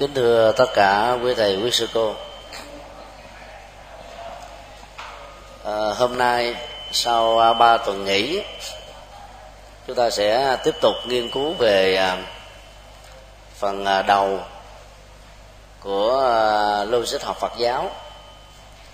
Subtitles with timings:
[0.00, 2.14] kính thưa tất cả quý thầy quý sư cô.
[5.64, 6.54] À, hôm nay
[6.92, 8.42] sau à, ba tuần nghỉ
[9.86, 12.18] chúng ta sẽ tiếp tục nghiên cứu về à,
[13.58, 14.40] phần à, đầu
[15.80, 17.90] của logic học Phật giáo.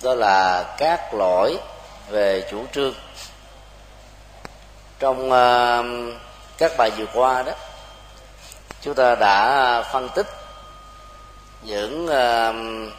[0.03, 1.57] Đó là các lỗi
[2.09, 2.95] về chủ trương.
[4.99, 5.31] Trong
[6.59, 7.53] các bài vừa qua đó
[8.83, 10.27] chúng ta đã phân tích
[11.67, 12.93] những uh,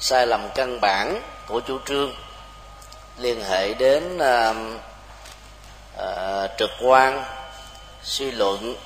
[0.00, 2.12] sai lầm căn bản của chủ trương
[3.18, 4.56] liên hệ đến uh,
[5.96, 7.24] uh, trực quan
[8.02, 8.76] suy luận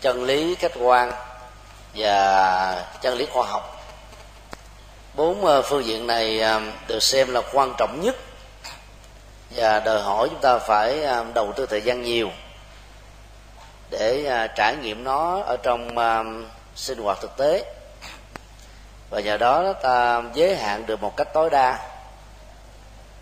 [0.00, 1.12] chân lý khách quan
[1.94, 3.82] và chân lý khoa học.
[5.14, 8.16] Bốn uh, phương diện này uh, được xem là quan trọng nhất
[9.50, 12.30] và đòi hỏi chúng ta phải uh, đầu tư thời gian nhiều
[13.90, 17.64] để uh, trải nghiệm nó ở trong uh, sinh hoạt thực tế
[19.10, 21.78] và nhờ đó ta giới hạn được một cách tối đa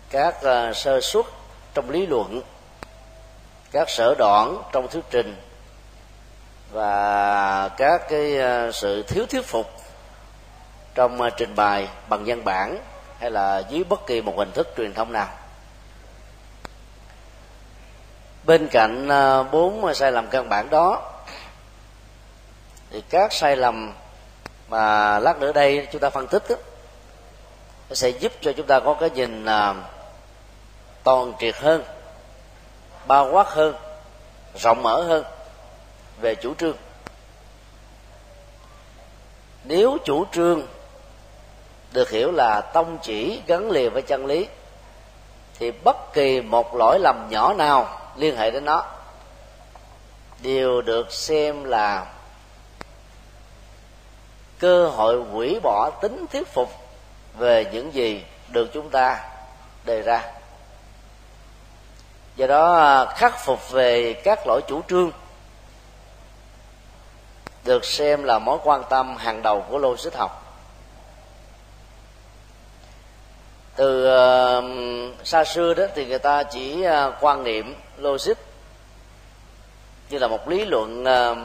[0.09, 1.25] các ờ, sơ suất
[1.73, 2.41] trong lý luận,
[3.71, 5.35] các sở đoạn trong thuyết trình
[6.71, 9.71] và các cái ờ, sự thiếu thuyết phục
[10.95, 12.77] trong ờ, trình bày bằng văn bản
[13.19, 15.27] hay là dưới bất kỳ một hình thức truyền thông nào.
[18.43, 19.07] Bên cạnh
[19.51, 21.11] bốn sai lầm căn bản đó,
[22.89, 23.93] thì các sai lầm
[24.69, 26.55] mà lát nữa đây chúng ta phân tích đó,
[27.89, 29.75] nó sẽ giúp cho chúng ta có cái nhìn à,
[31.03, 31.83] toàn triệt hơn
[33.07, 33.75] bao quát hơn
[34.55, 35.23] rộng mở hơn
[36.21, 36.75] về chủ trương.
[39.63, 40.67] Nếu chủ trương
[41.91, 44.47] được hiểu là tông chỉ gắn liền với chân lý
[45.59, 48.85] thì bất kỳ một lỗi lầm nhỏ nào liên hệ đến nó
[50.41, 52.05] đều được xem là
[54.59, 56.69] cơ hội hủy bỏ tính thuyết phục
[57.37, 59.25] về những gì được chúng ta
[59.85, 60.23] đề ra.
[62.35, 65.11] Do đó à, khắc phục về các lỗi chủ trương
[67.63, 70.45] được xem là mối quan tâm hàng đầu của logic học.
[73.75, 78.33] Từ uh, xa xưa đó thì người ta chỉ uh, quan niệm logic
[80.09, 81.37] như là một lý luận uh,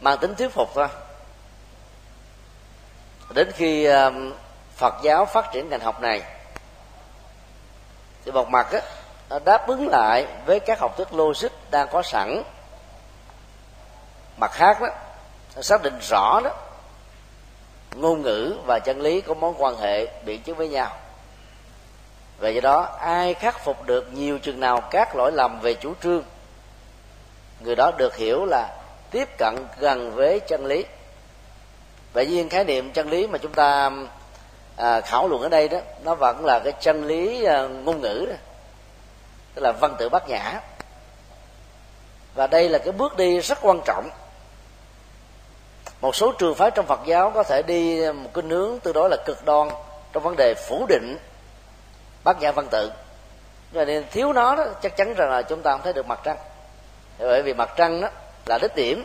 [0.00, 0.88] mang tính thuyết phục thôi
[3.32, 4.32] đến khi um,
[4.76, 6.22] phật giáo phát triển ngành học này
[8.24, 8.80] thì một mặt á,
[9.30, 12.42] nó đáp ứng lại với các học thuyết logic đang có sẵn.
[14.36, 14.88] Mặt khác đó
[15.56, 16.50] nó xác định rõ đó
[17.94, 20.90] ngôn ngữ và chân lý có mối quan hệ biện chứng với nhau.
[22.38, 25.94] Và do đó ai khắc phục được nhiều chừng nào các lỗi lầm về chủ
[26.02, 26.22] trương
[27.60, 30.84] người đó được hiểu là tiếp cận gần với chân lý
[32.12, 33.90] vậy nhiên khái niệm chân lý mà chúng ta
[34.76, 38.26] à, khảo luận ở đây đó nó vẫn là cái chân lý à, ngôn ngữ
[38.28, 38.34] đó.
[39.54, 40.60] Tức là văn tự bát nhã.
[42.34, 44.10] Và đây là cái bước đi rất quan trọng.
[46.00, 49.10] Một số trường phái trong phật giáo có thể đi một cái nướng tương đối
[49.10, 49.68] là cực đoan
[50.12, 51.18] trong vấn đề phủ định
[52.24, 52.92] bát nhã văn tự.
[53.74, 56.20] Cho nên thiếu nó đó chắc chắn rằng là chúng ta không thấy được mặt
[56.24, 56.36] trăng.
[57.18, 58.08] Bởi vì mặt trăng đó
[58.46, 59.04] là đích điểm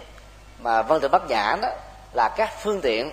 [0.60, 1.70] mà văn tự bát nhã đó
[2.14, 3.12] là các phương tiện.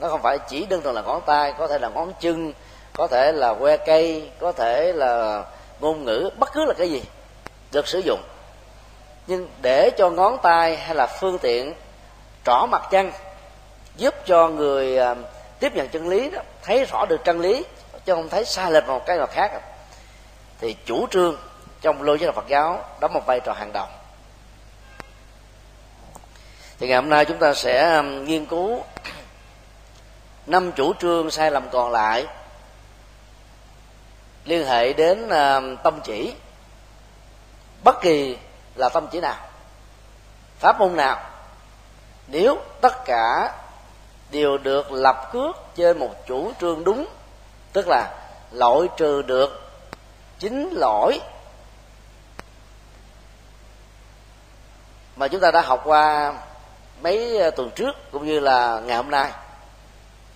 [0.00, 2.52] Nó không phải chỉ đơn thuần là ngón tay, có thể là ngón chân,
[2.92, 5.44] có thể là que cây, có thể là
[5.80, 7.02] ngôn ngữ, bất cứ là cái gì
[7.72, 8.20] được sử dụng.
[9.26, 11.74] Nhưng để cho ngón tay hay là phương tiện
[12.44, 13.12] trỏ mặt chân
[13.96, 15.14] giúp cho người à,
[15.60, 17.64] tiếp nhận chân lý đó, thấy rõ được chân lý,
[18.04, 19.60] chứ không thấy sai lệch một cái nào khác,
[20.60, 21.36] thì chủ trương
[21.80, 23.86] trong lô giáo Phật giáo đóng một vai trò hàng đầu
[26.78, 28.84] thì ngày hôm nay chúng ta sẽ um, nghiên cứu
[30.46, 32.26] năm chủ trương sai lầm còn lại
[34.44, 36.34] liên hệ đến um, tâm chỉ.
[37.84, 38.38] Bất kỳ
[38.74, 39.36] là tâm chỉ nào,
[40.58, 41.20] pháp môn nào,
[42.26, 43.54] nếu tất cả
[44.30, 47.06] đều được lập cước trên một chủ trương đúng,
[47.72, 48.14] tức là
[48.52, 49.70] loại trừ được
[50.38, 51.20] chính lỗi
[55.16, 56.34] mà chúng ta đã học qua
[57.04, 59.32] mấy ờ, tuần trước cũng như là ngày hôm nay.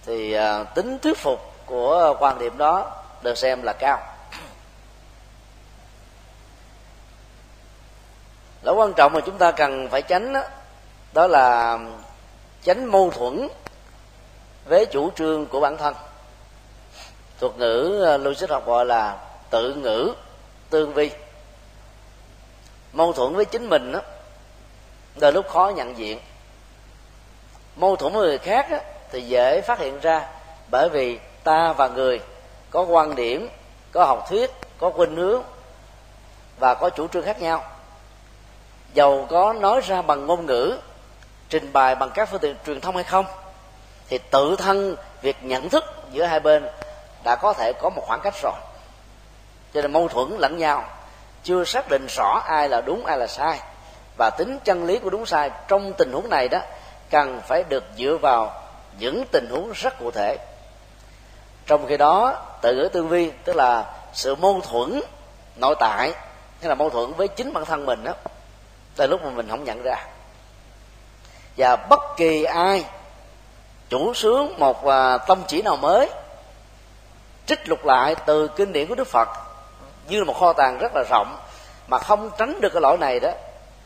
[0.07, 4.01] Thì ờ, tính thuyết phục của quan điểm đó được xem là cao.
[8.63, 10.43] Lỗi quan trọng mà chúng ta cần phải tránh đó,
[11.13, 11.79] đó là
[12.63, 13.49] tránh mâu thuẫn
[14.65, 15.95] với chủ trương của bản thân.
[17.41, 19.19] Thuật ngữ ờ, logic học gọi là
[19.51, 20.13] tự ngữ
[20.71, 21.11] tương vi.
[22.93, 24.01] Mâu thuẫn với chính mình đó
[25.17, 26.19] đôi lúc khó nhận diện
[27.79, 28.81] mâu thuẫn với người khác á,
[29.11, 30.29] thì dễ phát hiện ra.
[30.71, 32.21] Bởi vì ta và người
[32.71, 33.49] có quan điểm
[33.93, 35.43] có học thuyết có khuynh hướng
[36.59, 37.65] và có chủ trương khác nhau.
[38.95, 40.79] Dầu có nói ra bằng ngôn ngữ
[41.49, 43.27] trình bày bằng các phương tiện truyền thông hay không
[44.09, 46.67] thì tự thân việc nhận thức giữa hai bên
[47.25, 48.53] đã có thể có một khoảng cách rồi.
[49.75, 50.85] Cho nên mâu thuẫn lẫn nhau
[51.43, 53.61] chưa xác định rõ ai là đúng ai là sai.
[54.19, 56.59] Và tính chân lý của đúng sai trong tình huống này đó
[57.11, 58.63] cần phải được dựa vào
[58.99, 60.37] những tình huống rất cụ thể.
[61.67, 65.01] Trong khi đó tự ngữ tương vi tức là sự mâu thuẫn
[65.57, 66.13] nội tại
[66.61, 68.13] hay là mâu thuẫn với chính bản thân mình đó
[68.97, 70.07] từ lúc mà mình không nhận ra.
[71.57, 72.85] Và bất kỳ ai
[73.89, 76.11] chủ sướng một uh, tâm chỉ nào mới
[77.47, 79.29] trích lục lại từ kinh điển của đức phật
[80.09, 81.39] như là một kho tàng rất là rộng
[81.89, 83.31] mà không tránh được cái lỗi này đó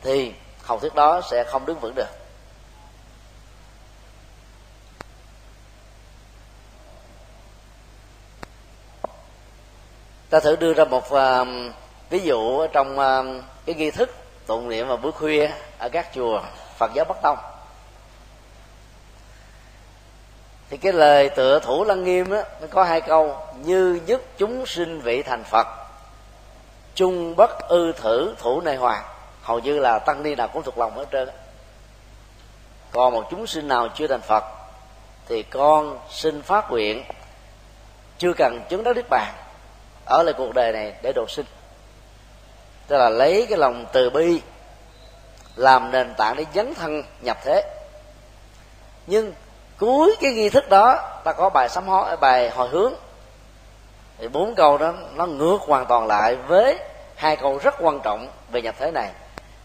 [0.03, 0.33] thì
[0.63, 2.22] học thuyết đó sẽ không đứng vững được.
[10.33, 11.49] Ta thử đưa ra một uh,
[12.11, 14.11] ví dụ trong uh, cái nghi thức
[14.47, 16.43] tụng niệm vào buổi khuya ở các chùa
[16.79, 17.39] phật giáo bắc tông.
[20.71, 24.67] Thì cái lời tựa thủ lăng nghiêm á nó có hai câu như nhất chúng
[24.67, 25.67] sinh vị thành phật
[26.95, 29.05] chung bất ư thử thủ nơi hoàng
[29.43, 31.29] hầu như là tăng ni nào cũng thuộc lòng hết trơn
[32.91, 34.45] còn một chúng sinh nào chưa thành phật
[35.29, 37.05] thì con xin phát nguyện
[38.19, 39.35] chưa cần chứng đắc niết bàn
[40.05, 41.47] ở lại cuộc đời này để độ sinh.
[42.87, 44.41] Tức là lấy cái lòng từ bi
[45.57, 47.63] làm nền tảng để dấn thân nhập thế.
[49.07, 49.33] Nhưng
[49.79, 52.93] cuối cái nghi thức đó, ta có bài sám hối, bài hồi hướng.
[54.19, 56.79] Thì bốn câu đó, nó ngược hoàn toàn lại với
[57.17, 59.11] hai câu rất quan trọng về nhập thế này.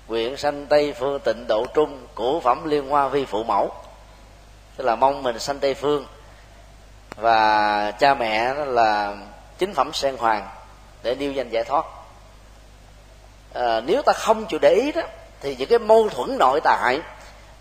[0.07, 3.71] Nguyện sanh tây phương tịnh độ trung của phẩm liên hoa vi phụ mẫu.
[4.77, 6.05] Tức là mong mình sanh tây phương
[7.15, 9.15] và cha mẹ đó là
[9.57, 10.49] chính phẩm sen hoàng
[11.03, 11.85] để điêu danh giải thoát.
[13.53, 15.01] À, nếu ta không chịu để ý đó
[15.41, 17.01] thì những cái mâu thuẫn nội tại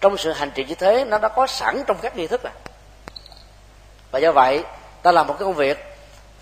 [0.01, 2.53] trong sự hành trì như thế nó đã có sẵn trong các nghi thức rồi.
[4.11, 4.65] Và do vậy
[5.03, 5.97] ta làm một cái công việc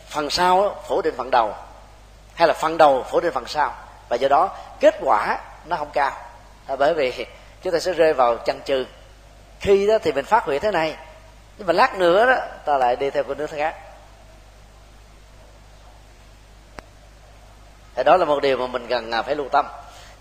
[0.08, 1.54] phần sau phủ định phần đầu
[2.34, 3.74] hay là phần đầu phủ định phần sau
[4.08, 6.12] và do đó kết quả nó không cao.
[6.68, 7.26] Là bởi vì
[7.62, 8.86] chúng ta sẽ rơi vào chăn trừ
[9.60, 10.96] khi đó thì mình phát huy thế này
[11.58, 13.74] nhưng mà lát nữa đó ta lại đi theo con nước khác.
[17.94, 19.66] Thì đó là một điều mà mình cần à, phải lưu tâm.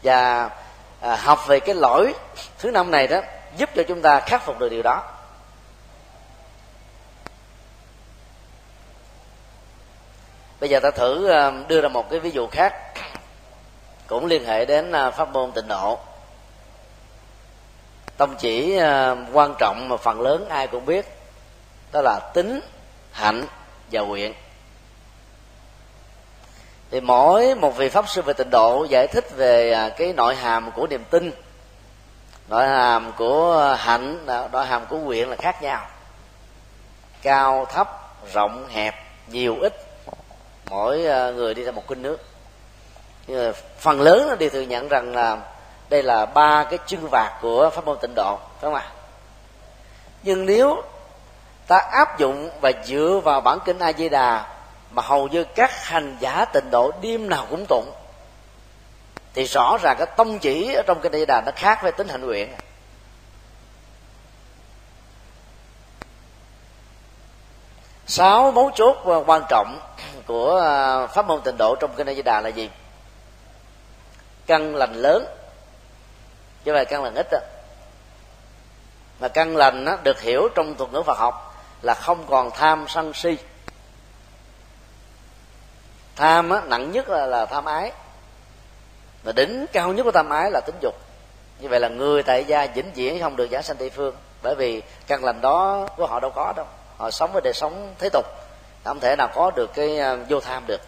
[0.03, 0.49] Và
[1.01, 2.13] à, học về cái lỗi
[2.59, 3.21] thứ năm này đó
[3.57, 5.03] giúp cho chúng ta khắc phục được điều đó.
[10.59, 12.73] Bây giờ ta thử à, đưa ra một cái ví dụ khác
[14.07, 15.99] cũng liên hệ đến à, pháp môn tịnh độ.
[18.17, 18.79] Tông chỉ
[19.33, 21.05] quan trọng mà phần lớn ai cũng biết
[21.91, 22.59] đó là tính
[23.11, 23.45] hạnh
[23.91, 24.33] và nguyện
[26.93, 30.35] thì mỗi một vị pháp sư về tịnh độ giải thích về à, cái nội
[30.35, 31.31] hàm của niềm tin.
[32.47, 35.87] Nội hàm của hạnh à, nội hàm của nguyện là khác nhau.
[37.21, 38.95] Cao, thấp, rộng, hẹp,
[39.27, 39.73] nhiều, ít.
[40.69, 42.19] Mỗi à, người đi ra một kinh nước.
[43.27, 45.37] Nhưng mà phần lớn nó đều thừa nhận rằng là
[45.89, 48.91] đây là ba cái chân vạc của pháp môn tịnh độ, phải không ạ?
[50.23, 50.81] Nhưng nếu
[51.67, 54.52] ta áp dụng và dựa vào bản kinh a di đà
[54.93, 57.91] mà hầu như các hành giả tịnh độ đêm nào cũng tụng.
[59.33, 62.07] Thì rõ ràng cái tông chỉ ở trong cái địa đà nó khác với tính
[62.07, 62.53] hạnh nguyện.
[68.07, 69.79] Sáu mấu chốt quan trọng
[70.25, 72.69] của à, pháp môn tịnh độ trong kinh di đà là gì?
[74.45, 75.25] Căn lành lớn.
[76.63, 77.39] Chứ không phải căn lành ít đó.
[79.19, 82.85] mà căn lành đó, được hiểu trong thuật ngữ Phật học là không còn tham
[82.87, 83.37] sân si
[86.15, 87.91] tham á, nặng nhất là, là tham ái.
[89.23, 90.93] Và đỉnh cao nhất của tham ái là tính dục.
[91.59, 94.15] Như vậy là người tại gia vĩnh viễn không được giả sanh tây phương.
[94.41, 96.65] Bởi vì căn lành đó của họ đâu có đâu.
[96.97, 98.25] Họ sống với đời sống thế tục.
[98.83, 100.81] Không thể nào có được cái à, vô tham được.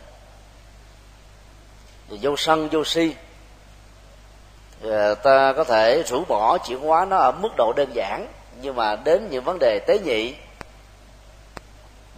[2.10, 3.16] Vô sân vô si
[4.84, 8.28] à, ta có thể rũ bỏ chuyển hóa nó ở mức độ đơn giản.
[8.62, 10.34] Nhưng mà đến những vấn đề tế nhị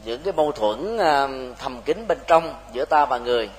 [0.08, 1.28] những cái mâu thuẫn à,
[1.60, 3.50] thầm kín bên trong giữa ta và người.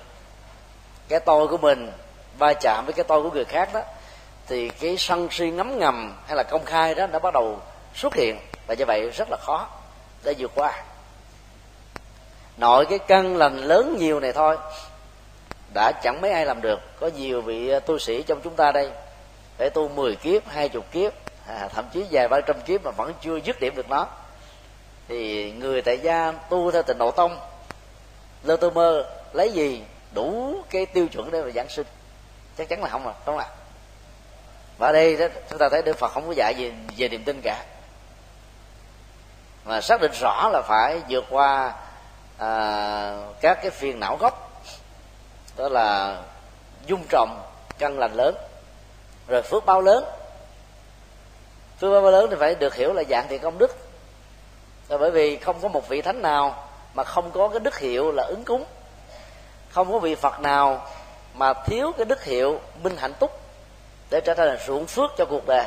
[1.08, 1.92] Cái tôi của mình
[2.38, 3.80] va chạm với cái tôi của người khác đó
[4.46, 7.60] thì cái sân si ngấm ngầm hay là công khai đó đã bắt đầu
[7.94, 8.38] xuất hiện.
[8.66, 9.68] Và như vậy rất là khó
[10.24, 10.84] để vượt qua.
[12.56, 14.56] Nội cái cân lành lớn nhiều này thôi
[15.74, 16.80] đã chẳng mấy ai làm được.
[17.00, 18.90] Có nhiều vị à, tu sĩ trong chúng ta đây
[19.58, 21.12] phải tu 10 kiếp hai chục kiếp
[21.46, 24.06] à, thậm chí vài ba trăm kiếp mà vẫn chưa dứt điểm được nó
[25.08, 27.40] thì người tại gia tu theo tịnh độ tông
[28.42, 31.86] lơ tơ mơ lấy gì đủ cái tiêu chuẩn để mà giảng sinh?
[32.58, 33.46] Chắc chắn là không à không ạ?
[34.78, 37.24] Và ở đây đó, chúng ta thấy đức phật không có dạy gì về niềm
[37.24, 37.64] tin cả.
[39.64, 41.74] Mà xác định rõ là phải vượt qua
[42.38, 44.62] à, các cái phiền não gốc
[45.56, 46.18] đó là
[46.86, 47.40] dung trồng
[47.78, 48.34] căn lành lớn
[49.28, 50.04] rồi phước bao lớn.
[51.80, 53.87] Phước bao lớn thì phải được hiểu là dạng thì công đức
[54.88, 58.12] là bởi vì không có một vị thánh nào mà không có cái đức hiệu
[58.12, 58.64] là ứng cúng.
[59.70, 60.86] Không có vị phật nào
[61.34, 63.40] mà thiếu cái đức hiệu minh hạnh túc
[64.10, 65.64] để trở thành ruộng phước cho cuộc đời.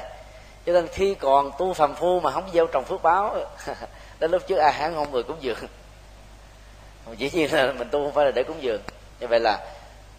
[0.65, 3.37] Cho nên khi còn tu phàm phu mà không gieo trồng phước báo,
[4.19, 5.57] đến lúc trước a hãng không người cúng dường.
[7.17, 8.81] Chỉ nhiên là mình tu không phải là để cúng dường.
[9.19, 9.59] Như vậy là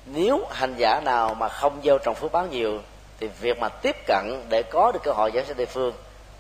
[0.06, 2.80] nếu hành giả nào mà không gieo trồng phước báo nhiều,
[3.20, 5.94] thì việc mà tiếp cận để có được cơ hội giảng sinh địa phương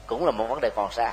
[0.06, 1.12] cũng là một vấn đề còn xa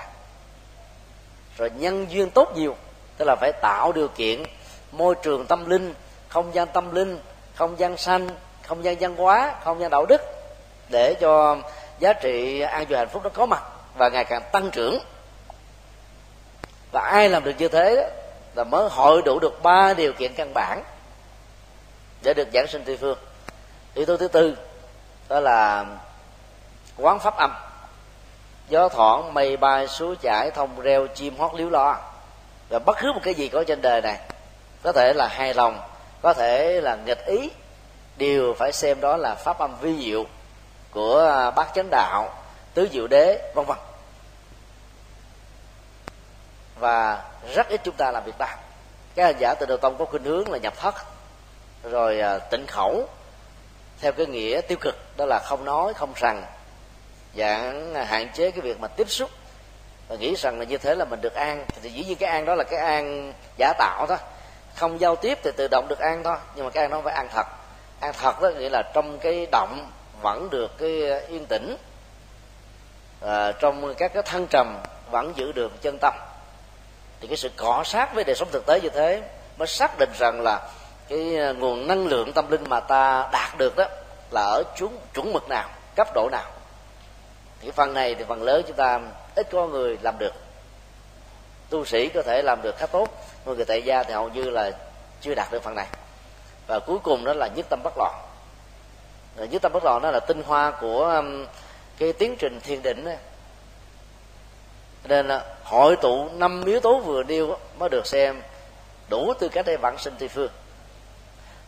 [1.59, 2.75] rồi nhân duyên tốt nhiều,
[3.17, 4.43] tức là phải tạo điều kiện,
[4.91, 5.93] môi trường tâm linh,
[6.27, 7.19] không gian tâm linh,
[7.55, 8.29] không gian xanh
[8.69, 10.21] không gian văn hóa, không gian đạo đức,
[10.89, 11.57] để cho
[11.99, 13.63] giá trị an vui hạnh phúc nó có mặt
[13.97, 14.99] và ngày càng tăng trưởng.
[16.91, 18.11] Và ai làm được như thế
[18.55, 20.83] là mới hội đủ được ba điều kiện căn bản
[22.23, 23.17] để được giảng sinh tây phương.
[23.93, 24.57] Yếu tố thứ tư,
[25.29, 25.85] đó là
[26.97, 27.51] quán pháp âm
[28.69, 31.97] gió thoảng mây bay suối chảy, thông reo, chim hót líu lo.
[32.69, 34.19] Và bất cứ một cái gì có trên đời này,
[34.83, 35.79] có thể là hài lòng,
[36.21, 37.49] có thể là nghịch ý,
[38.17, 40.25] đều phải xem đó là pháp âm vi diệu
[40.91, 42.29] của à, bát chánh đạo,
[42.73, 43.77] tứ diệu đế, vân vân.
[46.79, 47.23] Và
[47.53, 48.47] rất ít chúng ta làm việc đó
[49.15, 50.95] các hành giả từ đầu tông có khuynh hướng là nhập thất,
[51.83, 53.07] rồi à, tịnh khẩu,
[54.01, 56.45] theo cái nghĩa tiêu cực, đó là không nói, không rằng
[57.35, 59.29] dạng hạn chế cái việc mà tiếp xúc
[60.09, 61.65] và nghĩ rằng là như thế là mình được an.
[61.81, 64.17] Thì dĩ nhiên cái an đó là cái an giả tạo thôi.
[64.75, 67.13] Không giao tiếp thì tự động được an thôi nhưng mà cái an đó phải
[67.13, 67.47] an thật.
[67.99, 71.77] An thật đó nghĩa là trong cái động vẫn được cái ờ, yên tĩnh
[73.21, 74.77] à, trong các cái thăng trầm
[75.11, 76.13] vẫn giữ được chân tâm.
[77.21, 79.21] Thì cái sự cọ sát với đời sống thực tế như thế
[79.57, 80.69] mới xác định rằng là
[81.09, 83.85] cái ờ, nguồn năng lượng tâm linh mà ta đạt được đó
[84.31, 86.45] là ở chuẩn chuẩn mực nào cấp độ nào
[87.61, 88.99] thì phần này thì phần lớn chúng ta
[89.35, 90.33] ít có người làm được.
[91.69, 93.07] Tu sĩ có thể làm được khá tốt
[93.45, 94.71] nhưng người tại gia thì hầu như là
[95.21, 95.87] chưa đạt được phần này.
[96.67, 98.15] Và cuối cùng đó là nhất tâm bất loạn.
[99.35, 101.45] Nhất tâm bất loạn đó là tinh hoa của um,
[101.97, 103.11] cái tiến trình thiền định đó.
[105.03, 108.41] nên là hội tụ năm yếu tố vừa nêu mới được xem
[109.09, 110.51] đủ tư cách để vãng sinh tây phương.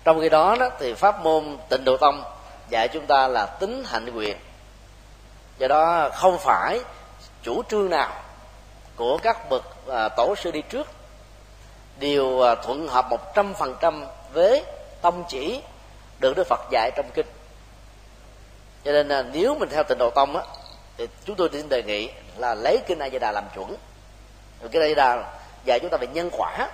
[0.03, 2.23] Trong khi đó, đó thì pháp môn tịnh độ tông
[2.69, 4.37] dạy chúng ta là tính hạnh quyền
[5.61, 6.79] do đó không phải
[7.43, 8.11] chủ trương nào
[8.95, 10.87] của các bậc à, tổ sư đi trước
[11.99, 14.63] đều à, thuận hợp một trăm phần trăm với
[15.01, 15.61] tông chỉ
[16.19, 17.25] được Đức Phật dạy trong kinh.
[18.85, 20.43] Cho nên là nếu mình theo tịnh độ tông á
[20.97, 23.75] thì chúng tôi xin đề nghị là lấy kinh A Di Đà làm chuẩn.
[24.61, 25.33] Rồi cái A Di Đà
[25.65, 26.69] dạy chúng ta về nhân quả.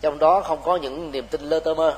[0.00, 1.94] Trong đó không có những niềm tin lơ tơ mơ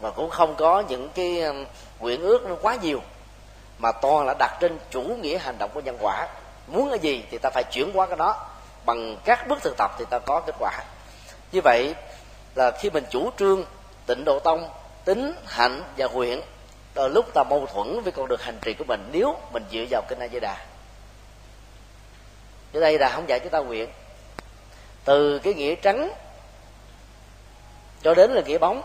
[0.00, 1.52] và cũng không có những cái à,
[2.00, 3.00] nguyện ước nó quá nhiều
[3.78, 6.28] mà toàn là đặt trên chủ nghĩa hành động của nhân quả.
[6.66, 8.46] Muốn cái gì thì ta phải chuyển qua cái đó.
[8.84, 10.84] Bằng các bước thực tập thì ta có kết quả.
[11.52, 11.94] Như vậy
[12.54, 13.64] là khi mình chủ trương
[14.06, 14.70] tịnh độ tông,
[15.04, 16.42] tính hạnh và nguyện,
[16.94, 19.84] đôi lúc ta mâu thuẫn với con đường hành trì của mình nếu mình dựa
[19.90, 20.56] vào kinh a di đà.
[22.74, 23.88] Ở đây là không dạy chúng ta nguyện.
[25.04, 26.10] Từ cái nghĩa trắng
[28.02, 28.82] cho đến là nghĩa bóng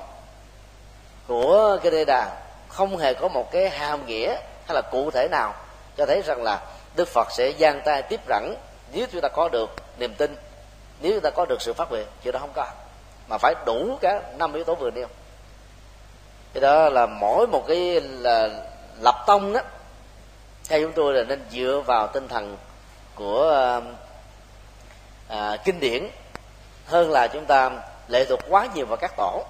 [1.28, 4.38] của cái đề đà, không hề có một cái hàm nghĩa
[4.70, 5.54] hay là cụ thể nào
[5.98, 6.62] cho thấy rằng là
[6.96, 8.56] đức phật sẽ giang tay tiếp rẳng
[8.92, 10.36] nếu chúng ta có được niềm tin
[11.02, 12.68] nếu chúng ta có được sự phát nguyện chuyện đó không có.
[13.28, 15.08] Mà phải đủ cả năm yếu tố vừa nêu.
[16.54, 18.50] Cái đó là mỗi một cái là
[19.00, 19.60] lập tông đó
[20.70, 22.58] theo chúng tôi là nên dựa vào tinh thần
[23.16, 23.82] của à,
[25.28, 26.10] à, kinh điển
[26.86, 27.72] hơn là chúng ta
[28.08, 29.44] lệ thuộc quá nhiều vào các tổ.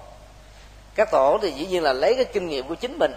[0.94, 3.12] Các tổ thì dĩ nhiên là lấy cái kinh nghiệm của chính mình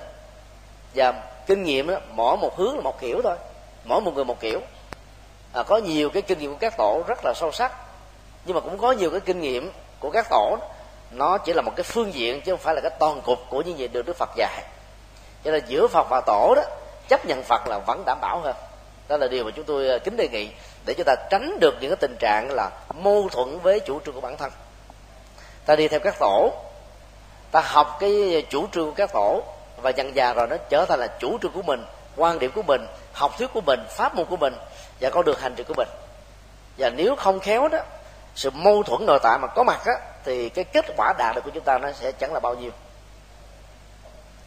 [0.95, 1.13] và
[1.48, 3.36] kinh nghiệm đó mỗi một hướng là một kiểu thôi.
[3.84, 4.62] Mỗi một người một kiểu.
[5.54, 7.72] À, có nhiều cái kinh nghiệm của các tổ rất là sâu sắc.
[8.46, 10.58] Nhưng mà cũng có nhiều cái kinh nghiệm của các tổ
[11.12, 13.62] nó chỉ là một cái phương diện chứ không phải là cái toàn cục của
[13.62, 14.64] những gì được đức phật dạy.
[15.44, 16.64] Cho nên giữa phật và tổ đó
[17.10, 18.56] chấp nhận phật là vẫn đảm bảo hơn.
[19.08, 20.50] Đó là điều mà chúng tôi à, kính đề nghị
[20.86, 24.16] để chúng ta tránh được những cái tình trạng là mâu thuẫn với chủ trương
[24.16, 24.52] của bản thân.
[25.66, 26.52] Ta đi theo các tổ
[27.52, 29.42] ta học cái chủ trương của các tổ
[29.84, 31.86] và dần dà rồi nó trở thành là chủ trương của mình,
[32.16, 34.56] quan điểm của mình, học thuyết của mình, pháp môn của mình,
[35.02, 35.88] và con đường hành trì của mình.
[36.78, 37.80] Và nếu không khéo đó,
[38.36, 39.94] sự mâu thuẫn nội tại mà có mặt á,
[40.25, 42.72] thì cái kết quả đạt được của chúng ta nó sẽ chẳng là bao nhiêu.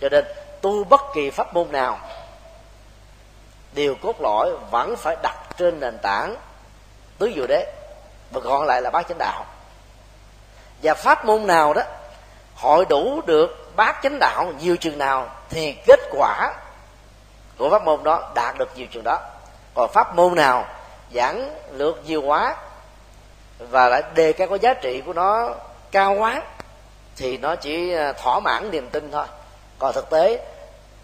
[0.00, 0.24] Cho nên,
[0.60, 1.98] tu bất kỳ pháp môn nào
[3.72, 6.36] điều cốt lõi vẫn phải đặt trên nền tảng
[7.18, 7.72] tứ diệu đế,
[8.30, 9.44] và còn lại là bát chánh đạo.
[10.82, 11.82] Và pháp môn nào đó,
[12.54, 16.54] hội đủ được bát chánh đạo, nhiều chừng nào thì kết quả
[17.58, 19.18] của pháp môn đó đạt được nhiều chừng đó.
[19.74, 20.66] Còn pháp môn nào
[21.14, 22.56] giảng lược nhiều quá
[23.58, 25.54] và lại đề cao có giá trị của nó
[25.90, 26.42] cao quá
[27.16, 29.26] thì nó chỉ à, thỏa mãn niềm tin thôi.
[29.78, 30.46] Còn thực tế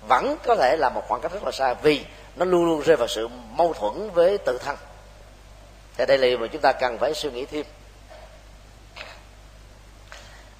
[0.09, 2.05] vẫn có thể là một khoảng cách rất là xa vì
[2.37, 4.76] nó luôn luôn rơi vào sự mâu thuẫn với tự thân.
[5.97, 7.67] Thì đây là điều mà chúng ta cần phải suy nghĩ thêm.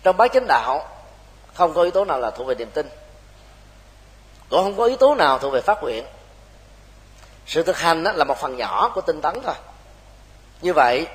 [0.03, 0.89] Trong bát chánh đạo
[1.55, 2.89] không có yếu tố nào là thuộc về niềm tin.
[4.51, 6.05] Cũng không có yếu tố nào thuộc về phát nguyện.
[7.47, 9.55] Sự thực hành đó là một phần nhỏ của tinh tấn thôi.
[10.61, 11.07] Như vậy,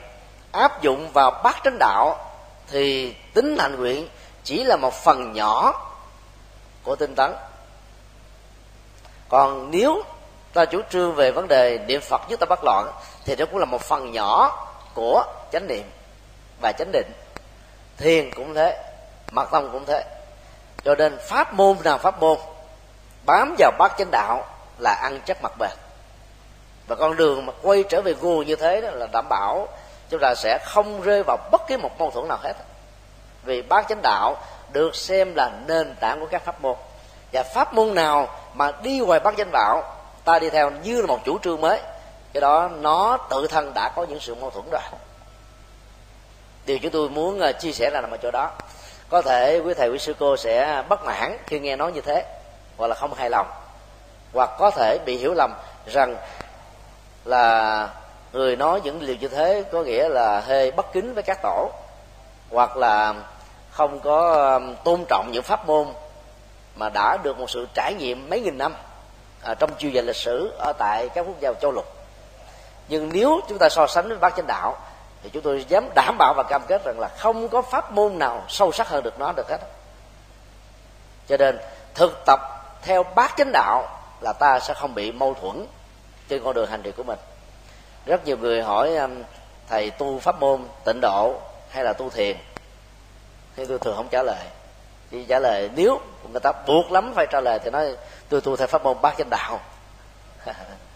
[0.51, 2.32] áp dụng vào bát chánh đạo
[2.67, 4.10] thì tính hành nguyện
[4.44, 5.74] chỉ là một phần nhỏ
[6.84, 7.34] của tinh tấn.
[9.29, 10.03] Còn nếu
[10.53, 12.91] ta chủ trương về vấn đề niệm phật nhất ta bất loạn,
[13.25, 15.84] thì đó cũng là một phần nhỏ của chánh niệm
[16.62, 17.12] và chánh định.
[17.98, 18.84] Thiền cũng thế,
[19.32, 20.17] mật tông cũng thế
[20.84, 22.38] cho nên pháp môn nào pháp môn,
[23.25, 24.46] bám vào bát chánh đạo
[24.77, 25.72] là ăn chắc mặt bền.
[26.88, 29.67] Và con đường mà quay trở về nguồn như thế đó là đảm bảo
[30.10, 32.53] chúng ta sẽ không rơi vào bất cứ một mâu thuẫn nào hết.
[33.43, 34.36] Vì bát chánh đạo
[34.72, 36.75] được xem là nền tảng của các pháp môn.
[37.34, 41.07] Và pháp môn nào mà đi ngoài bát chánh đạo, ta đi theo như là
[41.07, 41.81] một chủ trương mới,
[42.34, 44.81] cái đó nó tự thân đã có những sự mâu thuẫn rồi.
[46.65, 48.51] Điều chúng tôi muốn ờ, chia sẻ là nằm ở chỗ đó
[49.10, 52.26] có thể quý thầy quý sư cô sẽ bất mãn khi nghe nói như thế
[52.78, 53.48] hoặc là không hài lòng.
[54.34, 55.54] Hoặc có thể bị hiểu lầm
[55.86, 56.16] rằng
[57.26, 57.90] là
[58.34, 61.70] người nói những điều như thế có nghĩa là hơi bất kính với các tổ
[62.50, 63.14] hoặc là
[63.72, 65.88] không có um, tôn trọng những pháp môn
[66.75, 68.75] mà đã được một sự trải nghiệm mấy nghìn năm
[69.42, 71.86] à, trong chiều dài lịch sử ở tại các quốc gia châu lục.
[72.88, 74.77] Nhưng nếu chúng ta so sánh với bác chánh đạo
[75.24, 78.20] thì chúng tôi dám đảm bảo và cam kết rằng là không có pháp môn
[78.20, 79.60] nào sâu sắc hơn được nó được hết.
[81.27, 81.60] Cho nên,
[81.96, 82.40] thực tập
[82.82, 83.88] theo bát chánh đạo
[84.22, 85.66] là ta sẽ không bị mâu thuẫn
[86.30, 87.20] trên con đường hành trì của mình.
[88.06, 89.24] Rất nhiều người hỏi um,
[89.70, 92.38] thầy tu pháp môn tịnh độ hay là tu thiền?
[93.56, 94.46] Thì tôi thường không trả lời.
[95.12, 96.00] Chỉ trả lời nếu
[96.32, 97.96] người ta buộc lắm phải trả lời thì nói,
[98.30, 99.60] tôi tu theo pháp môn bát chánh đạo.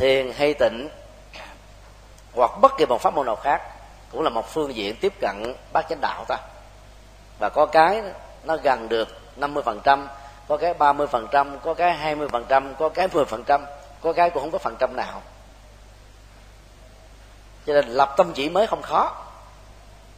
[0.00, 0.88] thiền hay tịnh,
[2.34, 3.62] hoặc bất kỳ một pháp môn nào khác,
[4.12, 6.36] cũng là một phương diện tiếp cận bát chánh đạo ta.
[7.38, 8.02] Và có cái
[8.44, 10.06] nó gần được 50%
[10.48, 13.60] có cái 30% có cái 20% có cái 10%
[14.02, 15.22] có cái cũng không có phần trăm nào.
[17.66, 19.14] Cho nên lập tâm chỉ mới không khó.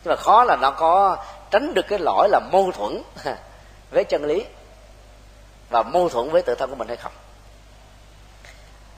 [0.05, 1.17] Nhưng mà khó là nó có
[1.51, 3.03] tránh được cái lỗi là mâu thuẫn
[3.91, 4.45] với chân lý
[5.71, 7.13] và mâu thuẫn với tự thân của mình hay không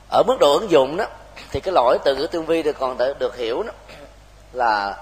[0.09, 1.05] ở mức độ ứng dụng đó
[1.51, 3.73] thì cái lỗi từ ngữ tương vi được còn được hiểu đó
[4.53, 4.97] là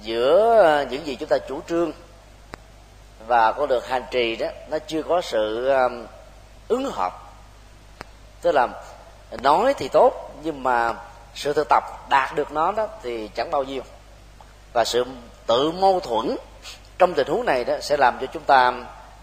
[0.00, 1.92] giữa ờ, những gì chúng ta chủ trương
[3.26, 6.06] và con được hành trì đó nó chưa có sự um,
[6.68, 7.12] ứng hợp.
[8.42, 8.68] Tức là
[9.42, 10.94] nói thì tốt nhưng mà
[11.34, 13.82] sự thực tập đạt được nó đó thì chẳng bao nhiêu.
[14.72, 15.04] Và sự
[15.46, 16.36] tự mâu thuẫn
[16.98, 18.72] trong tình huống này đó sẽ làm cho chúng ta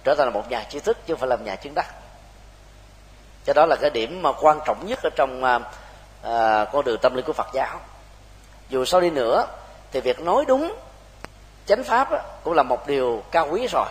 [0.03, 1.87] trở thành một nhà trí thức chứ không phải làm nhà chứng đắc
[3.47, 5.59] cái đó là cái điểm mà quan trọng nhất ở trong à,
[6.23, 7.79] à con đường tâm linh của phật giáo.
[8.69, 9.45] Dù sau đi nữa
[9.91, 10.75] thì việc nói đúng
[11.65, 12.09] chánh pháp
[12.43, 13.85] cũng là một điều cao quý rồi.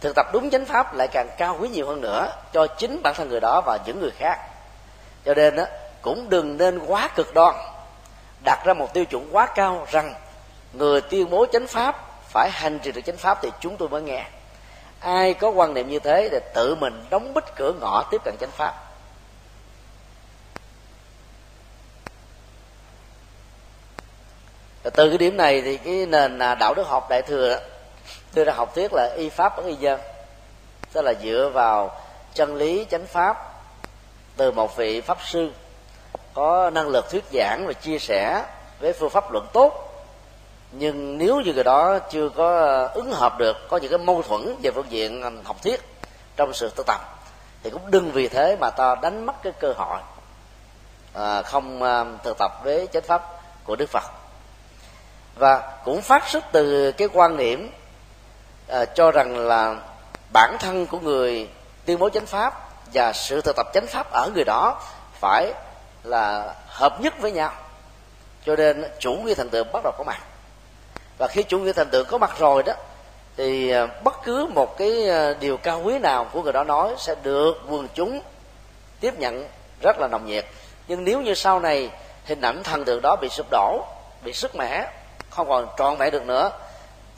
[0.00, 3.14] Thực tập đúng chánh pháp lại càng cao quý nhiều hơn nữa cho chính bản
[3.14, 4.38] thân người đó và những người khác.
[5.24, 5.64] Cho nên đó,
[6.02, 7.54] cũng đừng nên quá cực đoan
[8.44, 10.14] đặt ra một tiêu chuẩn quá cao rằng
[10.72, 11.96] người tuyên bố chánh pháp
[12.32, 14.24] phải hành trì được chánh pháp thì chúng tôi mới nghe
[15.02, 18.36] ai có quan niệm như thế thì tự mình đóng bích cửa ngõ tiếp cận
[18.40, 18.74] chánh pháp.
[24.82, 27.60] Và từ cái điểm này thì cái nền à, đạo đức học đại thừa
[28.34, 30.00] đưa ra học thuyết là y pháp bất y dân.
[30.92, 32.00] Tức là dựa vào
[32.34, 33.52] chân lý chánh pháp
[34.36, 35.50] từ một vị pháp sư
[36.34, 38.44] có năng lực thuyết giảng và chia sẻ
[38.80, 39.91] với phương pháp luận tốt
[40.72, 44.22] nhưng nếu như người đó chưa có ờ, ứng hợp được có những cái mâu
[44.22, 45.80] thuẫn về phương diện học thuyết
[46.36, 47.00] trong sự tu tập
[47.62, 49.98] thì cũng đừng vì thế mà ta đánh mất cái cơ hội
[51.12, 53.22] à, không à, thực tập với chánh pháp
[53.64, 54.04] của đức phật.
[55.34, 57.70] Và cũng phát xuất từ cái quan niệm
[58.68, 59.76] à, cho rằng là
[60.32, 61.48] bản thân của người
[61.84, 64.82] tuyên bố chánh pháp và sự thực tập chánh pháp ở người đó
[65.20, 65.52] phải
[66.02, 67.52] là hợp nhất với nhau.
[68.46, 70.18] Cho nên chủ nghĩa thần tượng bắt đầu có mặt
[71.22, 72.72] và khi chủ nghĩa thần tượng có mặt rồi đó
[73.36, 76.94] thì à, bất cứ một cái à, điều cao quý nào của người đó nói
[76.98, 78.20] sẽ được quần chúng
[79.00, 79.48] tiếp nhận
[79.82, 80.44] rất là nồng nhiệt.
[80.88, 81.90] Nhưng nếu như sau này
[82.24, 83.84] hình ảnh thần tượng đó bị sụp đổ
[84.24, 84.86] bị sức mẻ
[85.30, 86.50] không còn trọn vẹn được nữa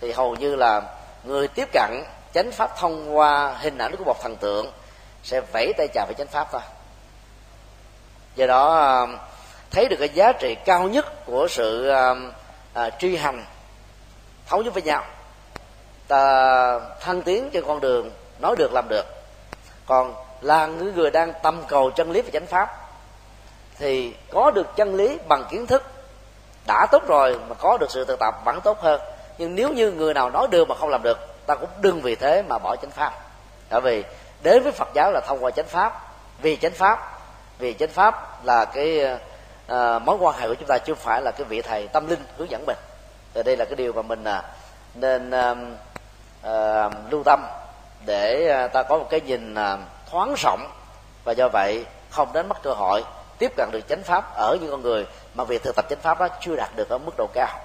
[0.01, 0.83] thì hầu như là
[1.25, 4.73] người tiếp cận chánh pháp thông qua hình ảnh của một thần tượng
[5.23, 6.63] sẽ vẫy tay chào với chánh pháp thôi.
[8.35, 9.07] Do đó à,
[9.71, 12.19] thấy được cái giá trị cao nhất của sự uh,
[12.87, 13.45] uh, truy hành
[14.47, 15.05] thấu nhất với nhau.
[16.09, 19.07] Ta thăng tiến trên con đường nói được làm được.
[19.87, 22.77] Còn là những người đang tâm cầu chân lý và chánh pháp
[23.79, 25.83] thì có được chân lý bằng kiến thức
[26.67, 29.01] đã tốt rồi mà có được sự thực tập vẫn tốt hơn.
[29.39, 32.15] Nhưng nếu như người nào nói được mà không làm được ta cũng đừng vì
[32.15, 33.13] thế mà bỏ chánh pháp.
[33.71, 34.05] Bởi vì
[34.43, 36.01] đến với phật giáo là thông qua chánh pháp.
[36.43, 37.21] Vì chánh pháp
[37.59, 39.05] vì chánh pháp là cái
[39.73, 42.09] uh, mối quan hệ của chúng ta chứ không phải là cái vị thầy tâm
[42.09, 42.77] linh hướng dẫn mình
[43.35, 44.43] thì đây là cái điều mà mình à,
[44.95, 45.55] nên à,
[46.43, 47.47] à, lưu tâm
[48.07, 49.55] để ta có một cái nhìn
[50.11, 50.71] thoáng rộng.
[51.25, 53.05] Và do vậy, không đến mất cơ hội
[53.39, 56.21] tiếp cận được chánh pháp ở những con người mà việc thực tập chánh pháp
[56.21, 57.61] đó chưa đạt được ở mức độ cao.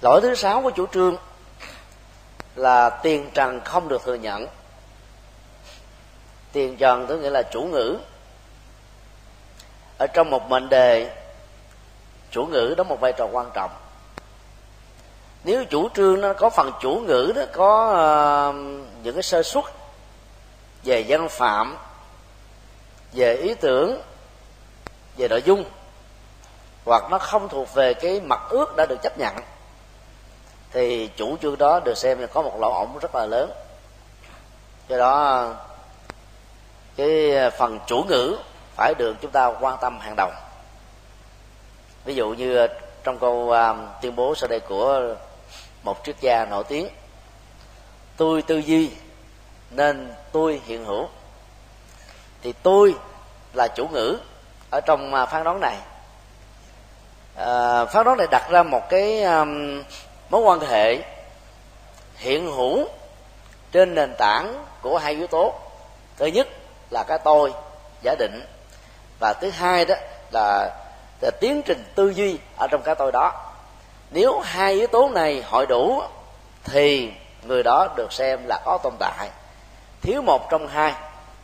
[0.00, 1.16] Lỗi thứ sáu của chủ trương
[2.54, 4.46] là tiền trần không được thừa nhận.
[6.52, 7.98] Tiền trần có nghĩa là chủ ngữ
[9.98, 11.16] ở trong một mệnh đề
[12.30, 13.70] chủ ngữ đóng một vai trò quan trọng.
[15.44, 17.88] Nếu chủ trương nó có phần chủ ngữ đó có
[18.50, 18.54] uh,
[19.02, 19.72] những cái sơ xuất
[20.84, 21.76] về văn phạm
[23.12, 24.00] về ý tưởng
[25.16, 25.64] về nội dung
[26.84, 29.34] hoặc nó không thuộc về cái mặt ước đã được chấp nhận
[30.70, 33.50] thì chủ trương đó được xem là có một lỗ hổng rất là lớn.
[34.88, 35.48] Do đó
[36.96, 38.36] cái phần chủ ngữ
[38.76, 40.30] phải được chúng ta quan tâm hàng đầu.
[42.04, 42.66] Ví dụ như
[43.04, 45.14] trong câu uh, tuyên bố sau đây của
[45.82, 46.88] một triết gia nổi tiếng
[48.16, 48.90] tôi tư duy
[49.70, 51.08] nên tôi hiện hữu.
[52.42, 52.94] Thì tôi
[53.52, 54.18] là chủ ngữ
[54.70, 55.76] ở trong uh, phán đoán này.
[57.34, 59.82] Uh, phán đoán này đặt ra một cái um,
[60.30, 60.98] mối quan hệ
[62.16, 62.88] hiện hữu
[63.72, 65.54] trên nền tảng của hai yếu tố.
[66.16, 66.48] Thứ nhất
[66.90, 67.52] là cái tôi
[68.02, 68.46] giả định
[69.22, 69.94] và thứ hai đó
[70.30, 70.70] là,
[71.20, 73.32] là tiến trình tư duy ở trong cái tôi đó.
[74.10, 76.02] Nếu hai yếu tố này hội đủ
[76.64, 79.30] thì người đó được xem là có tồn tại.
[80.00, 80.94] Thiếu một trong hai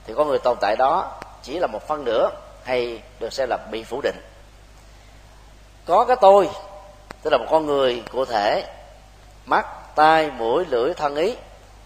[0.07, 2.31] thì con người tồn tại đó chỉ là một phân nửa
[2.65, 4.17] hay được xem là bị phủ định.
[5.87, 6.51] Có cái tôi
[7.23, 8.65] tức là một con người cụ thể
[9.47, 11.37] mắt tai mũi lưỡi thân ý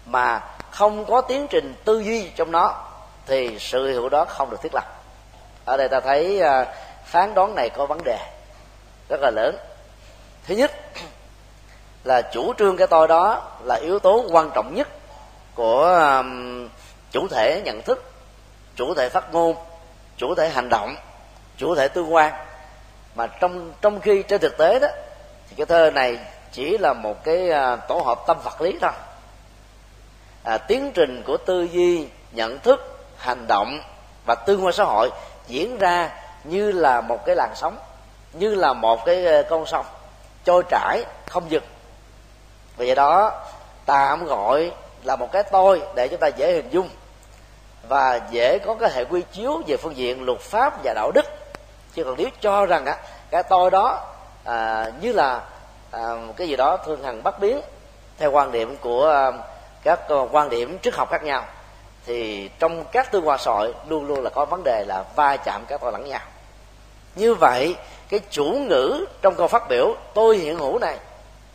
[0.05, 2.83] mà không có tiến trình tư duy trong nó
[3.25, 5.02] thì sự hữu đó không được thiết lập
[5.65, 6.65] ở đây ta thấy à,
[7.05, 8.17] phán đoán này có vấn đề
[9.09, 9.57] rất là lớn.
[10.47, 10.71] Thứ nhất
[12.03, 14.87] là chủ trương cái tôi đó là yếu tố quan trọng nhất
[15.55, 16.23] của
[17.11, 18.03] chủ thể nhận thức
[18.75, 19.55] chủ thể phát ngôn
[20.17, 20.95] chủ thể hành động
[21.57, 22.33] chủ thể tương quan.
[23.15, 24.87] Mà trong trong khi trên thực tế đó
[25.49, 26.19] thì cái thơ này
[26.51, 28.91] chỉ là một cái à, tổ hợp tâm vật lý thôi.
[30.43, 33.79] À, tiến trình của tư duy nhận thức hành động
[34.25, 35.09] và tương quan xã hội
[35.47, 36.09] diễn ra
[36.43, 37.77] như là một cái làn sóng
[38.33, 39.85] như là một cái ờ, con sông
[40.43, 41.63] trôi trải không dừng.
[42.77, 43.41] Vì vậy đó
[43.85, 44.71] tạm gọi
[45.03, 46.89] là một cái tôi để chúng ta dễ hình dung
[47.87, 51.25] và dễ có cái hệ quy chiếu về phương diện luật pháp và đạo đức.
[51.93, 52.97] Chứ còn nếu cho rằng á
[53.31, 54.05] cái tôi đó
[54.43, 55.41] à, như là
[55.91, 56.01] à,
[56.37, 57.61] cái gì đó thương hằng bất biến
[58.17, 59.31] theo quan điểm của à,
[59.83, 61.45] các ờ, quan điểm triết học khác nhau
[62.05, 63.51] thì trong các tương hòa xã
[63.87, 66.21] luôn luôn là có vấn đề là va chạm các tôi lẫn nhau.
[67.15, 67.75] Như vậy,
[68.09, 70.97] cái chủ ngữ trong câu phát biểu, tôi hiện hữu này,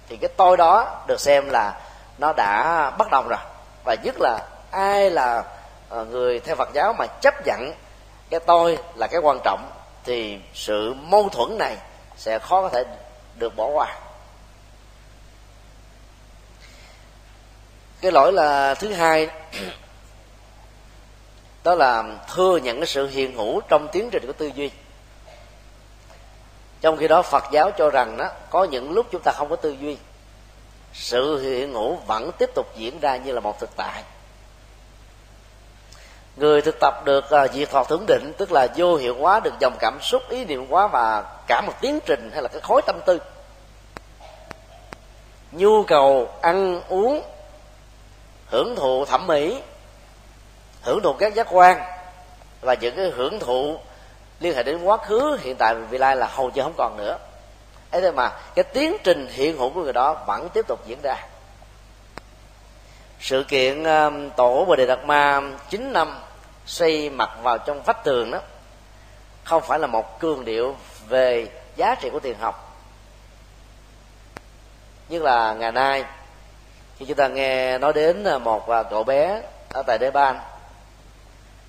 [0.09, 1.81] thì cái tôi đó được xem là
[2.19, 3.39] nó đã bất đồng rồi.
[3.85, 4.39] Và nhất là
[4.71, 5.45] ai là
[5.89, 7.73] ờ, người theo Phật giáo mà chấp nhận
[8.31, 9.71] cái tôi là cái quan trọng,
[10.05, 11.77] thì sự mâu thuẫn này
[12.17, 12.85] sẽ khó có thể
[13.35, 13.99] được bỏ qua.
[18.01, 19.29] Cái lỗi là thứ hai
[21.69, 22.05] đó là
[22.35, 24.71] thừa nhận cái sự hiện hữu trong tiến trình của tư duy.
[26.81, 29.57] Trong khi đó phật giáo cho rằng đó có những lúc chúng ta không có
[29.57, 29.97] tư duy
[30.93, 34.03] sự hiện hữu vẫn tiếp tục diễn ra như là một thực tại.
[36.37, 39.41] Người thực tập được à, uh, diệt thọ tưởng định tức là vô hiệu hóa
[39.41, 42.61] được dòng cảm xúc ý niệm hóa và cả một tiến trình hay là cái
[42.61, 43.19] khối tâm tư.
[45.53, 47.23] Nhu cầu ăn uống
[48.47, 49.63] hưởng thụ thẩm mỹ
[50.83, 51.83] hưởng thụ các giác quan
[52.61, 53.79] và những cái hưởng thụ
[54.41, 56.97] liên hệ đến quá khứ, hiện tại và vị lai là hầu như không còn
[56.97, 57.19] nữa.
[57.91, 60.99] Ấy thế mà cái tiến trình hiện hữu của người đó vẫn tiếp tục diễn
[61.03, 61.17] ra.
[63.21, 66.19] Sự kiện um, tổ bồ đề đạt ma 9 năm
[66.67, 68.41] xây mặt vào trong vách tường đó,
[69.45, 70.77] không phải là một cương điệu
[71.09, 72.77] về giá trị của tiền học.
[75.09, 76.05] Như là ngày nay,
[76.99, 80.41] khi chúng ta nghe nói đến à, một à, cậu bé ở tại Đế Ban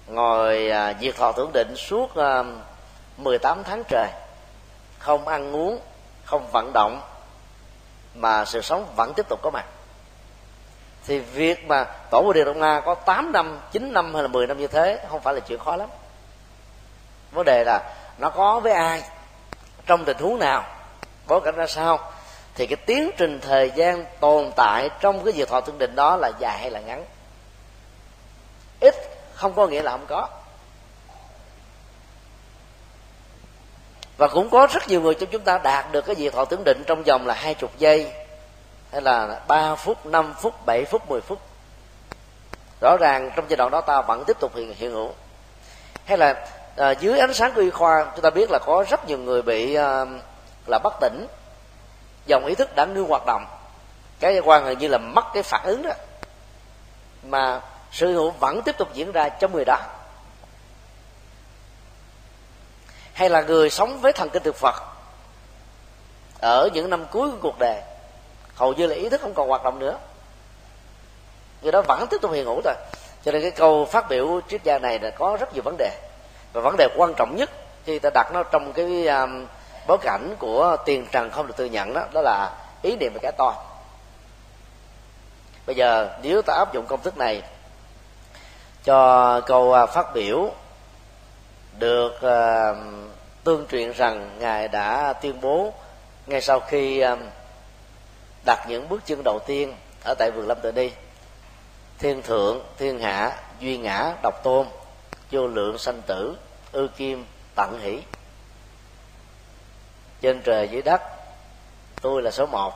[0.10, 2.44] ngồi à, diệt thọ tưởng định suốt à,
[3.18, 4.10] 18 tháng trời.
[5.00, 5.80] Không ăn uống
[6.26, 7.02] không vận động
[8.16, 9.66] mà sự sống vẫn tiếp tục có mặt.
[11.08, 14.28] Thì việc mà tổ của Địa đông nga có 8 năm 9 năm hay là
[14.28, 15.90] 10 năm như thế không phải là chuyện khó lắm.
[17.32, 19.04] Vấn đề là nó có với ai
[19.86, 20.64] trong tình huống nào
[21.28, 22.00] bối cảnh ra sao
[22.56, 26.18] thì cái tiến trình thời gian tồn tại trong cái việc thọ tương định đó
[26.18, 27.06] là dài hay là ngắn.
[28.80, 28.96] Ít
[29.40, 30.28] không có nghĩa là không có.
[34.18, 36.64] Và cũng có rất nhiều người trong chúng ta đạt được cái việc thọ tưởng
[36.66, 38.12] định trong vòng là hai chục giây
[38.92, 41.40] hay là ba phút năm phút bảy phút mười phút.
[42.82, 45.12] Rõ ràng trong giai đoạn đó ta vẫn tiếp tục hiện, hiện hữu.
[46.06, 46.48] Hay là
[46.78, 49.42] à, dưới ánh sáng của y khoa chúng ta biết là có rất nhiều người
[49.42, 50.06] bị à,
[50.68, 51.28] là bất tỉnh.
[52.26, 53.46] Dòng ý thức đã ngưng hoạt động.
[54.20, 55.92] Cái quan gần như là mất cái phản ứng đó.
[57.24, 59.78] Mà sự hữu vẫn tiếp tục diễn ra trong người đó.
[63.14, 64.76] Hay là người sống với thần kinh thực phật
[66.40, 67.82] ở những năm cuối của cuộc đời
[68.56, 69.98] hầu như là ý thức không còn hoạt động nữa.
[71.62, 72.74] Người đó vẫn tiếp tục hiện hữu thôi.
[73.24, 75.92] Cho nên cái câu phát biểu triết gia này là có rất nhiều vấn đề.
[76.54, 77.50] Và vấn đề quan trọng nhất
[77.86, 79.46] khi ta đặt nó trong cái um,
[79.88, 83.20] bối cảnh của tiền trần không được thừa nhận đó đó là ý niệm về
[83.22, 83.54] cái to.
[85.66, 87.42] Bây giờ nếu ta áp dụng công thức này
[88.90, 90.52] cho câu à, phát biểu
[91.80, 92.78] được uh,
[93.44, 95.74] tương truyền rằng ngài đã tuyên bố
[96.28, 97.20] ngay sau khi uh,
[98.46, 100.92] đặt những bước chân đầu tiên ở tại vườn lâm tự đi
[102.00, 104.68] thiên thượng thiên hạ duy ngã độc tôn
[105.32, 106.36] vô lượng sanh tử
[106.72, 107.26] ư kim
[107.56, 108.00] tận hỷ.
[110.22, 111.02] Trên trời dưới đất
[112.02, 112.74] tôi là số một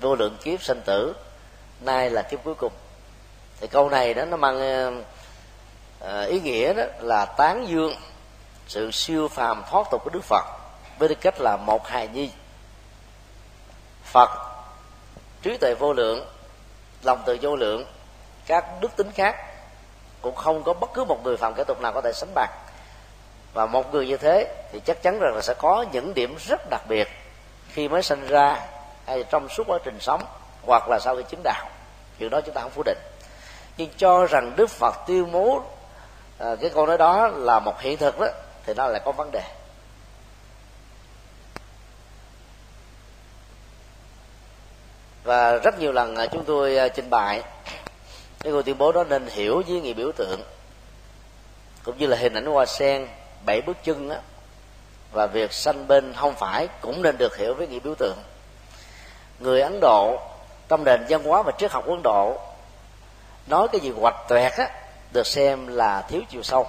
[0.00, 1.14] vô lượng kiếp sanh tử
[1.80, 2.72] nay là kiếp cuối cùng.
[3.60, 5.04] Thì câu này đó nó mang
[6.04, 7.94] Ờ, ý nghĩa đó là tán dương
[8.68, 10.44] sự siêu phàm thoát tục của đức phật,
[10.98, 12.30] với tư cách là một hài nhi.
[14.04, 14.30] Phật,
[15.42, 16.26] trí tuệ vô lượng,
[17.02, 17.86] lòng từ vô lượng,
[18.46, 19.36] các đức tính khác,
[20.20, 22.50] cũng không có bất cứ một người phạm kẻ tục nào có thể sánh bằng
[23.54, 26.60] và một người như thế thì chắc chắn rằng là sẽ có những điểm rất
[26.70, 27.08] đặc biệt
[27.68, 28.66] khi mới sinh ra
[29.06, 30.22] hay trong suốt quá trình sống,
[30.66, 31.68] hoặc là sau khi chứng đạo.
[32.18, 32.98] Chuyện đó chúng ta không phủ định.
[33.76, 35.62] Nhưng cho rằng đức phật tuyên bố
[36.38, 38.26] à, cái câu nói đó là một hiện thực đó
[38.66, 39.42] thì nó lại có vấn đề.
[45.24, 47.42] Và rất nhiều lần à, chúng tôi à, trình bày
[48.40, 50.40] cái câu tuyên bố đó nên hiểu với nghĩa biểu tượng
[51.84, 53.08] cũng như là hình ảnh hoa sen
[53.46, 54.16] bảy bước chân đó,
[55.12, 58.16] và việc sanh bên không phải cũng nên được hiểu với nghĩa biểu tượng.
[59.38, 60.20] Người ấn độ
[60.68, 62.38] trong nền văn hóa và triết học ấn độ
[63.46, 64.70] nói cái gì hoạch toẹt á
[65.14, 66.66] được xem là thiếu chiều sâu.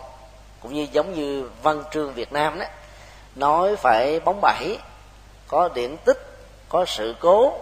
[0.62, 2.66] Cũng như giống như văn chương việt nam đó
[3.36, 4.80] nói phải bóng bẩy
[5.48, 6.18] có điển tích
[6.70, 7.54] có sự cố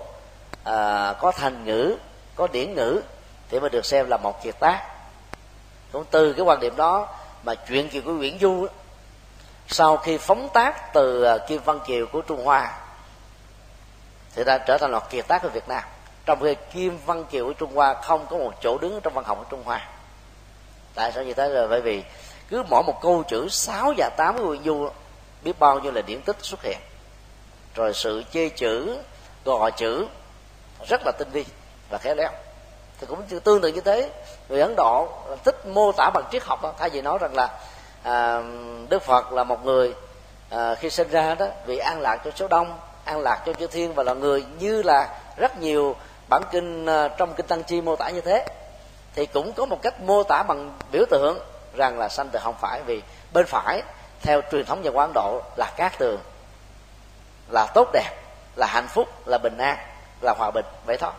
[0.64, 1.98] à, có thành ngữ
[2.36, 3.02] có điển ngữ
[3.50, 4.88] thì mới được xem là một kiệt tác.
[5.92, 7.08] Cũng từ cái quan điểm đó
[7.44, 8.68] mà chuyện kiều của nguyễn du
[9.68, 12.80] sau khi phóng tác từ à, kim văn kiều của trung hoa
[14.36, 15.84] thì đã trở thành một kiệt tác của việt nam.
[16.26, 19.26] Trong khi kim văn kiều của trung hoa không có một chỗ đứng trong văn
[19.26, 19.93] học của trung hoa
[20.96, 21.50] tại sao như thế?
[21.50, 22.04] Là bởi vì
[22.50, 24.90] cứ mỗi một câu chữ sáu và tám của du
[25.42, 26.78] biết bao nhiêu là điển tích xuất hiện.
[27.76, 28.98] Rồi sự chê chữ
[29.46, 30.08] gò chữ
[30.88, 31.46] rất là tinh vi
[31.90, 32.30] và khéo léo.
[33.00, 34.10] Thì cũng tương tự như thế.
[34.50, 35.08] Người ấn độ
[35.44, 37.50] thích mô tả bằng triết học đó thay vì nói rằng là
[38.04, 38.42] à,
[38.90, 39.94] đức phật là một người
[40.50, 43.68] à, khi sinh ra đó vì an lạc cho số đông an lạc cho chư
[43.68, 45.96] thiên và là người như là rất nhiều
[46.30, 48.46] bản kinh à, trong kinh tăng chi mô tả như thế
[49.16, 51.40] thì cũng có một cách mô tả bằng biểu tượng
[51.76, 53.02] rằng là sanh từ không phải, vì
[53.34, 53.82] bên phải,
[54.22, 56.20] theo truyền thống văn hóa ấn độ là cát tường,
[57.50, 58.12] là tốt đẹp,
[58.56, 59.78] là hạnh phúc, là bình an,
[60.22, 60.66] là hòa bình.
[60.86, 61.12] Vậy thôi.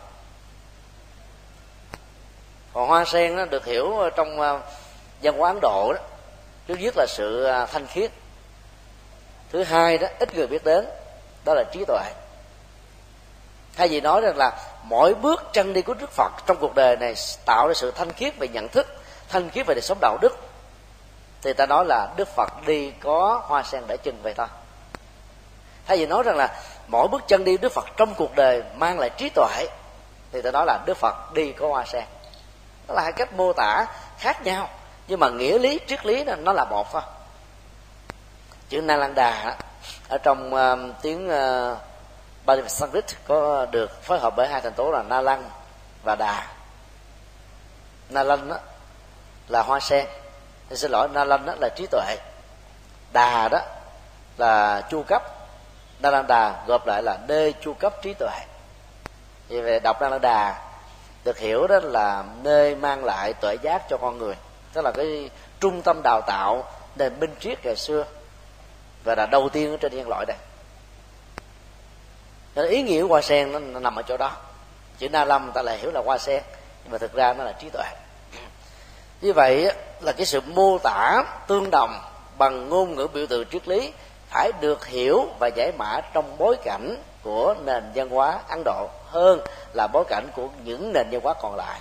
[2.72, 4.61] Còn hoa sen nó được hiểu trong ờ,
[5.20, 6.00] dân văn hóa ấn độ đó
[6.68, 8.11] thứ nhất là sự ờ, thanh khiết.
[9.52, 10.87] Thứ hai đó, ít người biết đến,
[11.44, 12.12] đó là trí tuệ.
[13.76, 14.52] Thay vì nói rằng là
[14.85, 17.14] mỗi bước chân đi của đức phật trong cuộc đời này
[17.47, 18.87] tạo ra sự thanh khiết về nhận thức
[19.29, 20.37] thanh khiết về đời sống đạo đức.
[21.42, 24.47] Thì ta nói là đức phật đi có hoa sen để chân vậy thôi.
[25.87, 28.99] Thay vì nói rằng là mỗi bước chân đi đức phật trong cuộc đời mang
[28.99, 29.66] lại trí tuệ
[30.33, 32.05] thì ta nói là đức phật đi có hoa sen.
[32.88, 33.87] Đó là hai cách mô tả
[34.18, 34.68] khác nhau
[35.09, 37.03] nhưng mà nghĩa lý triết lý nó là một thôi.
[38.68, 39.57] Chữ Nalanda
[40.09, 41.79] ở trong uh, tiếng uh,
[42.44, 45.50] Bali và Sanskrit có được phối hợp bởi hai thành tố là Na Lăng
[46.02, 46.46] và Đà.
[48.09, 48.59] Na Lăng đó
[49.48, 50.07] là hoa sen.
[50.70, 52.16] Thì xin lỗi, Na Lăng đó là trí tuệ.
[53.12, 53.61] Đà đó
[54.37, 55.22] là chu cấp.
[55.98, 58.38] Na Lăng Đà gộp lại là nơi chu cấp trí tuệ.
[59.48, 60.62] Vì về đọc Na Lăng Đà
[61.24, 64.35] được hiểu đó là nơi mang lại tuệ giác cho con người.
[64.72, 65.30] Tức là cái
[65.61, 66.64] trung tâm đào tạo,
[66.96, 68.04] nền minh triết ngày xưa
[69.04, 70.37] và là đầu tiên ở trên nhân loại đây
[72.55, 74.33] nên ý nghĩa của hoa sen nó, nó nằm ở chỗ đó.
[74.99, 76.43] Chữ na lâm ta lại hiểu là hoa sen
[76.83, 77.85] nhưng mà thực ra nó là trí tuệ.
[79.21, 82.01] Như vậy là cái sự mô tả tương đồng
[82.38, 83.93] bằng ngôn ngữ biểu tượng triết lý
[84.31, 88.88] phải được hiểu và giải mã trong bối cảnh của nền văn hóa ấn độ
[89.11, 89.40] hơn
[89.75, 91.81] là bối cảnh của những nền văn hóa còn lại.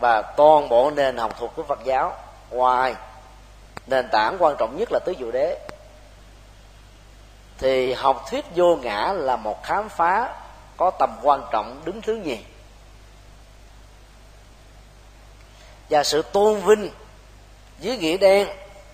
[0.00, 2.16] Và toàn bộ nền học thuật của phật giáo
[2.50, 2.94] ngoài
[3.86, 5.63] nền tảng quan trọng nhất là tứ diệu đế
[7.58, 10.34] thì học thuyết vô ngã là một khám phá
[10.76, 12.38] có tầm quan trọng đứng thứ nhì.
[15.90, 16.90] Và sự tôn vinh
[17.80, 18.48] dưới nghĩa đen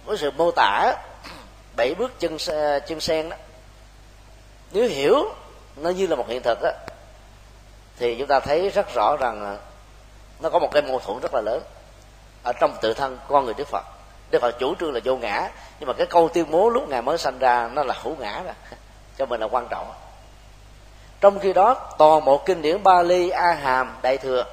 [0.04, 0.94] với sự mô tả
[1.76, 2.36] bảy bước chân
[2.88, 3.36] chân sen đó.
[4.72, 5.34] Nếu hiểu
[5.76, 6.70] nó như là một hiện thực đó
[8.00, 9.58] thì chúng ta thấy rất rõ rằng
[10.40, 11.62] nó có một cái mâu thuẫn rất là lớn
[12.42, 13.84] ở trong tự thân con người đức phật
[14.30, 15.50] đức phật chủ trương là vô ngã.
[15.80, 18.42] Nhưng mà cái câu tuyên bố lúc ngài mới sanh ra nó là hữu ngã
[18.44, 18.54] rồi
[19.18, 19.92] cho mình là quan trọng.
[21.20, 24.44] Trong khi đó toàn bộ kinh điển Bali A Hàm Đại thừa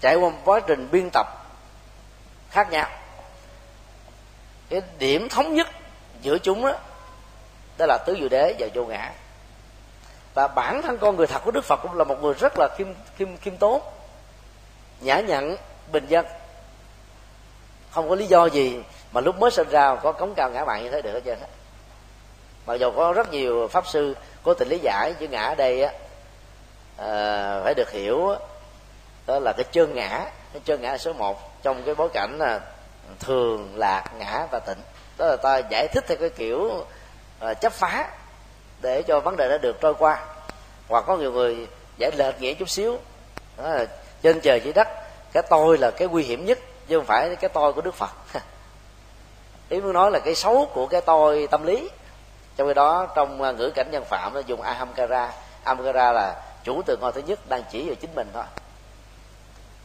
[0.00, 1.26] trải qua một quá trình biên tập
[2.50, 2.88] khác nhau.
[4.68, 5.68] Cái điểm thống nhất
[6.20, 6.72] giữa chúng đó,
[7.78, 9.12] đó là tứ diệu đế và vô ngã.
[10.34, 12.68] Và bản thân con người thật của đức phật cũng là một người rất là
[12.78, 13.82] khiêm khiêm khiêm tốn
[15.00, 15.56] nhã nhặn
[15.92, 16.26] bình dân
[17.90, 18.78] không có lý do gì
[19.12, 21.40] mà lúc mới sinh ra có cống cao ngã mạng như thế được hết trơn
[21.40, 21.46] á.
[22.66, 25.82] Mặc dù có rất nhiều pháp sư cố tình lý giải chữ ngã ở đây
[25.82, 25.92] á
[26.96, 28.34] à, phải được hiểu
[29.26, 32.60] đó là cái chân ngã cái chân ngã số một trong cái bối cảnh là
[33.18, 34.78] thường lạc ngã và tịnh.
[35.18, 36.84] Đó là ta giải thích theo cái kiểu
[37.40, 38.10] à, chấp phá
[38.80, 40.24] để cho vấn đề nó được trôi qua.
[40.88, 41.66] Hoặc có nhiều người
[41.98, 42.98] giải lệch nghĩa chút xíu.
[43.56, 43.86] Đó là
[44.22, 44.88] trên trời dưới đất
[45.32, 46.58] cái tôi là cái nguy hiểm nhất
[46.90, 48.10] chứ không phải cái tôi của đức phật.
[49.68, 51.90] Ý muốn nói là cái xấu của cái tôi tâm lý.
[52.56, 55.32] Trong khi đó, trong à, ngữ cảnh nhân phạm nó dùng ahamkara.
[55.64, 58.44] Ahamkara là chủ từ ngôi thứ nhất đang chỉ về chính mình thôi.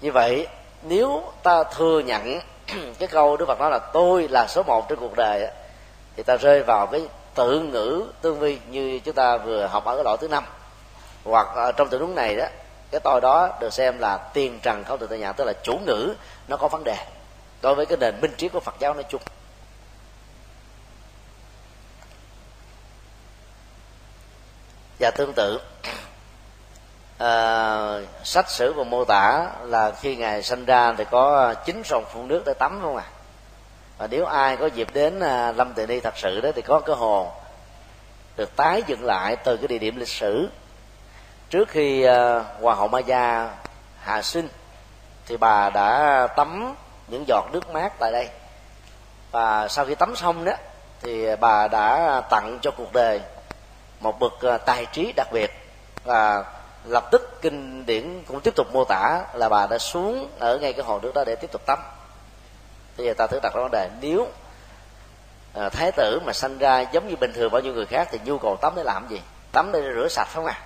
[0.01, 0.47] Như vậy,
[0.83, 2.39] nếu ta thừa nhận
[2.99, 5.47] cái câu đức phật nói là tôi là số một trên cuộc đời
[6.15, 9.95] thì ta rơi vào cái tự ngữ tương vi như chúng ta vừa học ở
[9.95, 10.43] cái loại thứ năm.
[11.23, 12.45] Hoặc à, trong tình huống này đó
[12.95, 15.79] cái tôi đó được xem là tiền trần không tự tự nhận tức là chủ
[15.85, 16.15] ngữ
[16.47, 16.97] nó có vấn đề.
[17.61, 19.21] Đối với cái nền minh triết của phật giáo nói chung.
[24.99, 25.59] Và tương tự
[27.17, 32.05] à, sách sử và mô tả là khi ngài sinh ra thì có chín sông
[32.13, 33.05] phun nước để tắm không à
[33.97, 36.79] và nếu ai có dịp đến à, lâm Tự ni thật sự đó thì có
[36.79, 37.31] cái hồ
[38.37, 40.49] được tái dựng lại từ cái địa điểm lịch sử
[41.55, 43.49] trước khi ờ, hoàng hậu ma gia
[43.99, 44.47] hạ sinh,
[45.25, 46.75] thì bà đã tắm
[47.07, 48.29] những giọt nước mát tại đây.
[49.31, 50.53] Và sau khi tắm xong đó,
[51.01, 53.21] thì bà đã tặng cho cuộc đời
[53.99, 55.51] một bậc ờ, tài trí đặc biệt.
[56.03, 56.45] Và
[56.85, 60.73] lập tức kinh điển cũng tiếp tục mô tả là bà đã xuống ở ngay
[60.73, 61.79] cái hồ nước đó để tiếp tục tắm.
[62.97, 64.27] Bây giờ ta thử đặt ra vấn đề, nếu
[65.53, 68.19] ờ, thái tử mà sanh ra giống như bình thường bao nhiêu người khác thì
[68.25, 69.21] nhu cầu tắm để làm gì?
[69.51, 70.61] Tắm để rửa sạch không à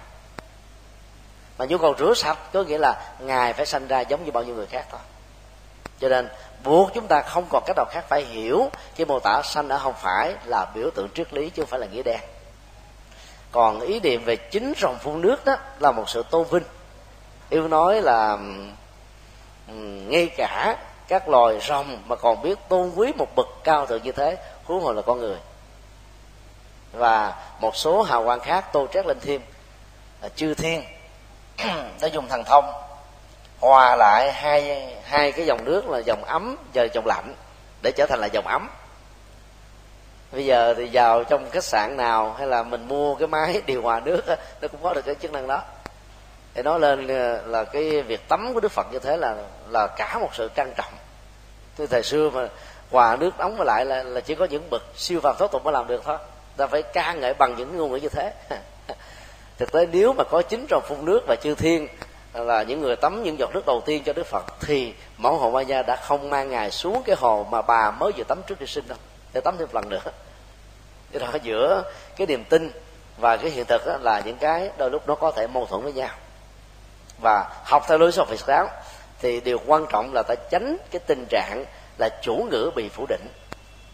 [1.60, 4.44] mà nhu cầu rửa sạch có nghĩa là ngài phải sanh ra giống như bao
[4.44, 5.00] nhiêu người khác thôi.
[6.00, 6.30] Cho nên,
[6.64, 9.78] buộc chúng ta không còn cách nào khác phải hiểu cái mô tả sanh ở
[9.78, 12.20] không phải là biểu tượng triết lý chứ không phải là nghĩa đen.
[13.52, 16.64] Còn ý niệm về chính rồng phun nước đó là một sự tôn vinh.
[17.50, 18.38] Yêu nói là
[20.08, 24.12] ngay cả các loài rồng mà còn biết tôn quý một bậc cao thượng như
[24.12, 25.38] thế, huống hồ là con người.
[26.92, 29.42] Và một số hào quang khác tô trét lên thêm
[30.22, 30.84] là chư thiên
[32.02, 32.74] để dùng thần thông.
[33.60, 37.36] Hòa lại hai hai cái dòng nước là dòng ấm và dòng lạnh
[37.82, 38.70] để trở thành là dòng ấm.
[40.32, 43.82] Bây giờ thì vào trong khách sạn nào hay là mình mua cái máy điều
[43.82, 44.22] hòa nước
[44.62, 45.62] nó cũng có được cái chức năng đó.
[46.54, 49.36] Để nói lên ờ, là cái việc tắm của đức phật như thế là
[49.70, 50.94] là cả một sự trang trọng.
[51.76, 52.48] Từ thời xưa mà
[52.92, 55.64] hòa nước nóng mà lại là, là chỉ có những bậc siêu phàm thoát tục
[55.64, 56.18] mới làm được thôi.
[56.58, 58.34] Ta phải ca ngợi bằng những ngôn ngữ như thế.
[59.60, 61.88] thực tế nếu mà có chính trong phun nước và chư thiên
[62.34, 65.52] là những người tắm những giọt nước đầu tiên cho đức phật, thì mẫu hồ
[65.52, 68.56] ma gia đã không mang ngài xuống cái hồ mà bà mới vừa tắm trước
[68.60, 68.98] khi sinh đâu,
[69.34, 70.02] để tắm thêm lần nữa.
[71.12, 71.84] Cái đó giữa
[72.16, 72.72] cái niềm tin
[73.18, 75.94] và cái hiện thực là những cái đôi lúc nó có thể mâu thuẫn với
[75.94, 76.10] nhau.
[77.22, 78.68] Và học theo lối Phật giáo,
[79.22, 81.66] thì điều quan trọng là ta tránh cái tình trạng
[81.98, 83.28] là chủ ngữ bị phủ định.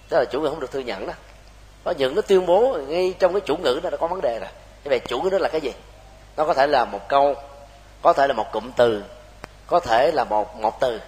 [0.10, 1.14] Tức là chủ ngữ không được thừa nhận đó.
[1.84, 4.40] Có những nó tuyên bố ngay trong cái chủ ngữ đó đã có vấn đề
[4.40, 4.50] rồi
[4.86, 5.74] như vậy chủ ngữ đó là cái gì?
[6.38, 7.36] Nó có thể là một câu,
[8.02, 9.04] có thể là một cụm từ,
[9.68, 11.02] có thể là một một từ,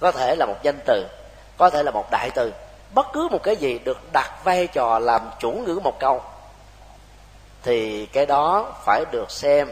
[0.00, 1.06] có thể là một danh từ,
[1.56, 2.52] có thể là một đại từ.
[2.94, 6.22] Bất cứ một cái gì được đặt vai trò làm chủ ngữ một câu,
[7.62, 9.70] thì cái đó phải được xem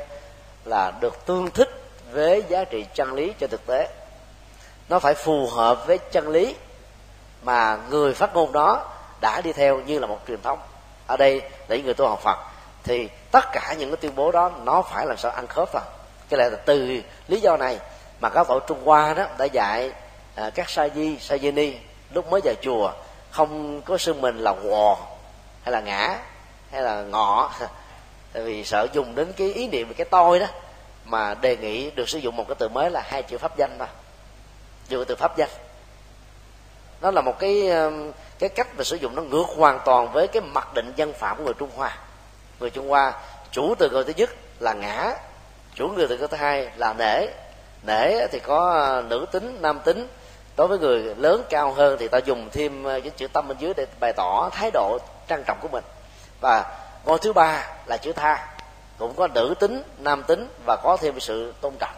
[0.65, 1.71] là được tương thích
[2.12, 3.89] với giá trị chân lý cho thực tế.
[4.89, 6.57] Nó phải phù hợp với chân lý
[7.43, 8.91] mà người phát ngôn đó
[9.21, 10.59] đã đi theo như là một truyền thống.
[11.07, 12.54] Ở đây những người tu học phật
[12.85, 15.85] thì tất cả những cái tuyên bố đó nó phải làm sao ăn khớp vào.
[16.28, 17.78] Cái là từ lý do này
[18.20, 19.93] mà các tổ trung hoa đó đã dạy
[20.35, 21.74] à, các sa di sa di ni
[22.11, 22.93] lúc mới vào chùa
[23.30, 24.97] không có xưng mình là quò
[25.62, 26.18] hay là ngã
[26.70, 27.51] hay là ngọ.
[28.32, 30.47] Tại vì sợ dùng đến cái ý niệm về cái tôi đó
[31.05, 33.76] mà đề nghị được sử dụng một cái từ mới là hai chữ pháp danh
[33.78, 33.89] thôi
[34.89, 35.51] dùng từ pháp danh.
[37.01, 40.28] Nó là một cái um, cái cách mà sử dụng nó ngược hoàn toàn với
[40.28, 41.99] cái mặc định dân phạm của người trung hoa
[42.61, 43.13] người trung hoa,
[43.51, 44.31] chủ từ người thứ nhất
[44.61, 45.15] là ngã,
[45.75, 47.27] chủ người từ thứ hai là nể.
[47.87, 50.09] Nể thì có ờ, nữ tính, nam tính.
[50.57, 53.57] Đối với người lớn cao hơn thì ta dùng thêm ờ, cái chữ tâm bên
[53.59, 54.99] dưới để bày tỏ thái độ
[55.29, 55.85] trang trọng của mình.
[56.41, 58.47] Và ngôi thứ ba là chữ tha.
[58.99, 61.95] Cũng có nữ tính, nam tính và có thêm sự tôn trọng.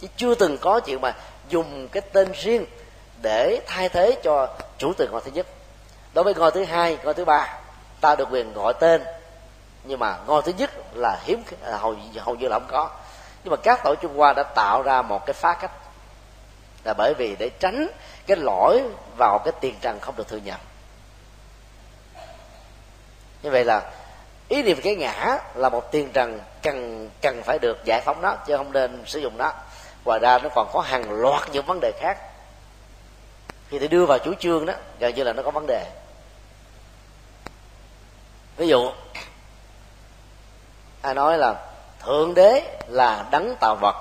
[0.00, 1.14] Chứ chưa từng có chuyện mà
[1.48, 2.66] dùng cái tên riêng
[3.22, 4.48] để thay thế cho
[4.78, 5.46] chủ từ ngôi thứ nhất.
[6.14, 7.58] Đối với ngôi thứ hai, ngôi thứ ba,
[8.00, 9.02] ta được quyền gọi tên
[9.88, 12.90] nhưng mà ngôi thứ nhất là hiếm à, hầu hầu như là không có.
[13.44, 15.70] Nhưng mà các tổ trung hoa đã tạo ra một cái phá cách.
[16.84, 17.88] Là bởi vì để tránh
[18.26, 18.82] cái lỗi
[19.16, 20.58] vào cái tiền trần không được thừa nhận.
[23.42, 23.90] Như vậy là
[24.48, 28.36] ý niệm cái ngã là một tiền trần cần cần phải được giải phóng đó
[28.46, 29.52] chứ không nên sử dụng đó
[30.04, 32.18] ngoài ra nó còn có hàng loạt những vấn đề khác.
[33.68, 35.90] Khi thì đưa vào chủ trương đó, gần như là nó có vấn đề.
[38.56, 38.90] Ví dụ
[41.02, 41.54] ai nói là,
[42.00, 43.96] thượng đế là đấng tạo vật.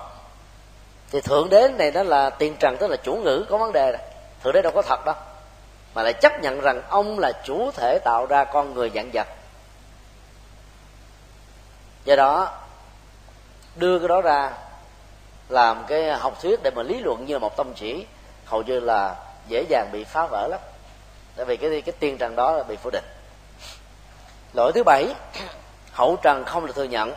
[1.12, 3.92] Thì thượng đế này nó là tiền trần, tức là chủ ngữ có vấn đề
[3.92, 4.02] này.
[4.44, 5.16] thượng đế đâu có thật đâu.
[5.94, 9.28] Mà lại chấp nhận rằng ông là chủ thể tạo ra con người dạng vật.
[12.06, 12.58] Do đó,
[13.76, 14.52] đưa cái đó ra
[15.50, 18.06] làm cái học thuyết để mà lý luận như là một tâm chỉ,
[18.46, 19.16] hầu như là
[19.48, 20.60] dễ dàng bị phá vỡ lắm.
[21.36, 23.06] Tại vì cái cái tiên trần đó là bị phủ định.
[24.54, 25.06] Lỗi thứ bảy
[25.98, 27.14] hậu trần không được thừa nhận.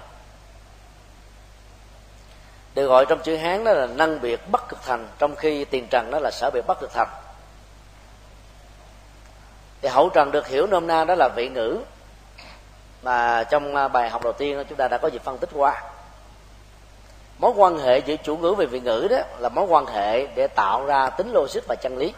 [2.75, 5.87] Được gọi trong chữ hán đó là năng biệt bất cực thành, trong khi tiền
[5.91, 7.09] trần đó là sở biệt bất cực thành.
[9.83, 11.79] Thì hậu trần được hiểu nôm na đó là vị ngữ
[13.03, 15.83] mà trong à, bài học đầu tiên chúng ta đã có dịp phân tích qua.
[17.39, 20.47] Mối quan hệ giữa chủ ngữ và vị ngữ đó là mối quan hệ để
[20.47, 22.15] tạo ra tính logic và chân lý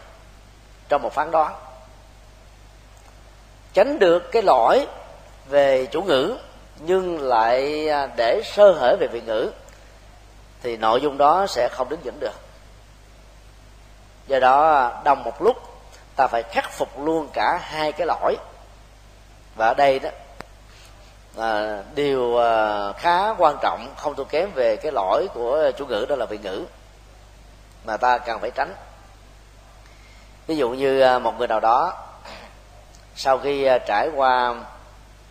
[0.89, 1.53] trong một phán đoán.
[3.73, 4.87] Tránh được cái lỗi
[5.49, 6.37] về chủ ngữ
[6.79, 9.51] nhưng lại à, để sơ hở về vị ngữ
[10.61, 12.39] thì nội dung đó sẽ không đứng vững được.
[14.27, 15.57] Do đó à, đồng một lúc
[16.15, 18.35] ta phải khắc phục luôn cả hai cái lỗi.
[19.55, 20.09] Và ở đây đó
[21.37, 26.05] à, điều à, khá quan trọng không thua kém về cái lỗi của chủ ngữ
[26.09, 26.65] đó là vị ngữ
[27.85, 28.75] mà ta cần phải tránh.
[30.47, 31.93] Ví dụ như à, một người nào đó
[33.15, 34.55] sau khi à, trải qua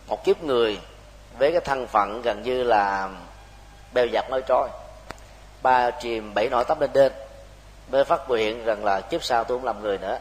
[0.07, 0.79] một kiếp người
[1.37, 3.09] với cái thân phận gần như là
[3.93, 4.69] bèo dạt mây trôi.
[5.61, 7.11] Ba chìm bảy nổi tắm lên đên
[7.91, 10.19] mới phát nguyện rằng là kiếp sau tôi không làm người nữa.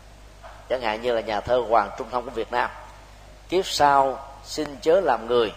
[0.68, 2.70] Chẳng hạn như là nhà thơ hoàng trung thông của việt nam.
[3.48, 5.52] Kiếp sau xin chớ làm người.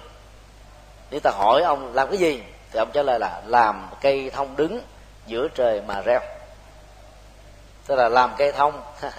[1.11, 2.43] Nếu ta hỏi ông làm cái gì?
[2.71, 4.81] Thì ông trả lời là làm cây thông đứng
[5.25, 6.19] giữa trời mà reo.
[7.87, 8.81] Tức là làm cây thông.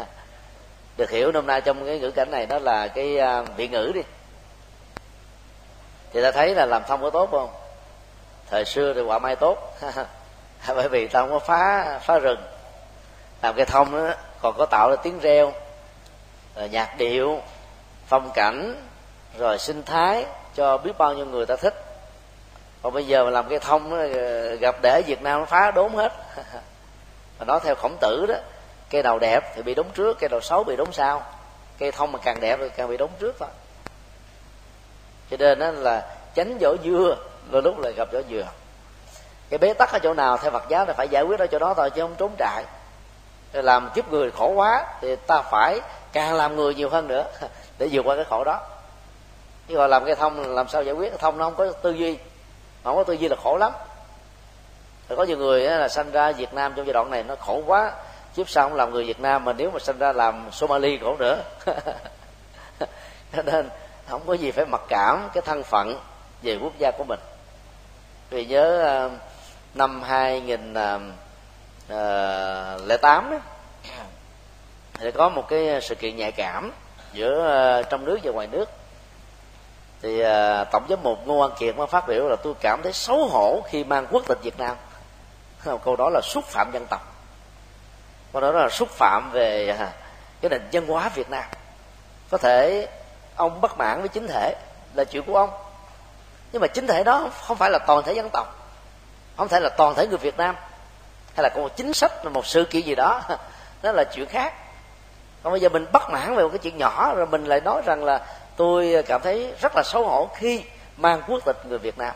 [0.96, 3.92] Được hiểu hôm nay trong cái ngữ cảnh này đó là cái à, vị ngữ
[3.94, 4.02] đi
[6.12, 7.50] thì ta thấy là làm thông có tốt không?
[8.50, 9.76] Thời xưa thì quả mai tốt.
[10.68, 12.40] Bởi vì ta không có phá phá rừng.
[13.42, 15.52] Làm cây thông đó còn có tạo ra tiếng reo
[16.56, 17.40] rồi nhạc điệu
[18.06, 18.86] phong cảnh
[19.38, 21.74] rồi sinh thái cho biết bao nhiêu người ta thích.
[22.82, 23.96] Còn bây giờ mà làm cây thông đó,
[24.60, 26.12] gặp để việt nam nó phá đốn hết.
[27.38, 28.34] Mà nói theo khổng tử đó
[28.90, 31.22] cây nào đẹp thì bị đốn trước cây nào xấu bị đốn sau.
[31.78, 33.48] Cây thông mà càng đẹp thì càng bị đốn trước thôi
[35.32, 37.16] cho nên đó là tránh vỏ dưa,
[37.50, 38.46] đôi lúc là gặp vỏ dừa.
[39.50, 41.58] Cái bế tắc ở chỗ nào theo phật giáo là phải giải quyết ở chỗ
[41.58, 42.64] đó thôi, chứ không trốn trại.
[43.52, 45.80] Làm giúp người khổ quá thì ta phải
[46.12, 47.24] càng làm người nhiều hơn nữa
[47.78, 48.60] để vượt qua cái khổ đó.
[49.68, 51.08] Chứ gọi làm cái thông, làm sao giải quyết?
[51.08, 52.18] Cái thông nó không có tư duy.
[52.84, 53.72] Không có tư duy là khổ lắm.
[55.08, 57.62] Rồi có nhiều người là sanh ra Việt Nam trong giai đoạn này, nó khổ
[57.66, 57.92] quá.
[58.36, 61.16] Kiếp sau không làm người Việt Nam mà nếu mà sinh ra làm Somali khổ
[61.18, 61.42] nữa.
[63.36, 63.68] Cho nên
[64.06, 65.98] không có gì phải mặc cảm cái thân phận
[66.42, 67.20] về quốc gia của mình.
[68.30, 69.10] Vì nhớ ờ,
[69.74, 71.14] năm 2008
[71.88, 72.00] ờ,
[73.02, 73.38] ờ, đó,
[74.94, 76.72] thì có một cái sự kiện nhạy cảm
[77.12, 78.68] giữa trong nước và ngoài nước.
[80.02, 80.22] Thì
[80.72, 83.62] tổng giám mục ngô văn kiệt mới phát biểu là tôi cảm thấy xấu hổ
[83.68, 84.76] khi mang quốc tịch việt nam.
[85.84, 87.14] Câu đó là xúc phạm dân tộc.
[88.32, 89.76] Câu đó là xúc phạm về
[90.40, 91.44] cái nền văn hóa việt nam.
[92.30, 92.88] Có thể
[93.42, 94.54] ông bất mãn với chính thể
[94.94, 95.50] là chuyện của ông.
[96.52, 98.46] Nhưng mà chính thể đó không phải là toàn thể dân tộc,
[99.36, 100.56] không thể là toàn thể người việt nam,
[101.36, 103.22] hay là có một chính sách, là một sự kiện gì đó
[103.82, 104.54] đó là chuyện khác.
[105.42, 107.82] Còn bây giờ mình bất mãn về một cái chuyện nhỏ, rồi mình lại nói
[107.86, 108.26] rằng là
[108.56, 110.62] tôi cảm thấy rất là xấu hổ khi
[110.96, 112.14] mang quốc tịch người việt nam.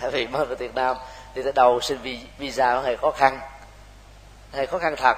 [0.00, 0.96] Tại vì mang người việt nam
[1.34, 1.98] thì tới đầu xin
[2.38, 3.40] visa nó hơi khó khăn
[4.52, 5.16] hay khó khăn thật.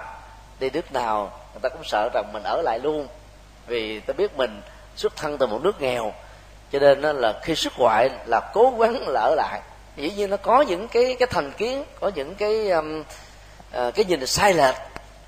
[0.60, 3.08] Đi nước nào người ta cũng sợ rằng mình ở lại luôn,
[3.66, 4.60] vì ta biết mình
[4.96, 6.12] xuất thân từ một nước nghèo.
[6.72, 9.60] Cho nên là khi xuất ngoại là cố gắng là ở lại.
[9.96, 14.04] Dĩ nhiên nó có những cái cái thành kiến có những cái um, uh, cái
[14.04, 14.74] nhìn sai lệch.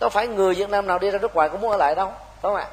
[0.00, 2.08] Đâu phải người việt nam nào đi ra nước ngoài cũng muốn ở lại đâu
[2.08, 2.66] phải không ạ?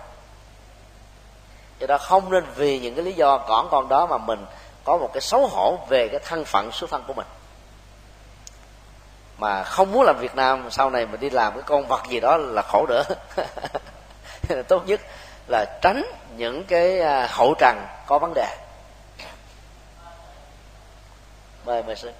[1.79, 4.45] Do đó không nên vì những cái lý do còn còn đó mà mình
[4.83, 7.27] có một cái xấu hổ về cái thân phận xuất thân của mình.
[9.37, 12.19] Mà không muốn làm Việt Nam sau này mình đi làm cái con vật gì
[12.19, 13.03] đó là khổ nữa
[14.67, 15.01] tốt nhất
[15.51, 16.03] là tránh
[16.37, 18.57] những cái à, hậu trần có vấn đề.
[21.65, 22.11] Mời mời sư.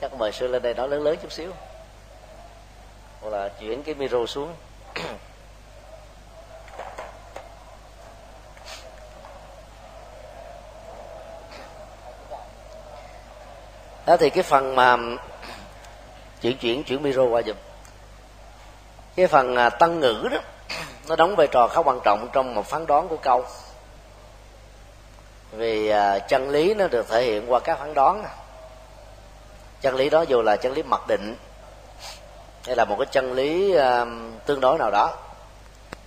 [0.00, 1.52] Chắc mời sư lên đây nói lớn lớn chút xíu.
[3.20, 4.54] Hoặc là chuyển cái micro xuống.
[14.06, 14.96] Đó thì cái phần mà
[16.40, 17.56] chuyển chuyển chuyển micro qua giùm.
[19.16, 20.38] Cái phần à, tăng ngữ đó,
[21.08, 23.44] nó đóng vai trò khá quan trọng trong một phán đoán của câu.
[25.52, 28.24] Vì à, chân lý nó được thể hiện qua các phán đoán.
[29.80, 31.36] Chân lý đó dù là chân lý mặc định,
[32.66, 34.04] hay là một cái chân lý à,
[34.46, 35.16] tương đối nào đó,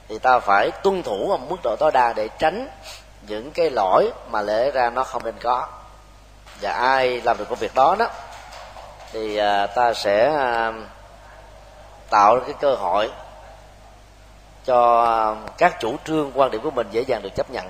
[0.07, 2.67] thì ta phải tuân thủ ở mức độ tối đa để tránh
[3.27, 5.67] những cái lỗi mà lẽ ra nó không nên có.
[6.61, 8.07] Và ai làm được công việc đó đó
[9.11, 10.71] thì à, ta sẽ à,
[12.09, 13.11] tạo cái cơ hội
[14.65, 17.69] cho à, các chủ trương, quan điểm của mình dễ dàng được chấp nhận.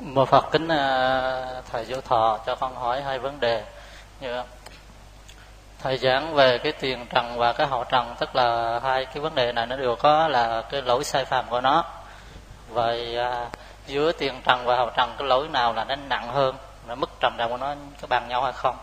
[0.00, 0.68] Mô phật kính
[1.70, 3.64] thầy vô thọ cho con hỏi hai vấn đề.
[4.20, 4.42] Như
[5.78, 9.34] thầy giảng về cái tiền trần và cái hậu trần, tức là hai cái vấn
[9.34, 11.84] đề này nó đều có là cái lỗi sai phạm của nó
[12.72, 13.46] vậy à,
[13.86, 16.56] giữa tiền trần và hậu trần cái lỗi nào là nó nặng hơn
[16.88, 18.76] là mức trầm trọng của nó có bằng nhau hay không?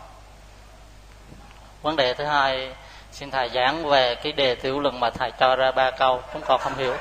[1.82, 2.72] Vấn đề thứ hai
[3.12, 6.42] xin thầy giảng về cái đề tiểu luận mà thầy cho ra ba câu chúng
[6.42, 6.94] con không hiểu.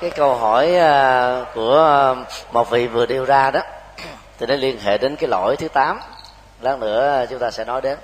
[0.00, 2.14] Cái câu hỏi à, của
[2.52, 3.60] một vị vừa đưa ra đó
[4.38, 6.00] thì nó liên hệ đến cái lỗi thứ tám.
[6.60, 7.98] Lát nữa à, chúng ta sẽ nói đến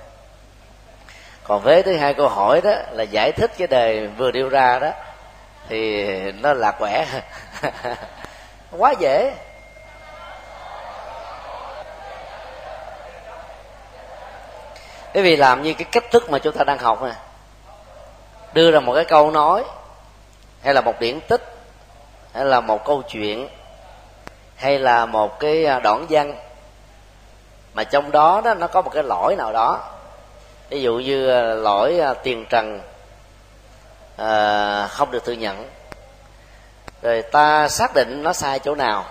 [1.43, 4.79] còn vế thứ hai câu hỏi đó là giải thích cái đề vừa đưa ra
[4.79, 4.89] đó,
[5.69, 7.05] thì nó là quẻ.
[8.71, 9.33] Quá dễ.
[15.13, 17.13] Bởi vì làm như cái cách thức mà chúng ta đang học nè.
[18.53, 19.63] Đưa ra một cái câu nói,
[20.63, 21.55] hay là một điển tích,
[22.33, 23.47] hay là một câu chuyện,
[24.55, 26.35] hay là một cái à, đoạn văn,
[27.73, 29.93] mà trong đó đó nó có một cái lỗi nào đó
[30.73, 32.81] ví dụ như à, lỗi à, tiền trần
[34.17, 35.69] à, không được thừa nhận.
[37.01, 39.05] Rồi ta xác định nó sai chỗ nào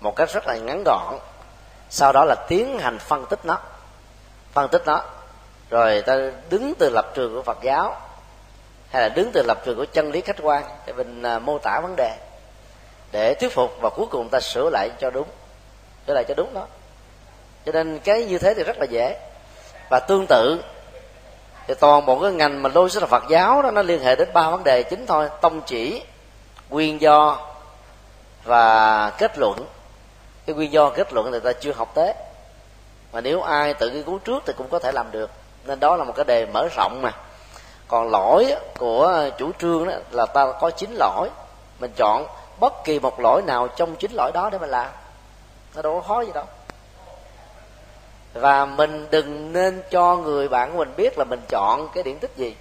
[0.00, 1.18] một cách rất là ngắn gọn
[1.90, 3.58] sau đó là tiến hành phân tích nó
[4.52, 5.04] phân tích nó.
[5.70, 6.16] Rồi ta
[6.50, 8.00] đứng từ lập trường của phật giáo
[8.90, 11.58] hay là đứng từ lập trường của chân lý khách quan để mình à, mô
[11.58, 12.16] tả vấn đề
[13.12, 15.28] để thuyết phục và cuối cùng ta sửa lại cho đúng
[16.06, 16.66] sửa lại cho đúng đó.
[17.66, 19.16] Cho nên cái như thế thì rất là dễ
[19.90, 20.64] và tương tự,
[21.66, 24.28] thì toàn bộ cái ngành mà logic là Phật giáo đó, nó liên hệ đến
[24.32, 25.28] ba vấn đề chính thôi.
[25.40, 26.02] Tông chỉ,
[26.68, 27.38] nguyên do,
[28.44, 29.66] và kết luận.
[30.46, 32.14] Cái nguyên do kết luận người ta chưa học tới.
[33.12, 35.30] Mà nếu ai tự nghiên cứu trước thì cũng có thể làm được.
[35.64, 37.12] Nên đó là một cái đề mở rộng mà.
[37.88, 41.28] Còn lỗi của chủ trương đó là ta có chín lỗi.
[41.78, 42.26] Mình chọn
[42.60, 44.86] bất kỳ một lỗi nào trong chín lỗi đó để mình làm.
[45.74, 46.44] Nó đâu có khó gì đâu
[48.40, 52.18] và mình đừng nên cho người bạn của mình biết là mình chọn cái điển
[52.18, 52.56] tích gì.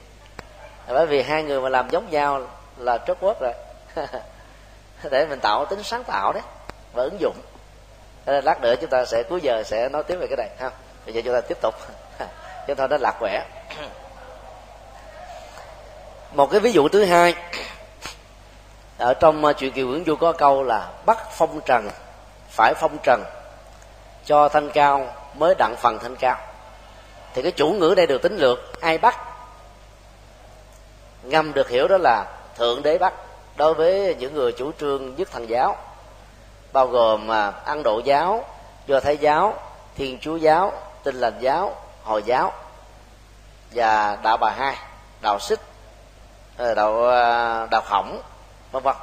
[0.87, 2.41] Bởi vì hai người mà làm giống nhau
[2.77, 3.53] là trót quất rồi.
[5.11, 6.43] Để mình tạo tính sáng tạo đấy,
[6.93, 7.35] và ứng dụng.
[8.25, 10.71] Nên lát nữa chúng ta sẽ, cuối giờ sẽ nói tiếp về cái này, ha.
[11.05, 11.75] Bây giờ chúng ta tiếp tục.
[12.67, 13.45] Cho thôi nó lạc quẻ.
[16.33, 17.35] Một cái ví dụ thứ hai.
[18.97, 21.89] Ở trong à, chuyện kiều nguyễn du có câu là bắt phong trần,
[22.49, 23.23] phải phong trần,
[24.25, 25.07] cho thanh cao
[25.37, 26.37] mới đặng phần thanh cao.
[27.33, 29.17] Thì cái chủ ngữ đây được tính lược, ai bắt?
[31.23, 32.25] Ngâm được hiểu đó là
[32.57, 33.13] thượng đế bắt.
[33.55, 35.77] Đối với những người chủ trương nhất thần giáo,
[36.73, 38.45] bao gồm mà ăn độ giáo,
[38.87, 39.53] do thái giáo,
[39.95, 40.73] thiên chúa giáo,
[41.03, 42.53] tinh lành giáo, hồi giáo
[43.71, 44.75] và đạo bà hai,
[45.21, 45.59] đạo xích
[46.57, 48.21] à, đạo à, đạo khổng,
[48.71, 48.95] vân vân.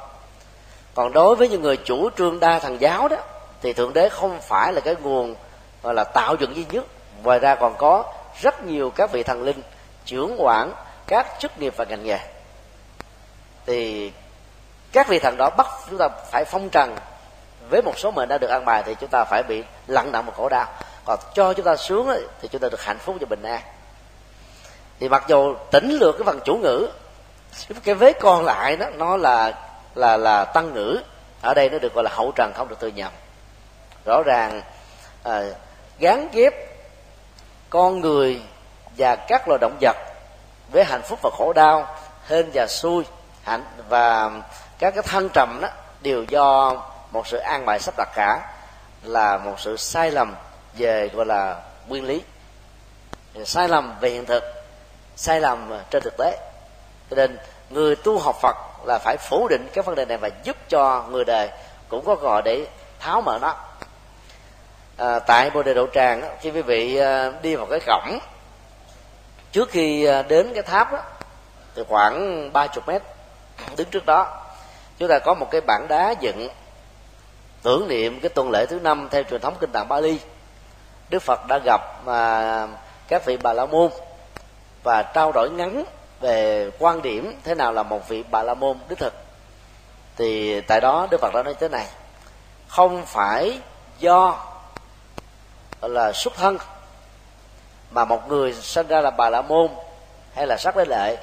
[0.95, 3.17] Còn đối với những người chủ trương đa thần giáo đó,
[3.61, 5.35] thì thượng đế không phải là cái nguồn
[5.83, 6.85] gọi là tạo dựng duy nhất.
[7.23, 9.61] Ngoài ra còn có rất nhiều các vị thần linh
[10.05, 10.73] trưởng quản
[11.07, 12.19] các chức nghiệp và ngành nghề.
[13.65, 14.11] Thì
[14.91, 16.95] các vị thần đó bắt chúng ta phải phong trần
[17.69, 20.25] với một số mệnh đã được ăn bài thì chúng ta phải bị lặng nặng
[20.25, 20.65] một khổ đau.
[21.05, 22.09] Còn cho chúng ta xuống
[22.41, 23.61] thì chúng ta được hạnh phúc và bình an.
[24.99, 26.87] Thì mặc dù tỉnh lược cái phần chủ ngữ
[27.83, 29.53] cái vế còn lại đó nó là
[29.95, 31.01] là là tăng ngữ.
[31.41, 33.11] Ở đây nó được gọi là hậu trần không được từ nhầm
[34.05, 34.61] rõ ràng
[35.23, 35.41] à,
[35.99, 36.53] gắn ghép
[37.69, 38.41] con người
[38.97, 39.97] và các loài động vật
[40.71, 43.03] với hạnh phúc và khổ đau, hên và xui,
[43.43, 44.31] hạnh và
[44.79, 45.67] các cái thăng trầm đó
[46.01, 48.53] đều do một sự an bài sắp đặt cả,
[49.03, 50.35] là một sự sai lầm
[50.73, 52.21] về, gọi là, nguyên lý.
[53.45, 54.43] Sai lầm về hiện thực,
[55.15, 56.37] sai lầm trên thực tế.
[57.09, 57.37] Cho nên
[57.69, 61.05] người tu học phật là phải phủ định các vấn đề này và giúp cho
[61.11, 61.49] người đời
[61.89, 62.67] cũng có gọi để
[62.99, 63.55] tháo mở nó
[64.97, 68.19] à, tại bồ đề đậu tràng khi quý vị à, đi vào cái cổng
[69.51, 70.99] trước khi à, đến cái tháp đó,
[71.75, 73.01] thì khoảng ba chục mét
[73.77, 74.43] đứng trước đó
[74.97, 76.49] chúng ta có một cái bảng đá dựng
[77.63, 80.19] tưởng niệm cái tuần lễ thứ năm theo truyền thống kinh tạng Bali
[81.09, 82.67] Đức Phật đã gặp mà
[83.07, 83.89] các vị bà la môn
[84.83, 85.83] và trao đổi ngắn
[86.19, 89.13] về quan điểm thế nào là một vị bà la môn đích thực.
[90.15, 91.85] Thì tại đó Đức Phật đã nói thế này
[92.67, 93.59] không phải
[93.99, 94.39] do
[95.87, 96.57] là xuất thân.
[97.91, 99.67] Mà một người sinh ra là bà la môn
[100.35, 101.17] hay là sắc đế lệ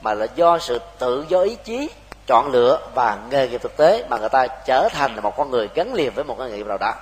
[0.00, 1.90] mà là do sự tự do ý chí
[2.26, 5.50] chọn lựa và nghề nghiệp thực tế mà người ta trở thành là một con
[5.50, 6.94] người gắn liền với một nghề nghiệp nào đó.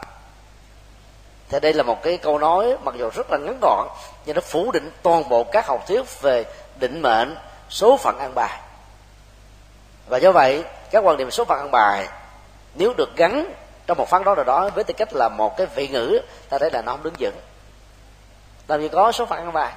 [1.48, 3.88] Thì đây là một cái câu nói mặc dù rất là ngắn gọn,
[4.26, 6.44] nhưng nó phủ định toàn bộ các học thuyết về
[6.76, 7.36] định mệnh,
[7.70, 8.60] số phận ăn bài.
[10.08, 12.08] Và do vậy, các quan điểm số phận ăn bài
[12.74, 13.52] nếu được gắn
[13.88, 16.58] trong một phán đoán nào đó, với tư cách là một cái vị ngữ, ta
[16.58, 17.34] thấy là nó không đứng vững.
[18.68, 19.72] Làm gì có số phận ăn bài.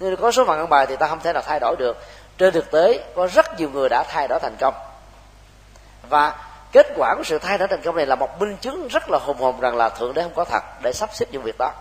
[0.00, 1.96] Nếu có số phận ăn bài thì ta không thể nào thay đổi được.
[2.38, 4.74] Trên thực tế, có rất nhiều người đã thay đổi thành công.
[6.08, 6.34] Và
[6.72, 9.18] kết quả của sự thay đổi thành công này là một minh chứng rất là
[9.18, 11.72] hùng hồn rằng là thượng đế không có thật để sắp xếp những việc đó.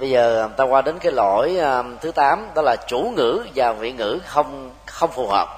[0.00, 3.46] Bây giờ à, ta qua đến cái lỗi à, thứ tám, đó là chủ ngữ
[3.54, 5.48] và vị ngữ không không phù hợp.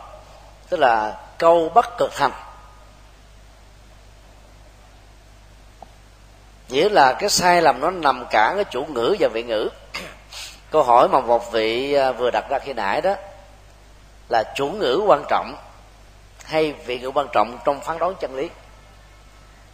[0.68, 2.32] Tức là câu bất cực thành
[6.68, 9.68] nghĩa là cái sai lầm nó nằm cả cái chủ ngữ và vị ngữ.
[10.70, 13.14] Câu hỏi mà một vị à, vừa đặt ra khi nãy đó,
[14.28, 15.54] là chủ ngữ quan trọng
[16.44, 18.50] hay vị ngữ quan trọng trong phán đoán chân lý?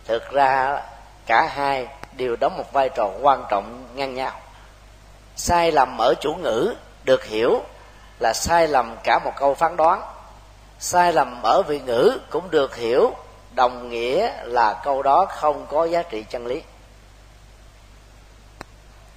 [0.07, 0.83] Thực ra,
[1.27, 4.33] cả hai đều đóng một vai trò quan trọng ngang nhau
[5.39, 6.75] sai lầm ở chủ ngữ
[7.05, 7.63] được hiểu
[8.21, 10.03] là sai lầm cả một câu phán đoán.
[10.79, 13.15] Sai lầm ở vị ngữ cũng được hiểu
[13.55, 16.63] đồng nghĩa là câu đó không có giá trị chân lý.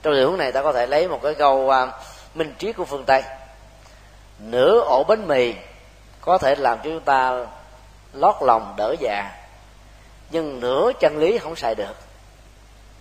[0.03, 1.89] Trong tình huống này ta có thể lấy một cái câu uh,
[2.34, 3.24] minh triết của phương tây.
[4.39, 5.53] Nửa ổ bánh mì
[6.22, 7.45] có thể làm cho chúng ta
[8.13, 9.32] lót lòng đỡ dạ
[10.30, 11.95] nhưng nửa chân lý không xài được.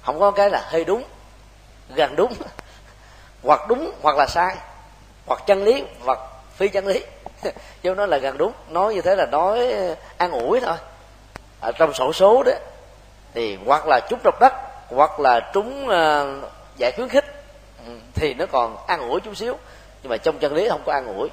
[0.03, 1.05] Không có cái là hơi đúng
[1.95, 2.33] gần đúng
[3.43, 4.57] hoặc đúng hoặc là sai.
[5.27, 6.19] Hoặc chân lý hoặc
[6.57, 7.05] phi chân lý.
[7.83, 8.53] Chứ nó là gần đúng.
[8.69, 10.77] Nói như thế là nói ờ, an ủi thôi.
[11.61, 12.53] Ở trong sổ số đó
[13.35, 14.53] thì hoặc là trúng độc đất
[14.89, 17.25] hoặc là trúng uh, giải khuyến khích
[17.87, 19.57] ừ, thì nó còn an ủi chút xíu.
[20.03, 21.29] Nhưng mà trong chân lý không có an ủi.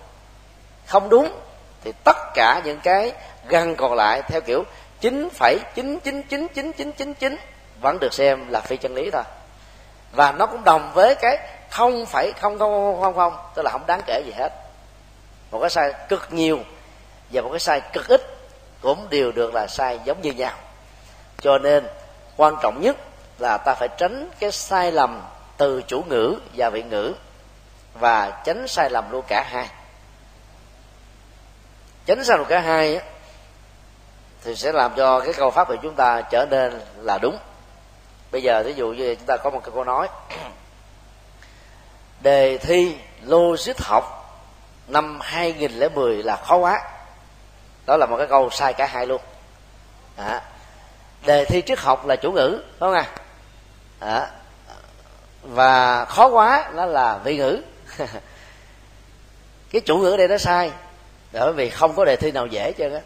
[0.86, 1.30] Không đúng
[1.84, 3.12] thì tất cả những cái
[3.48, 4.64] gần còn lại theo kiểu
[5.00, 7.38] chín phẩy chín chín chín chín chín chín chín
[7.82, 9.24] vẫn được xem là phi chân lý thôi.
[10.12, 11.38] Và nó cũng đồng với cái
[11.70, 14.50] không phải, không không không không tức là không đáng kể gì hết.
[15.52, 16.60] Một cái sai cực nhiều
[17.32, 18.22] và một cái sai cực ít
[18.82, 20.54] cũng đều được là sai giống như nhau.
[21.42, 21.88] Cho nên,
[22.38, 22.96] quan trọng nhất
[23.40, 25.24] là ta phải tránh cái sai lầm
[25.58, 27.14] từ chủ ngữ và vị ngữ
[27.94, 29.70] và tránh sai lầm luôn cả hai.
[32.06, 33.02] Tránh sai lầm cả hai
[34.44, 37.38] thì sẽ làm cho cái câu pháp của chúng ta trở nên là đúng.
[38.32, 40.08] Bây giờ ví dụ như chúng ta có một câu nói
[42.22, 44.14] đề thi logic học
[44.88, 46.82] năm 2010 là khó quá.
[47.86, 49.22] Đó là một cái câu sai cả hai luôn.
[50.16, 50.42] À,
[51.26, 53.06] đề thi triết học là chủ ngữ đúng không à,
[54.00, 54.32] à
[55.44, 57.62] và khó quá nó là vị ngữ.
[59.72, 60.72] Cái chủ ngữ đây nó sai.
[61.32, 63.00] Bởi vì không có đề thi nào dễ chứ á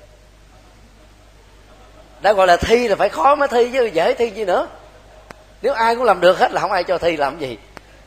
[2.21, 4.67] đã gọi là thi là phải khó mới thi chứ dễ thi gì nữa.
[5.61, 7.57] Nếu ai cũng làm được hết là không ai cho thi làm gì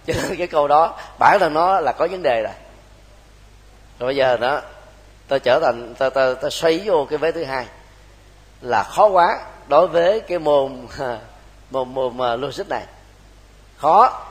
[0.06, 2.52] cho nên cái câu đó, bản thân nó là có vấn đề rồi.
[3.98, 4.60] Rồi bây giờ đó
[5.28, 7.66] ta trở thành ta ta ta xoay vô cái vế thứ hai.
[8.60, 10.86] Là khó quá đối với cái môn
[11.70, 12.84] môn môn uh, logic này.
[13.76, 14.22] Khó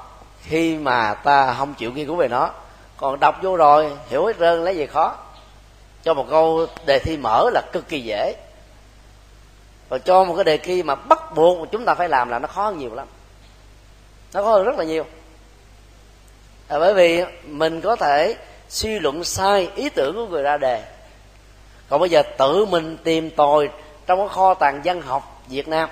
[0.44, 2.50] khi mà ta không chịu nghiên cứu về nó.
[2.98, 5.16] Còn đọc vô rồi, hiểu hết rơn lấy gì khó.
[6.04, 8.36] Cho một câu đề thi mở là cực kỳ dễ.
[9.90, 12.48] Và cho một cái đề thi mà bắt buộc chúng ta phải làm là nó
[12.48, 13.08] khó hơn nhiều lắm.
[14.34, 15.06] Nó khó hơn rất là nhiều
[16.70, 18.36] là bởi vì mình có thể
[18.70, 20.84] suy luận sai ý tưởng của người ra đề.
[21.90, 23.70] Còn bây giờ tự mình tìm tòi
[24.06, 25.90] trong cái kho tàng văn học việt nam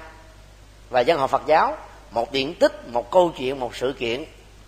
[0.90, 1.78] và văn học phật giáo,
[2.12, 4.26] một điện tích, một câu chuyện, một sự kiện,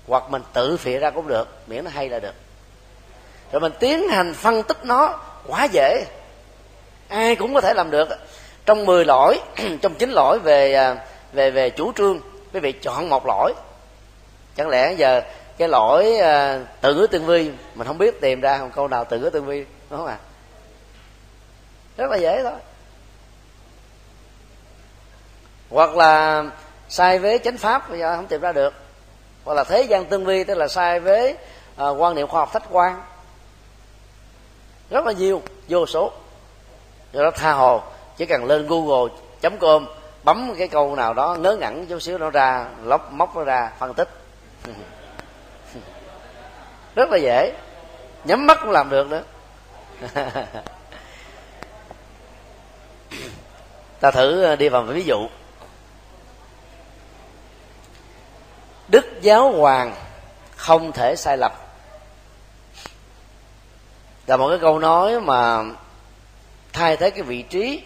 [0.07, 2.33] hoặc mình tự phịa ra cũng được, miễn nó hay là được.
[3.51, 6.05] Rồi mình tiến hành phân tích nó quá dễ.
[7.07, 8.09] Ai cũng có thể làm được.
[8.65, 9.39] Trong 10 lỗi
[9.81, 10.95] trong chín lỗi về à,
[11.33, 12.19] về về chủ trương,
[12.53, 13.53] quý vị chọn một lỗi
[14.55, 15.21] chẳng lẽ giờ
[15.57, 18.87] cái lỗi ờ, uh, tự ngữ tương vi mình không biết tìm ra một câu
[18.87, 20.17] nào tự ngữ tương vi đúng không ạ?
[20.19, 20.25] À?
[21.97, 22.59] rất là dễ thôi.
[25.69, 26.43] Hoặc là
[26.89, 28.73] sai với chánh pháp bây giờ không tìm ra được.
[29.43, 31.37] Hoặc là thế gian tương vi tức là sai với uh,
[31.75, 33.03] ờ, quan niệm khoa học khách quan
[34.89, 36.11] rất là nhiều vô số.
[37.11, 37.81] Do đó tha hồ
[38.17, 39.13] chỉ cần lên google
[39.59, 39.87] com
[40.23, 43.71] bấm cái câu nào đó ngớ ngẩn chút xíu nó ra lóc móc nó ra
[43.79, 44.09] phân tích.
[46.95, 47.53] rất là dễ.
[48.25, 49.23] Nhắm mắt cũng làm được nữa
[53.99, 55.27] ta thử ờ, đi vào ví dụ.
[58.87, 59.95] Đức giáo hoàng
[60.55, 61.51] không thể sai lầm.
[64.27, 65.63] Là một cái câu nói mà
[66.73, 67.83] thay thế cái vị trí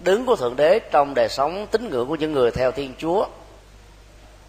[0.00, 3.26] đứng của thượng đế trong đời sống tín ngưỡng của những người theo thiên chúa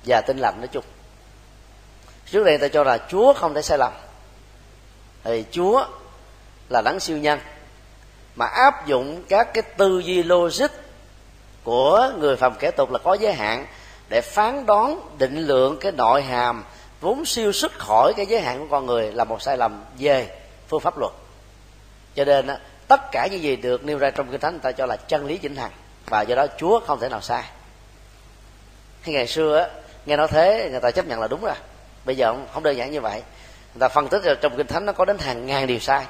[0.06, 0.84] và tin lành nói chung
[2.32, 3.94] trước đây ta cho là chúa không thể sai lầm.
[5.24, 5.86] Thì chúa
[6.70, 7.40] là đấng siêu nhân,
[8.36, 10.68] mà áp dụng các cái tư duy logic
[11.64, 13.68] của người phàm kẻ tục là có giới hạn
[14.10, 16.64] để phán đoán, định lượng cái nội hàm
[17.02, 20.40] vốn siêu xuất khỏi cái giới hạn của con người là một sai lầm về
[20.68, 21.12] phương pháp luật.
[22.16, 22.50] Cho nên
[22.88, 25.26] tất cả những gì được nêu ra trong kinh thánh người ta cho là chân
[25.26, 25.72] lý vĩnh hằng,
[26.06, 27.44] và do đó chúa không thể nào sai.
[29.02, 29.70] Khi ngày xưa
[30.06, 31.56] nghe nói thế, người ta chấp nhận là đúng rồi
[32.06, 33.24] bây giờ không, không đơn giản như vậy.
[33.74, 36.06] Người ta phân tích là trong kinh thánh nó có đến hàng ngàn điều sai.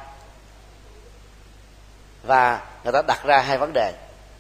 [2.24, 3.94] Và người ta đặt ra hai vấn đề.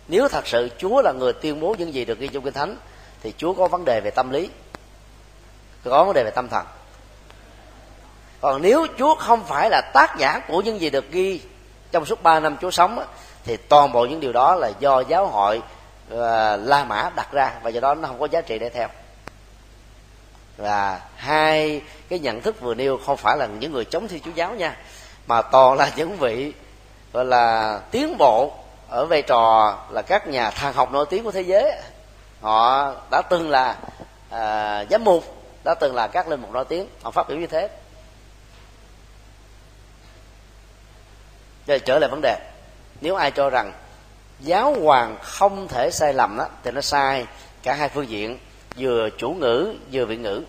[0.07, 2.77] Nếu thật sự chúa là người tuyên bố những gì được ghi trong kinh thánh
[3.21, 4.49] thì chúa có vấn đề về tâm lý.
[5.83, 6.65] Có vấn đề về tâm thần.
[8.41, 11.41] Còn nếu chúa không phải là tác giả của những gì được ghi
[11.91, 13.05] trong suốt ba năm chúa sống
[13.43, 15.61] thì toàn bộ những điều đó là do giáo hội
[16.09, 17.53] ờ, la mã đặt ra.
[17.63, 18.87] Và do đó nó không có giá trị để theo
[20.59, 24.31] và hai cái nhận thức vừa nêu không phải là những người chống thiên chúa
[24.35, 24.77] giáo nha
[25.27, 26.53] mà toàn là những vị
[27.13, 28.53] gọi là tiến bộ
[28.89, 31.71] ở vai trò là các nhà thang học nổi tiếng của thế giới.
[32.41, 33.77] Họ đã từng là
[34.29, 35.23] à, giám mục
[35.63, 36.87] đã từng là các linh mục nổi tiếng.
[37.03, 37.69] Họ phát biểu như thế.
[41.67, 42.37] Rồi trở lại vấn đề.
[43.01, 43.73] Nếu ai cho rằng
[44.39, 47.25] giáo hoàng không thể sai lầm đó thì nó sai
[47.63, 48.39] cả hai phương diện
[48.79, 50.43] vừa chủ ngữ, vừa vị ngữ.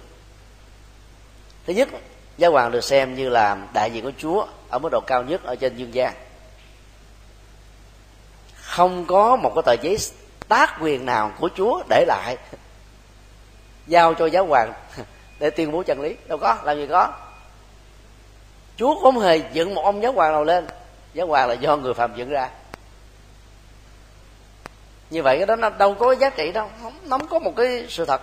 [1.67, 1.89] Thứ nhất,
[2.39, 5.43] giáo hoàng được xem như là đại diện của chúa ở mức độ cao nhất
[5.45, 6.15] ở trên dương gian.
[8.55, 9.97] Không có một cái tờ giấy
[10.49, 12.37] tác quyền nào của chúa để lại,
[13.87, 14.73] giao cho giáo hoàng
[15.39, 16.17] để tuyên bố chân lý.
[16.27, 17.13] Đâu có, làm gì có.
[18.77, 20.67] Chúa không hề dựng một ông giáo hoàng nào lên.
[21.15, 22.51] Giáo hoàng là do người phạm dựng ra
[25.11, 27.53] như vậy cái đó nó đâu có giá trị đâu không, nó không có một
[27.57, 28.21] cái sự thật.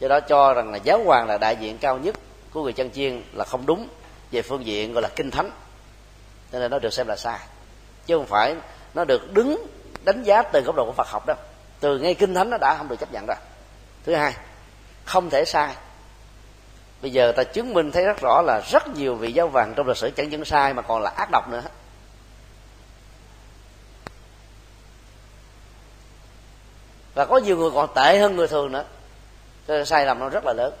[0.00, 2.14] Do đó cho rằng là giáo hoàng là đại diện cao nhất
[2.52, 3.88] của người chân chiên là không đúng
[4.30, 5.50] về phương diện gọi là kinh thánh.
[6.52, 7.38] Cho nên nó được xem là sai.
[8.06, 8.54] Chứ không phải
[8.94, 9.66] nó được đứng
[10.04, 11.34] đánh giá từ góc độ của phật học đó
[11.80, 13.36] từ ngay kinh thánh nó đã không được chấp nhận rồi.
[14.04, 14.34] Thứ hai
[15.04, 15.74] không thể sai.
[17.02, 19.88] Bây giờ ta chứng minh thấy rất rõ là rất nhiều vị giáo hoàng trong
[19.88, 21.62] lịch sử chẳng những sai mà còn là ác độc nữa.
[27.14, 28.84] Và có nhiều người còn tệ hơn người thường nữa.
[29.68, 30.74] Cho nên sai lầm nó rất là lớn.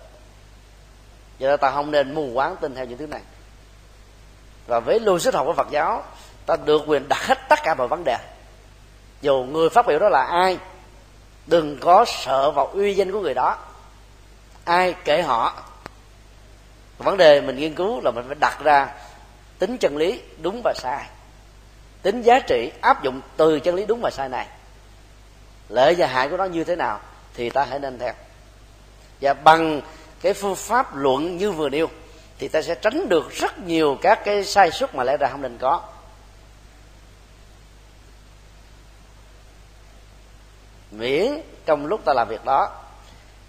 [1.38, 3.20] Do đó ta không nên mù quáng tin theo những thứ này.
[4.66, 6.02] Và với logic học của phật giáo,
[6.46, 8.16] ta được quyền đặt hết tất cả mọi vấn đề.
[9.20, 10.58] Dù người phát biểu đó là ai,
[11.46, 13.58] đừng có sợ vào uy danh của người đó.
[14.64, 15.62] Ai kể họ.
[16.98, 18.94] Vấn đề mình nghiên cứu là mình phải đặt ra
[19.58, 21.06] tính chân lý đúng và sai.
[22.02, 24.46] Tính giá trị áp dụng từ chân lý đúng và sai này
[25.68, 27.00] lợi và hại của nó như thế nào
[27.34, 28.12] thì ta hãy nên theo.
[29.20, 29.80] Và bằng
[30.20, 31.88] cái phương pháp luận như vừa nêu,
[32.38, 35.42] thì ta sẽ tránh được rất nhiều các cái sai suất mà lẽ ra không
[35.42, 35.82] nên có.
[40.90, 42.70] Miễn trong lúc ta làm việc đó,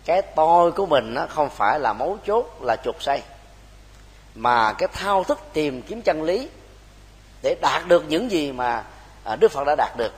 [0.05, 3.22] cái tôi của mình nó không phải là mấu chốt, là chuột say,
[4.36, 6.49] mà cái thao thức tìm kiếm chân lý
[7.43, 8.84] để đạt được những gì mà
[9.24, 10.13] à, đức phật đã đạt được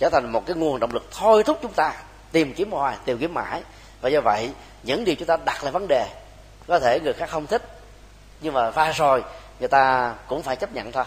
[0.00, 1.94] trở thành một cái nguồn động lực thôi thúc chúng ta
[2.32, 3.62] tìm kiếm hoài, tìm kiếm mãi.
[4.00, 4.50] Và do vậy,
[4.82, 6.06] những điều chúng ta đặt là vấn đề.
[6.66, 7.62] Có thể người khác không thích,
[8.40, 9.24] nhưng mà pha rồi,
[9.58, 11.04] người ta cũng phải chấp nhận thôi.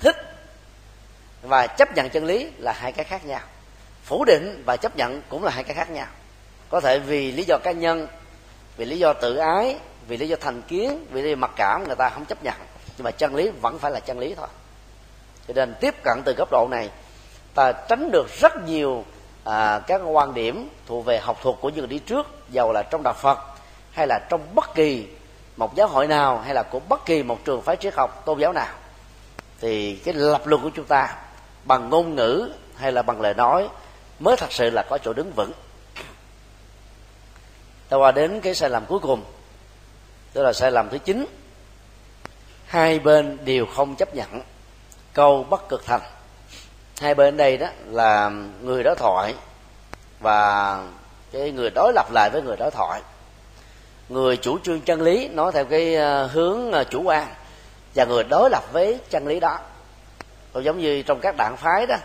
[0.00, 0.16] Thích
[1.42, 3.40] và chấp nhận chân lý là hai cái khác nhau.
[4.04, 6.06] Phủ định và chấp nhận cũng là hai cái khác nhau.
[6.70, 8.06] Có thể vì lý do cá nhân,
[8.76, 9.78] vì lý do tự ái,
[10.08, 12.54] vì lý do thành kiến, vì lý do mặc cảm, người ta không chấp nhận.
[12.96, 14.48] Nhưng mà chân lý vẫn phải là chân lý thôi.
[15.48, 16.90] Cho nên tiếp cận từ góc độ này
[17.54, 19.04] ta tránh được rất nhiều
[19.44, 22.82] à, các quan điểm thuộc về học thuật của những người đi trước giàu là
[22.82, 23.38] trong đạo phật
[23.92, 25.06] hay là trong bất kỳ
[25.56, 28.38] một giáo hội nào hay là của bất kỳ một trường phái triết học tôn
[28.38, 28.74] giáo nào.
[29.60, 31.16] Thì cái lập luận của chúng ta
[31.64, 33.68] bằng ngôn ngữ hay là bằng lời nói
[34.18, 35.52] mới thật sự là có chỗ đứng vững.
[37.88, 39.24] Ta qua đến cái sai lầm cuối cùng
[40.32, 41.26] tức là sai lầm thứ chín.
[42.66, 44.42] Hai bên đều không chấp nhận
[45.12, 46.00] câu bất cực thành
[47.00, 48.30] hai bên đây đó là
[48.62, 49.34] người đối thoại
[50.20, 50.78] và
[51.32, 53.00] cái người đối lập lại với người đối thoại.
[54.08, 57.26] Người chủ trương chân lý nói theo cái ờ, hướng ờ, chủ quan
[57.94, 59.58] và người đối lập với chân lý đó.
[60.52, 61.96] Cũng giống như trong các đảng phái đó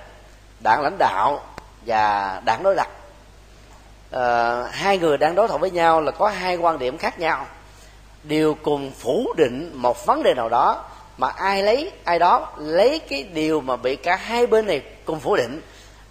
[0.63, 1.41] đảng lãnh đạo
[1.85, 2.87] và đảng đối lập.
[4.11, 7.45] À, hai người đang đối thoại với nhau là có hai quan điểm khác nhau.
[8.23, 10.83] Đều cùng phủ định một vấn đề nào đó
[11.19, 15.19] mà ai lấy ai đó lấy cái điều mà bị cả hai bên này cùng
[15.19, 15.61] phủ định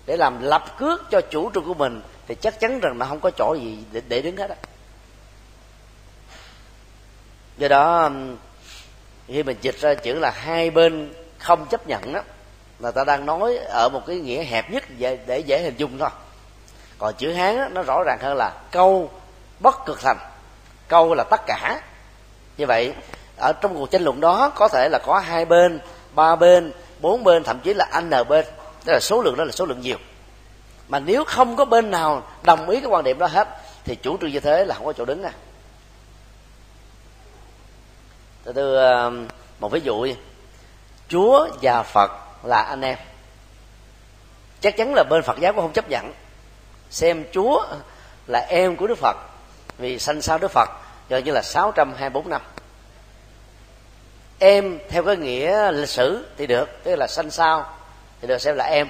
[0.06, 3.20] để làm lập cước cho chủ trương của mình thì chắc chắn rằng là không
[3.20, 4.56] có chỗ gì để, để đứng hết á.
[7.58, 8.10] Do đó
[9.26, 12.20] khi mình dịch ra chữ là hai bên không chấp nhận đó
[12.78, 15.98] là ta đang nói ở một cái nghĩa hẹp nhất để, để dễ hình dung
[15.98, 16.10] thôi.
[16.98, 19.10] Còn chữ hán đó, nó rõ ràng hơn là câu
[19.60, 20.18] bất cực thành
[20.88, 21.80] câu là tất cả.
[22.56, 22.94] Như vậy
[23.38, 25.80] ở trong cuộc tranh luận đó, có thể là có hai bên,
[26.14, 28.44] ba bên, bốn bên, thậm chí là n bên.
[28.84, 29.96] Tức là số lượng đó là số lượng nhiều.
[30.88, 33.48] Mà nếu không có bên nào đồng ý cái quan điểm đó hết,
[33.84, 35.32] thì chủ trương như thế là không có chỗ đứng à
[38.44, 39.10] tôi đưa
[39.60, 40.06] một ví dụ
[41.08, 42.10] chúa và phật
[42.42, 42.98] là anh em.
[44.60, 46.12] Chắc chắn là bên phật giáo cũng không chấp nhận.
[46.90, 47.66] Xem chúa
[48.26, 49.16] là em của đức phật,
[49.78, 50.68] vì sanh sau đức phật
[51.08, 52.42] cho như là 624 năm
[54.38, 57.66] em theo cái nghĩa lịch sử thì được tức là sanh sao
[58.20, 58.88] thì được xem là em.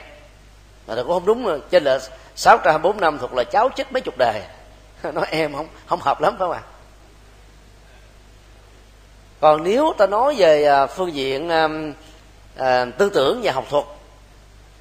[0.86, 1.98] Mà cũng không đúng rồi trên là
[2.36, 4.42] 624 năm thuộc là cháu chết mấy chục đời
[5.12, 6.62] nói em không không hợp lắm phải không ạ?
[9.40, 11.68] Còn nếu ta nói về à, phương diện à,
[12.56, 13.84] à, tư tưởng và học thuật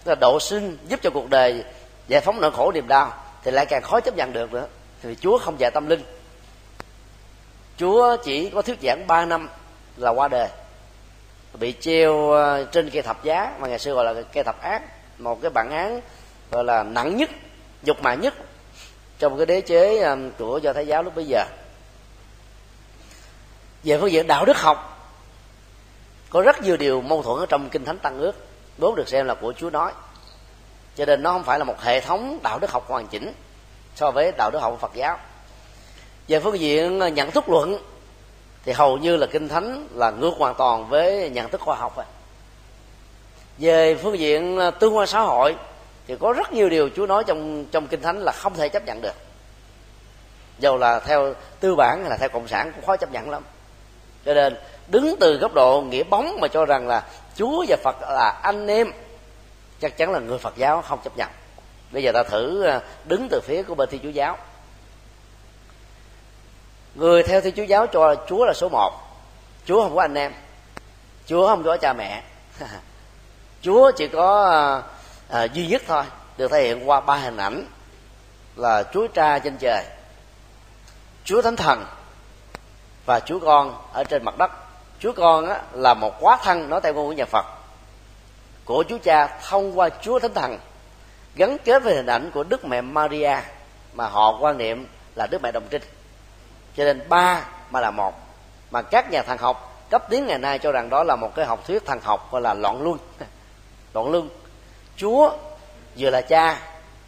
[0.06, 1.64] là độ sinh giúp cho cuộc đời
[2.08, 3.14] giải phóng nỗi khổ niềm đau
[3.44, 4.68] thì lại càng khó chấp nhận được nữa.
[5.04, 6.04] Thì chúa không dạy tâm linh.
[7.78, 9.50] Chúa chỉ có thuyết giảng 3 năm
[9.98, 10.50] là qua đời
[11.60, 14.82] bị treo ờ, trên cây thập giá mà ngày xưa gọi là cây thập ác,
[15.18, 16.02] một cái bản án
[16.52, 17.30] gọi là nặng nhất,
[17.84, 18.34] dục mạ nhất
[19.20, 21.44] trong cái đế chế ờ, của do thái giáo lúc bây giờ.
[23.84, 25.10] Về phương diện đạo đức học,
[26.30, 28.36] có rất nhiều điều mâu thuẫn ở trong kinh thánh tăng ước,
[28.78, 29.92] vốn được xem là của chúa nói.
[30.96, 33.34] Cho nên nó không phải là một hệ thống đạo đức học hoàn chỉnh
[33.96, 35.18] so với đạo đức học của phật giáo.
[36.28, 37.78] Về phương diện nhận thức luận
[38.68, 41.98] thì hầu như là kinh thánh là ngược hoàn toàn với nhận thức khoa học
[41.98, 42.06] rồi
[43.58, 45.56] về phương diện à, tương quan xã hội
[46.08, 48.86] thì có rất nhiều điều Chúa nói trong trong kinh thánh là không thể chấp
[48.86, 49.16] nhận được.
[50.60, 53.44] Dầu là theo tư bản hay là theo cộng sản cũng khó chấp nhận lắm.
[54.26, 54.58] Cho nên,
[54.88, 57.04] đứng từ góc độ nghĩa bóng mà cho rằng là
[57.36, 58.92] Chúa và Phật là anh em,
[59.82, 61.30] chắc chắn là người Phật giáo không chấp nhận.
[61.92, 64.38] Bây giờ ta thử à, đứng từ phía của bên Thiên Chúa giáo
[66.98, 68.94] người theo Thiên Chúa giáo cho Chúa là số một.
[69.66, 70.34] Chúa không có anh em.
[71.26, 72.24] Chúa không có cha mẹ.
[73.62, 74.82] Chúa chỉ có à,
[75.40, 76.04] à, duy nhất thôi
[76.38, 77.66] được thể hiện qua ba hình ảnh
[78.56, 79.84] là Chúa Cha trên trời
[81.24, 81.86] Chúa Thánh Thần
[83.06, 84.52] và Chúa Con ở trên mặt đất.
[85.00, 87.46] Chúa Con á, là một quá thân nói theo ngôn ngữ nhà Phật
[88.66, 90.60] của Chúa Cha thông qua Chúa Thánh Thần
[91.36, 93.36] gắn kết với hình ảnh của Đức Mẹ Maria
[93.94, 95.82] mà họ quan niệm là Đức Mẹ Đồng Trinh
[96.78, 98.14] cho nên ba mà là một.
[98.72, 101.46] Mà các nhà thần học, cấp tiến ngày nay cho rằng đó là một cái
[101.46, 102.98] học thuyết thần học gọi là loạn luân.
[103.94, 104.30] Loạn luân.
[104.98, 105.32] Chúa
[105.98, 106.60] vừa là cha,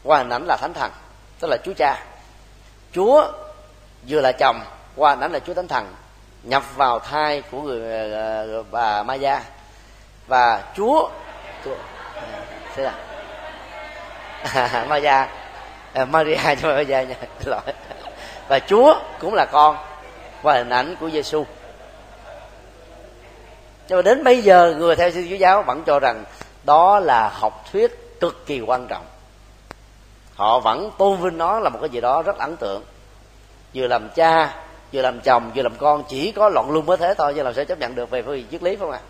[0.03, 0.91] qua hình ảnh là thánh thần,
[1.39, 2.03] tức là chúa cha.
[2.91, 3.31] Chúa
[4.07, 4.61] vừa là chồng,
[4.95, 5.93] qua hình ảnh là chúa thánh thần,
[6.43, 9.41] nhập vào thai của người ờ, ờ, bà Maya.
[10.27, 11.09] Và chúa
[12.75, 12.93] thế là
[14.89, 15.27] Maya.
[15.93, 17.15] Ờ, Maria cho Maya nha.
[17.45, 17.61] Lỗi
[18.49, 19.77] và Chúa cũng là con
[20.41, 21.45] qua hình ảnh của Giêsu
[23.89, 26.23] cho mà đến bây giờ, người theo Thiên Chúa giáo vẫn cho rằng
[26.63, 29.05] đó là học thuyết cực kỳ quan trọng.
[30.35, 32.83] Họ vẫn tôn vinh nó là một cái gì đó rất ấn tượng.
[33.73, 34.55] Vừa làm cha,
[34.93, 37.53] vừa làm chồng, vừa làm con, chỉ có loạn luân mới thế thôi, chứ làm
[37.53, 38.99] sao chấp nhận được về phương diện triết lý không ạ?
[39.03, 39.07] À?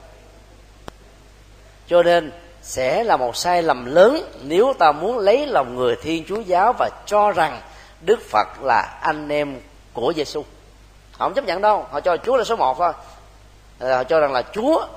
[1.88, 2.32] cho nên,
[2.62, 6.74] sẽ là một sai lầm lớn nếu ta muốn lấy lòng người thiên chúa giáo
[6.80, 7.62] và cho rằng
[8.02, 9.60] đức phật là anh em
[9.94, 10.44] của giêsu
[11.20, 12.94] họ không chấp nhận đâu họ cho chúa là số một thôi.
[13.80, 14.88] Ờ, họ cho rằng là chúa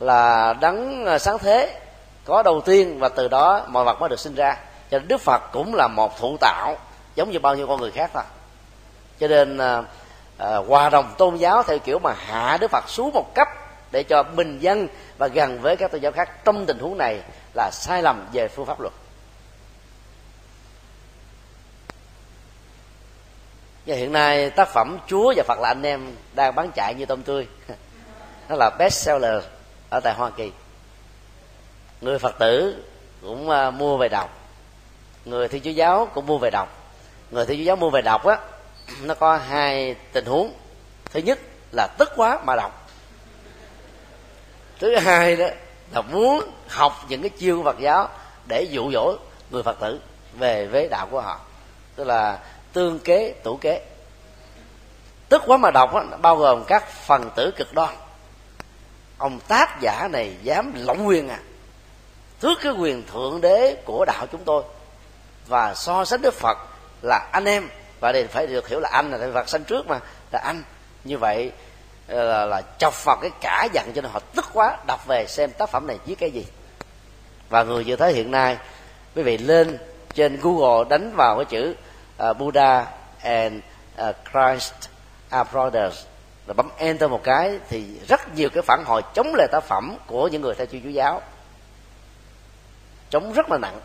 [0.00, 1.80] là đấng sáng thế
[2.24, 4.56] có đầu tiên và từ đó mọi vật mới được sinh ra.
[4.90, 6.76] Cho nên đức phật cũng là một thụ tạo
[7.14, 8.22] giống như bao nhiêu con người khác thôi.
[9.20, 13.34] Cho nên à, hòa đồng tôn giáo theo kiểu mà hạ đức phật xuống một
[13.34, 13.48] cấp
[13.90, 17.20] để cho bình dân và gần với các tôn giáo khác trong tình huống này
[17.54, 18.92] là sai lầm về phương pháp luật.
[23.86, 27.06] Và hiện nay tác phẩm chúa và phật là anh em đang bán chạy như
[27.06, 27.46] tôm tươi.
[28.48, 29.44] Nó là best seller
[29.90, 30.52] ở tại hoa kỳ.
[32.00, 32.84] Người phật tử
[33.22, 34.38] cũng à, mua về đọc.
[35.24, 36.68] Người thiên chúa giáo cũng mua về đọc.
[37.30, 38.38] Người thiên chúa giáo mua về đọc á,
[39.02, 40.52] nó có hai tình huống.
[41.12, 41.38] Thứ nhất
[41.72, 42.88] là tức quá mà đọc.
[44.78, 45.46] Thứ hai đó
[45.92, 48.08] là muốn học những cái chiêu phật giáo
[48.46, 49.14] để dụ dỗ
[49.50, 50.00] người phật tử
[50.38, 51.40] về với đạo của họ.
[51.96, 52.38] Tức là
[52.72, 53.86] tương kế tủ kế.
[55.28, 57.94] Tức quá mà đọc đó, bao gồm các phần tử cực đoan.
[59.18, 61.38] Ông tác giả này dám lộng quyền à
[62.40, 64.62] tước cái quyền thượng đế của đạo chúng tôi.
[65.46, 66.58] Và so sánh đức phật
[67.02, 67.68] là anh em
[68.00, 70.00] và đây phải được hiểu là anh là tại phật sanh trước mà
[70.32, 70.62] là anh.
[71.04, 71.52] Như vậy
[72.08, 75.26] ờ, là, là chọc vào cái cả dặn cho nên họ tức quá đọc về
[75.26, 76.46] xem tác phẩm này viết cái gì.
[77.48, 78.56] Và người như thế hiện nay
[79.14, 79.78] quý vị lên
[80.14, 81.74] trên google đánh vào cái chữ
[82.30, 82.86] uh, buddha
[83.22, 83.54] and
[84.00, 84.74] uh, christ
[85.28, 86.04] are brothers.
[86.46, 89.96] Là bấm enter một cái thì rất nhiều cái phản hồi chống lại tác phẩm
[90.06, 91.22] của những người theo Chúa giáo.
[93.10, 93.80] Chống rất là nặng.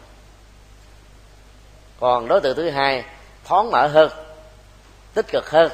[2.00, 3.04] Còn đối tượng thứ hai
[3.46, 4.12] thoáng mở hơn
[5.14, 5.72] tích cực hơn.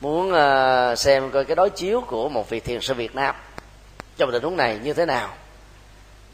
[0.00, 3.34] Muốn uh, xem coi cái đối chiếu của một vị thiền sư Việt Nam
[4.16, 5.28] trong tình huống này như thế nào.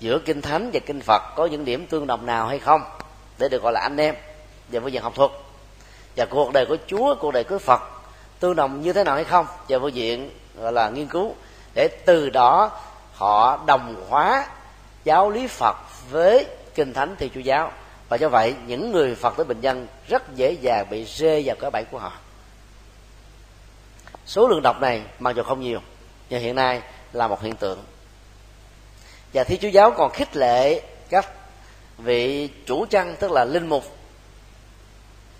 [0.00, 2.80] Giữa kinh thánh và kinh Phật có những điểm tương đồng nào hay không
[3.38, 4.14] để được gọi là anh em
[4.68, 5.30] về phương diện học thuật.
[6.16, 7.80] Và cuộc đời của Chúa, cuộc đời của Phật,
[8.40, 11.34] tương đồng như thế nào hay không về phương diện, gọi là, nghiên cứu,
[11.74, 12.70] để từ đó
[13.12, 14.46] họ đồng hóa
[15.04, 15.76] giáo lý Phật
[16.10, 17.72] với kinh thánh thì chúa giáo.
[18.08, 21.56] Và do vậy, những người phật tử bình dân rất dễ dàng bị rê vào
[21.60, 22.12] cái bẫy của họ.
[24.26, 25.80] Số lượng đọc này mặc dù không nhiều,
[26.30, 27.84] nhưng hiện nay là một hiện tượng.
[29.34, 31.28] Và thi chúa giáo còn khích lệ các
[31.98, 33.84] vị chủ chăn, tức là linh mục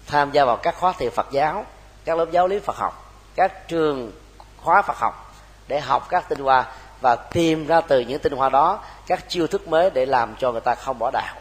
[0.07, 1.67] tham gia vào các khóa thiền phật giáo,
[2.05, 4.13] các lớp giáo lý phật học, các trường
[4.57, 5.35] khóa phật học
[5.69, 6.67] để học các tinh hoa
[7.01, 10.53] và tìm ra từ những tinh hoa đó các chiêu thức mới để làm cho
[10.53, 11.37] người ta không bỏ đạo.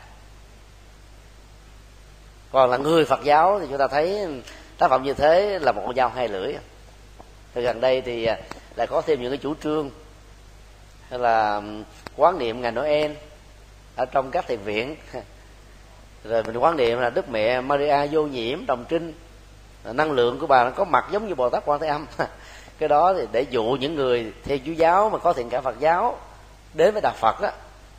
[2.52, 4.28] Còn là người phật giáo thì chúng ta thấy
[4.78, 6.54] tác phẩm như thế là một con dao hai lưỡi.
[7.54, 8.38] Thì gần đây thì à,
[8.76, 9.90] lại có thêm những cái chủ trương
[11.10, 11.62] hay là
[12.16, 13.12] quán niệm ngày noel
[13.96, 14.96] ở trong các thiền viện.
[16.24, 19.14] rồi mình quan niệm là đức mẹ maria vô nhiễm, đồng trinh.
[19.84, 22.06] Năng lượng của bà nó có mặt giống như bồ tát quan thế âm.
[22.80, 25.80] Cái đó thì để dụ những người theo chúa giáo mà có thiện cả phật
[25.80, 26.18] giáo
[26.74, 27.52] đến với đạo phật á,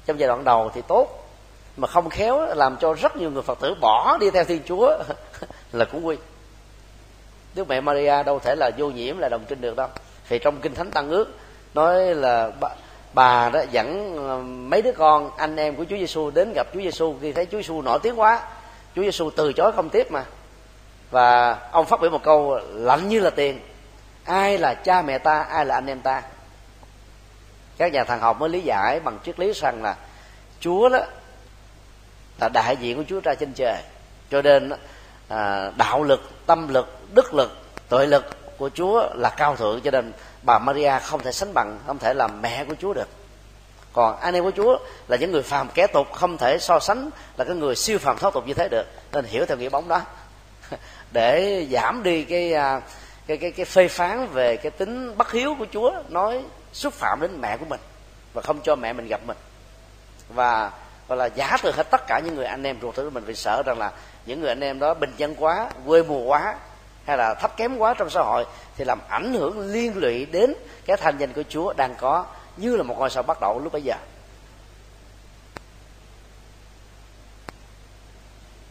[0.06, 1.28] trong giai đoạn đầu thì tốt.
[1.76, 4.98] Mà không khéo làm cho rất nhiều người phật tử bỏ đi theo thiên chúa
[5.72, 6.16] là cũng quy
[7.54, 9.88] đức mẹ maria đâu thể là vô nhiễm, là đồng trinh được đâu.
[10.28, 11.28] Thì trong kinh thánh tăng ước
[11.74, 12.50] nói là
[13.14, 16.80] bà, đó dẫn ờ, mấy đứa con anh em của Chúa Giêsu đến gặp Chúa
[16.80, 18.40] Giêsu khi thấy Chúa Giêsu nổi tiếng quá
[18.96, 20.24] Chúa Giêsu từ chối không tiếp mà.
[21.10, 23.60] Và ông phát biểu một câu lạnh như là tiền.
[24.24, 26.22] Ai là cha mẹ ta ai là anh em ta?
[27.78, 29.96] Các nhà thần học mới lý giải bằng triết lý rằng là
[30.60, 30.98] chúa đó
[32.40, 33.82] là đại diện của chúa ra trên trời.
[34.30, 34.72] Cho nên
[35.28, 37.58] à, đạo lực tâm lực đức lực
[37.88, 38.24] tội lực
[38.58, 39.80] của chúa là cao thượng.
[39.80, 40.12] Cho nên
[40.44, 43.08] bà maria không thể sánh bằng, không thể làm mẹ của chúa được.
[43.92, 44.78] Còn anh em của chúa
[45.08, 48.18] là những người phàm kẻ tục, không thể so sánh là cái người siêu phàm
[48.18, 48.86] thoát tục như thế được.
[49.12, 50.00] Nên hiểu theo nghĩa bóng đó.
[51.12, 52.80] Để giảm đi cái à,
[53.26, 57.18] cái cái cái phê phán về cái tính bất hiếu của Chúa, nói xúc phạm
[57.20, 57.80] đến mẹ của mình
[58.32, 59.36] và không cho mẹ mình gặp mình.
[60.28, 60.70] Và
[61.08, 63.24] gọi là giả từ hết tất cả những người anh em ruột thịt của mình,
[63.24, 63.92] vì sợ rằng là
[64.26, 66.54] những người anh em đó bình dân quá, quê mùa quá
[67.06, 68.46] hay là thấp kém quá trong xã hội
[68.76, 70.54] thì làm ảnh hưởng liên lụy đến
[70.86, 72.26] cái thanh danh của Chúa đang có
[72.56, 73.96] như là một ngôi sao bắt đầu lúc bấy giờ.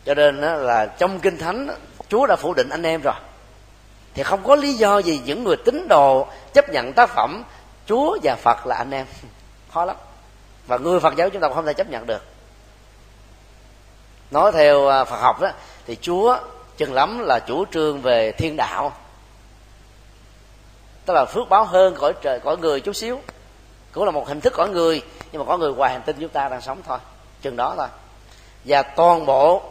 [0.06, 1.68] Cho nên là trong kinh thánh,
[2.10, 3.14] Chúa đã phủ định anh em rồi.
[4.14, 7.44] Thì không có lý do gì những người tín đồ chấp nhận tác phẩm
[7.86, 9.06] chúa và phật là anh em.
[9.74, 9.96] Khó lắm.
[10.68, 12.24] Và người phật giáo chúng ta không thể chấp nhận được.
[14.32, 15.52] Nói theo à, phật học đó,
[15.88, 16.38] thì chúa
[16.86, 18.94] chừng lắm là chủ trương về thiên đạo.
[21.06, 23.22] Tức là phước báo hơn cõi trời, cõi người chút xíu.
[23.92, 26.30] Cũng là một hình thức cõi người, nhưng mà có người ngoài hành tinh chúng
[26.30, 26.98] ta đang sống thôi.
[27.42, 27.88] Chừng đó thôi.
[28.66, 29.62] Và toàn bộ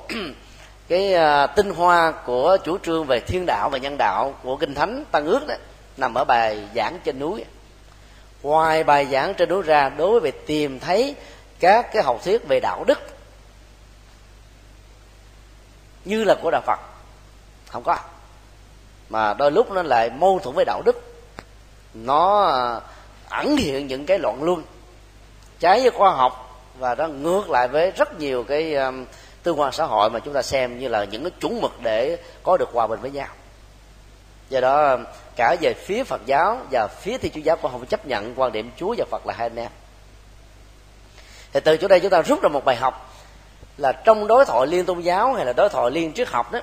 [0.88, 4.74] cái à, tinh hoa của chủ trương về thiên đạo và nhân đạo của kinh
[4.74, 5.54] thánh tăng ước đó
[5.96, 7.44] nằm ở bài giảng trên núi.
[8.42, 11.14] Ngoài bài giảng trên núi ra, đối với việc tìm thấy
[11.60, 12.98] các cái học thuyết về đạo đức
[16.04, 16.91] như là của đạo phật
[17.72, 17.96] không có.
[19.08, 21.02] Mà đôi lúc nó lại mâu thuẫn với đạo đức.
[21.94, 22.80] Nó à,
[23.28, 24.62] ẩn hiện những cái loạn luân.
[25.60, 29.04] Trái với khoa học và nó ngược lại với rất nhiều cái à, um,
[29.42, 32.18] tương quan xã hội mà chúng ta xem như là những cái chuẩn mực để
[32.42, 33.28] có được hòa bình với nhau.
[34.48, 34.96] Do đó à,
[35.36, 38.52] cả về phía phật giáo và phía thiên chúa giáo cũng không chấp nhận quan
[38.52, 39.70] điểm chúa và phật là hai anh em.
[41.52, 43.14] Thì từ chỗ đây chúng ta rút ra một bài học
[43.76, 46.60] là trong đối thoại liên tôn giáo hay là đối thoại liên triết học đó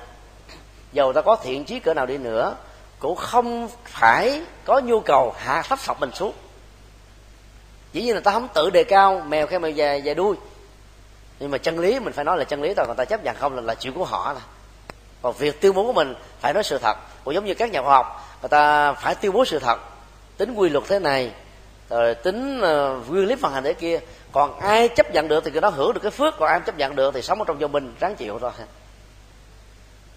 [0.92, 2.56] dầu ta có thiện chí cỡ nào đi nữa
[3.00, 6.32] cũng không phải có nhu cầu hạ thấp phật mình xuống.
[7.92, 10.36] Chỉ như là ta không tự đề cao mèo khen mèo dài dài đuôi.
[11.40, 13.36] Nhưng mà chân lý mình phải nói là chân lý thôi còn ta chấp nhận
[13.36, 14.40] không là, là chuyện của họ là.
[15.22, 16.96] Còn việc tuyên bố của mình phải nói sự thật.
[17.24, 19.78] Cũng giống như các nhà khoa học người ta phải tuyên bố sự thật.
[20.36, 21.32] Tính quy luật thế này
[21.90, 24.00] rồi tính uh, nguyên lý vận hành thế kia.
[24.32, 26.76] Còn ai chấp nhận được thì người đó hưởng được cái phước còn ai chấp
[26.76, 28.50] nhận được thì sống ở trong vô minh ráng chịu thôi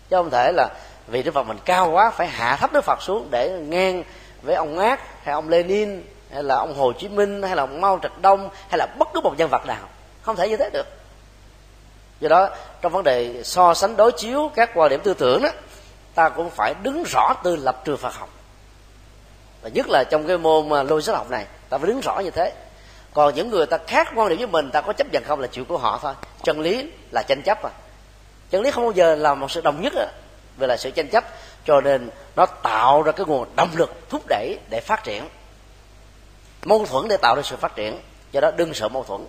[0.09, 0.69] chứ không thể là
[1.07, 4.03] vì đức phật mình cao quá phải hạ thấp đức phật xuống để ngang
[4.41, 6.03] với ông ác hay ông lenin
[6.33, 9.07] hay là ông hồ chí minh hay là ông mao trạch đông hay là bất
[9.13, 9.87] cứ một nhân vật nào.
[10.21, 10.87] Không thể như thế được.
[12.19, 12.49] Do đó,
[12.81, 15.49] trong vấn đề so sánh đối chiếu các quan điểm tư tưởng đó,
[16.15, 18.29] ta cũng phải đứng rõ từ lập trường phật học.
[19.61, 22.31] Và nhất là trong cái môn à, logic học này, ta phải đứng rõ như
[22.31, 22.53] thế.
[23.13, 25.47] Còn những người ta khác quan điểm với mình, ta có chấp nhận không là
[25.47, 26.13] chuyện của họ thôi.
[26.43, 27.69] Chân lý là tranh chấp à
[28.53, 30.05] chân lý không bao giờ là một sự đồng nhất đó,
[30.57, 31.23] về là sự tranh chấp.
[31.65, 35.29] Cho nên nó tạo ra cái nguồn động lực thúc đẩy để phát triển.
[36.63, 37.99] Mâu thuẫn để tạo ra sự phát triển
[38.31, 39.27] do đó đừng sợ mâu thuẫn.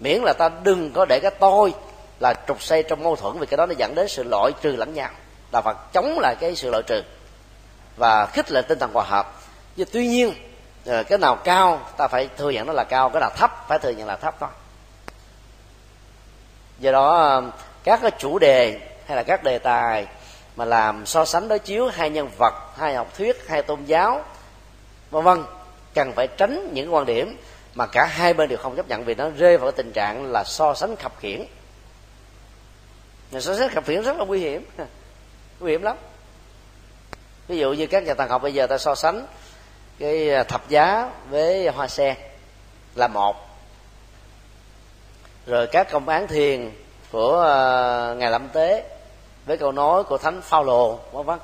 [0.00, 1.74] Miễn là ta đừng có để cái tôi
[2.20, 4.76] là trục xây trong mâu thuẫn vì cái đó nó dẫn đến sự loại trừ
[4.76, 5.10] lẫn nhau.
[5.52, 7.02] Là phật chống lại cái sự loại trừ
[7.96, 9.32] và khích lệ tinh thần hòa hợp.
[9.76, 10.34] Nhưng tuy nhiên
[10.86, 13.78] ờ, cái nào cao ta phải thừa nhận nó là cao cái nào thấp phải
[13.78, 14.50] thừa nhận là thấp thôi.
[16.78, 17.42] Do đó
[17.84, 20.06] các cái chủ đề hay là các đề tài
[20.56, 24.24] mà làm so sánh đối chiếu hai nhân vật, hai học thuyết, hai tôn giáo,
[25.10, 25.44] vân vân,
[25.94, 27.36] cần phải tránh những quan điểm
[27.74, 30.32] mà cả hai bên đều không chấp nhận vì nó rơi vào cái tình trạng
[30.32, 31.46] là so sánh khập khiển.
[33.32, 34.66] So sánh khập khiển rất là nguy hiểm.
[35.60, 35.96] Nguy hiểm lắm.
[37.48, 39.26] Ví dụ như các nhà thần học bây giờ ta so sánh
[39.98, 42.16] cái à, thập giá với hoa sen
[42.94, 43.36] là một.
[45.46, 46.70] Rồi các công án thiền
[47.14, 48.84] của uh, ngài lâm tế
[49.46, 51.38] với câu nói của thánh phaolô vân vân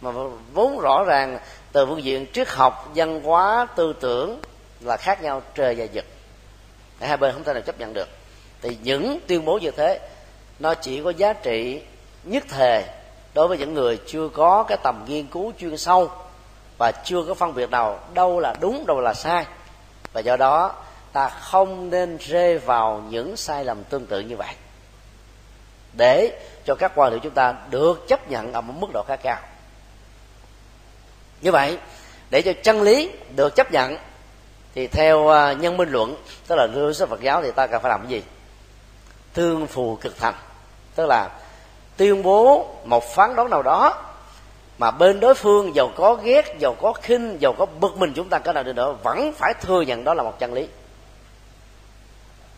[0.00, 0.10] mà
[0.52, 1.38] vốn rõ ràng
[1.72, 4.40] từ phương diện triết học văn hóa tư tưởng
[4.80, 6.04] là khác nhau trời và vực.
[7.00, 8.08] Hai bên không thể nào chấp nhận được.
[8.62, 10.08] Thì những tuyên bố như thế
[10.58, 11.82] nó chỉ có giá trị
[12.24, 12.84] nhất thề
[13.34, 16.10] đối với những người chưa có cái tầm nghiên cứu chuyên sâu
[16.78, 19.44] và chưa có phân biệt nào đâu là đúng đâu là sai.
[20.12, 20.74] Và do đó
[21.12, 24.54] ta không nên rơi vào những sai lầm tương tự như vậy
[25.96, 29.16] để cho các quan điểm chúng ta được chấp nhận ở một mức độ khá
[29.16, 29.38] cao.
[31.40, 31.78] Như vậy,
[32.30, 33.96] để cho chân lý được chấp nhận,
[34.74, 36.16] thì theo à, nhân minh luận,
[36.46, 38.22] tức là lưu sách phật giáo thì ta cần phải làm cái gì?
[39.32, 40.34] Tương phù cực thành.
[40.94, 41.30] Tức là
[41.96, 44.02] tuyên bố một phán đoán nào đó
[44.78, 48.28] mà bên đối phương giàu có ghét, giàu có khinh, giàu có bực mình chúng
[48.28, 50.68] ta có nào đi nữa, vẫn phải thừa nhận đó là một chân lý.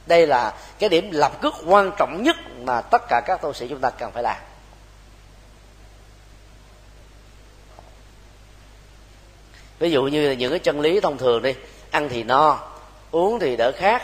[0.07, 3.69] Đây là cái điểm lập cước quan trọng nhất mà tất cả các tu sĩ
[3.69, 4.37] chúng ta cần phải làm.
[9.79, 11.55] Ví dụ như những cái chân lý thông thường đi,
[11.91, 12.59] ăn thì no,
[13.11, 14.03] uống thì đỡ khát,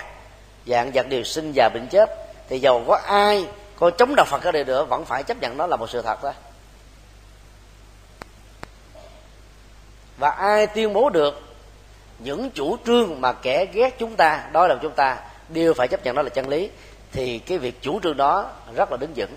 [0.66, 2.10] dạng vật điều sinh và bệnh chết,
[2.48, 5.56] thì giàu có ai coi chống đạo phật ở đây nữa, vẫn phải chấp nhận
[5.56, 6.32] đó là một sự thật thôi
[10.16, 11.40] và ai tuyên bố được
[12.18, 15.18] những chủ trương mà kẻ ghét chúng ta đối lập chúng ta,
[15.48, 16.70] đều phải chấp nhận đó là chân lý
[17.14, 19.34] thì cái việc chủ trương đó rất là đứng vững.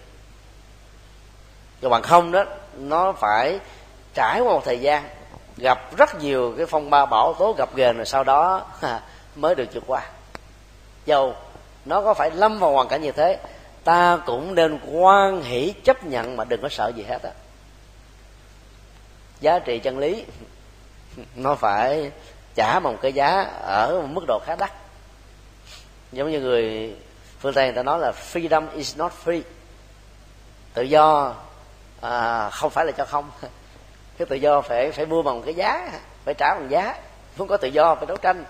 [1.82, 2.44] Còn bằng không đó,
[2.78, 3.60] nó phải
[4.14, 5.04] trải qua một thời gian,
[5.58, 8.66] gặp rất nhiều cái phong ba bão tố gặp ghềnh rồi sau đó
[9.36, 10.02] mới được vượt qua.
[11.06, 11.36] Dầu
[11.86, 13.40] nó có phải lâm vào hoàn cảnh như thế,
[13.84, 17.32] ta cũng nên quan hỷ chấp nhận mà đừng có sợ gì hết á.
[19.40, 20.26] Giá trị chân lý
[21.36, 22.12] nó phải
[22.56, 24.72] trả một cái giá ở một mức độ khá đắt.
[26.12, 26.96] Giống như người
[27.48, 29.42] phương tây người ta nói là freedom is not free.
[30.74, 31.36] Tự do
[32.02, 33.32] à, không phải là cho không.
[34.18, 35.92] Cái tự do phải phải mua bằng cái giá
[36.26, 36.96] phải trả bằng giá.
[37.38, 38.44] Không có tự do phải đấu tranh.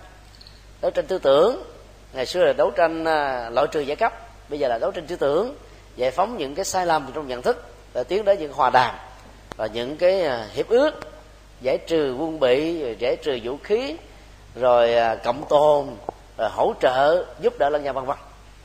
[0.81, 1.63] Đấu tranh tư tưởng.
[2.13, 4.13] Ngày xưa là đấu tranh à, loại trừ giai cấp.
[4.49, 5.55] Bây giờ là đấu tranh tư tưởng
[5.95, 8.95] giải phóng những cái sai lầm trong nhận thức và tiến đến những hòa đàm
[9.57, 10.91] và những cái à, hiệp ước
[11.61, 13.95] giải trừ quân bị giải trừ vũ khí
[14.55, 15.87] rồi à, cộng tồn
[16.37, 18.17] rồi hỗ trợ giúp đỡ lẫn nhau vân vân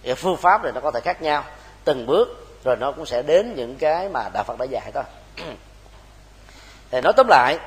[0.02, 1.44] cái phương pháp này nó có thể khác nhau.
[1.84, 2.28] Từng bước,
[2.64, 5.04] rồi nó cũng sẽ đến những cái mà đạo phật đã dạy thôi.
[6.90, 7.58] Thì nói tóm lại,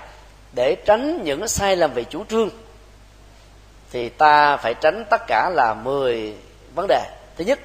[0.51, 2.49] để tránh những sai lầm về chủ trương,
[3.91, 6.35] thì ta phải tránh tất cả là 10
[6.75, 7.01] vấn đề.
[7.37, 7.59] Thứ nhất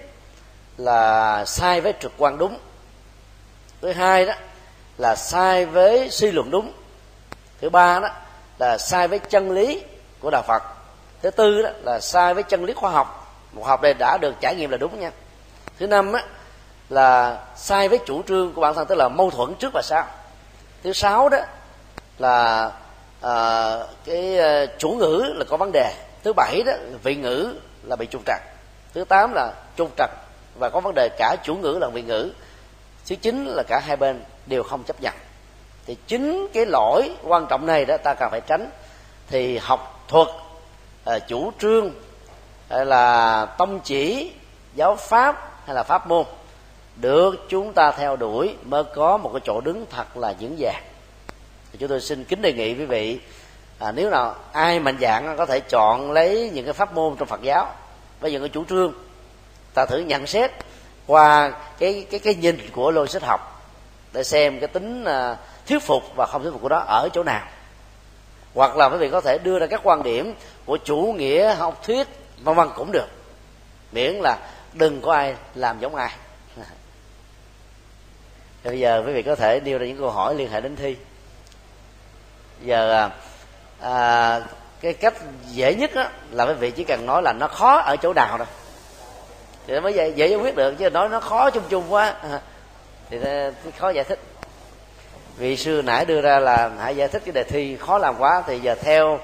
[0.76, 2.58] là sai với trực quan đúng.
[3.80, 4.34] Thứ hai đó
[4.98, 6.72] là sai với suy luận đúng.
[7.60, 8.08] Thứ ba đó
[8.58, 9.82] là sai với chân lý
[10.20, 10.62] của đạo phật.
[11.22, 13.19] Thứ tư đó là sai với chân lý khoa học
[13.52, 15.10] một học này đã được trải nghiệm là đúng nha.
[15.78, 16.22] Thứ năm á,
[16.88, 20.06] là sai với chủ trương của bản thân tức là mâu thuẫn trước và sau.
[20.82, 21.38] Thứ sáu đó
[22.18, 22.70] là
[23.20, 23.34] à,
[24.04, 25.94] cái à, chủ ngữ là có vấn đề.
[26.24, 26.72] Thứ bảy đó
[27.02, 28.40] vị ngữ là bị trục trặc.
[28.94, 30.10] Thứ tám là trục trặc
[30.58, 32.32] và có vấn đề cả chủ ngữ là vị ngữ.
[33.06, 35.14] Thứ chín là cả hai bên đều không chấp nhận.
[35.86, 38.70] Thì chính cái lỗi quan trọng này đó ta cần phải tránh.
[39.28, 40.28] Thì học thuật
[41.04, 41.90] à, chủ trương
[42.70, 44.32] hay là tông chỉ
[44.74, 46.24] giáo pháp hay là pháp môn
[46.96, 50.82] được chúng ta theo đuổi mới có một cái chỗ đứng thật là vững vàng.
[51.72, 53.20] Thì chúng tôi xin kính đề nghị quý vị
[53.78, 57.28] à, nếu nào ai mạnh dạng có thể chọn lấy những cái pháp môn trong
[57.28, 57.72] Phật giáo
[58.20, 58.92] với những cái chủ trương
[59.74, 60.50] ta thử nhận xét
[61.06, 63.62] qua cái cái cái nhìn của lôi sách học
[64.12, 65.36] để xem cái tính à,
[65.66, 67.46] thuyết phục và không thuyết phục của đó ở chỗ nào.
[68.54, 70.34] Hoặc là quý vị có thể đưa ra các quan điểm
[70.66, 72.08] của chủ nghĩa học thuyết
[72.42, 73.08] vân vân cũng được.
[73.92, 74.38] Miễn là
[74.72, 76.12] đừng có ai làm giống ai.
[78.64, 80.96] Bây giờ quý vị có thể nêu ra những câu hỏi liên hệ đến thi.
[82.62, 83.10] Giờ à,
[83.80, 84.40] à,
[84.80, 85.14] cái cách
[85.50, 88.38] dễ nhất đó là quý vị chỉ cần nói là nó khó ở chỗ nào
[88.38, 88.46] thôi.
[89.66, 92.14] Thì nó mới dễ, dễ giải quyết được chứ nói nó khó chung chung quá.
[93.10, 93.30] Thì nó
[93.78, 94.18] khó giải thích.
[95.36, 98.42] Vị sư nãy đưa ra là hãy giải thích cái đề thi khó làm quá
[98.46, 99.18] thì giờ theo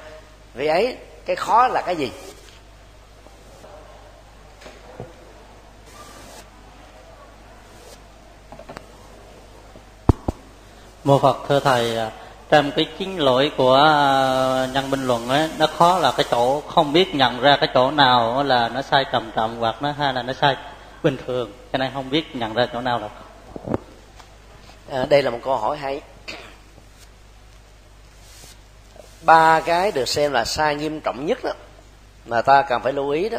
[0.55, 2.13] vị ấy cái khó là cái gì?
[11.07, 12.11] Mô phật thưa thầy à,
[12.49, 16.61] trong cái chính lỗi của à, nhân bình luận ấy nó khó là cái chỗ
[16.61, 20.15] không biết nhận ra cái chỗ nào là nó sai trầm trọng hoặc nó hay
[20.15, 20.57] là nó sai
[21.03, 21.53] bình thường.
[21.73, 23.09] Cho nên không biết nhận ra chỗ nào là
[24.91, 26.01] à, đây là một câu hỏi hay.
[29.23, 31.53] Ba cái được xem là sai nghiêm trọng nhất đó
[32.27, 33.39] mà ta cần phải lưu ý đó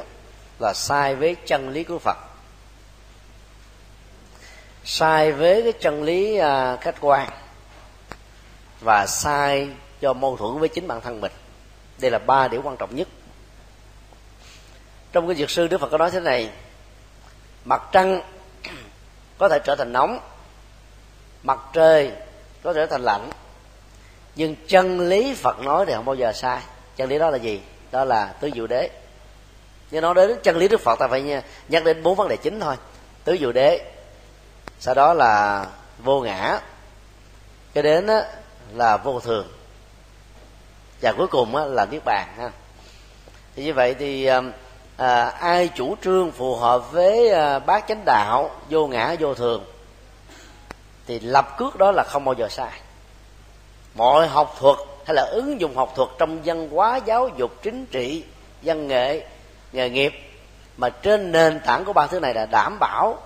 [0.60, 2.18] là sai với chân lý của phật.
[4.84, 7.30] Sai với cái chân lý à, khách quan
[8.82, 11.32] và sai do mâu thuẫn với chính bản thân mình.
[12.00, 13.08] Đây là ba điểm quan trọng nhất.
[15.12, 16.50] Trong cái dược sư đức phật có nói thế này,
[17.66, 18.22] mặt trăng
[19.38, 20.20] có thể trở thành nóng,
[21.44, 22.12] mặt trời
[22.64, 23.30] có thể trở thành lạnh,
[24.36, 26.60] nhưng chân lý phật nói thì không bao giờ sai.
[26.96, 27.62] Chân lý đó là gì?
[27.92, 28.90] Đó là tứ diệu đế.
[29.92, 32.60] Nhưng nói đến chân lý đức phật, ta phải nhắc đến bốn vấn đề chính
[32.60, 32.76] thôi.
[33.24, 33.92] Tứ diệu đế,
[34.80, 35.66] sau đó là
[36.04, 36.60] vô ngã.
[37.74, 38.08] Cái đến
[38.74, 39.48] là vô thường.
[41.02, 42.52] Và cuối cùng á là niết bàn ha.
[43.56, 44.42] Thì như vậy thì à,
[44.98, 49.66] à, ai chủ trương phù hợp với à, bát chánh đạo vô ngã vô thường
[51.08, 52.72] thì lập cước đó là không bao giờ sai.
[53.96, 57.86] Mọi học thuật hay là ứng dụng học thuật trong văn hóa giáo dục chính
[57.86, 58.24] trị
[58.62, 59.28] văn nghệ
[59.72, 60.14] nghề nghiệp
[60.78, 63.18] mà trên nền tảng của ba thứ này là đảm bảo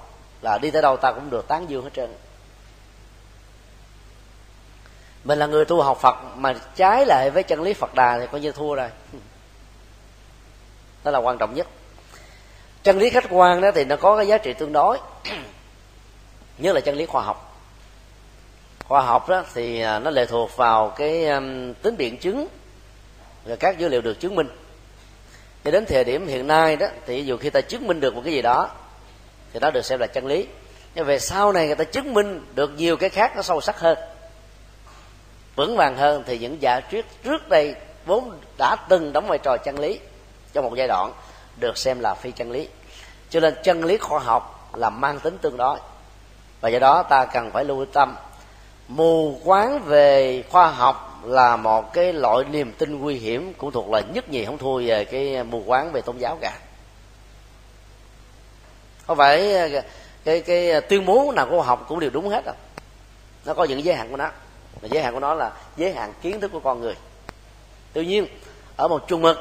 [0.41, 2.09] là đi tới đâu ta cũng được tán dương hết trơn
[5.23, 8.25] mình là người tu học phật, mà trái lại với chân lý phật đà thì
[8.31, 8.89] coi như thua rồi.
[11.03, 11.67] Đó là quan trọng nhất.
[12.83, 14.97] Chân lý khách quan đó thì nó có cái giá trị tương đối.
[16.57, 17.47] Nhất là chân lý khoa học.
[18.87, 21.25] Khoa học đó thì à, nó lệ thuộc vào cái
[21.81, 22.47] tính biện chứng
[23.45, 24.47] và các dữ liệu được chứng minh.
[25.63, 28.21] Cho đến thời điểm hiện nay đó, thì dù khi ta chứng minh được một
[28.25, 28.69] cái gì đó,
[29.53, 30.47] thì nó được xem là chân lý.
[30.95, 33.79] Nhưng về sau này người ta chứng minh được nhiều cái khác nó sâu sắc
[33.79, 33.97] hơn
[35.55, 37.75] vững vàng hơn thì những giả thuyết trước đây
[38.05, 39.99] vốn đã từng đóng vai trò chân lý
[40.53, 41.13] trong một giai đoạn
[41.57, 42.67] được xem là phi chân lý.
[43.29, 45.79] Cho nên chân lý khoa học là mang tính tương đối.
[46.61, 48.15] Và do đó ta cần phải lưu tâm.
[48.87, 53.89] Mù quáng về khoa học là một cái loại niềm tin nguy hiểm cũng thuộc
[53.89, 56.59] là nhất nhì không thua về cái mù quáng về tôn giáo cả.
[59.07, 59.55] Không phải
[60.23, 62.55] cái cái tuyên bố nào của học cũng đều đúng hết đâu.
[63.45, 64.29] Nó có những giới hạn của nó
[64.81, 66.95] và giới hạn của nó là giới hạn kiến thức của con người.
[67.93, 68.27] Tuy nhiên,
[68.75, 69.37] ở một chung mực,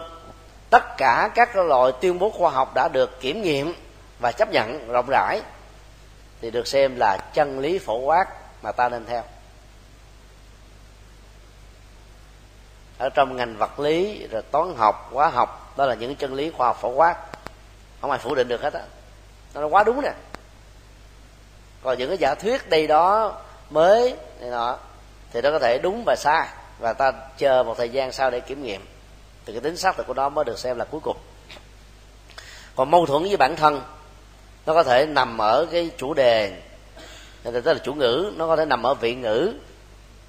[0.71, 3.75] tất cả các loại tuyên bố khoa học đã được kiểm nghiệm
[4.19, 5.43] và chấp nhận rộng rãi
[6.41, 8.27] thì được xem là chân lý phổ quát
[8.63, 9.23] mà ta nên theo.
[12.99, 16.51] Ở trong ngành vật lý, rồi toán học, hóa học, đó là những chân lý
[16.51, 17.17] khoa học phổ quát.
[18.01, 18.83] Không ai phủ định được hết á.
[19.55, 20.13] Nó quá đúng nè.
[21.83, 23.35] Còn những cái giả thuyết đây đó
[23.71, 24.79] mới, này nọ
[25.33, 26.49] thì nó có thể đúng và sai,
[26.79, 28.87] và ta chờ một thời gian sau để kiểm nghiệm.
[29.47, 31.17] Thì cái tính xác thực của nó mới được xem là cuối cùng.
[32.77, 33.83] Còn mâu thuẫn với bản thân,
[34.67, 36.63] nó có thể nằm ở cái chủ đề,
[37.43, 39.55] tức là chủ ngữ, nó có thể nằm ở vị ngữ,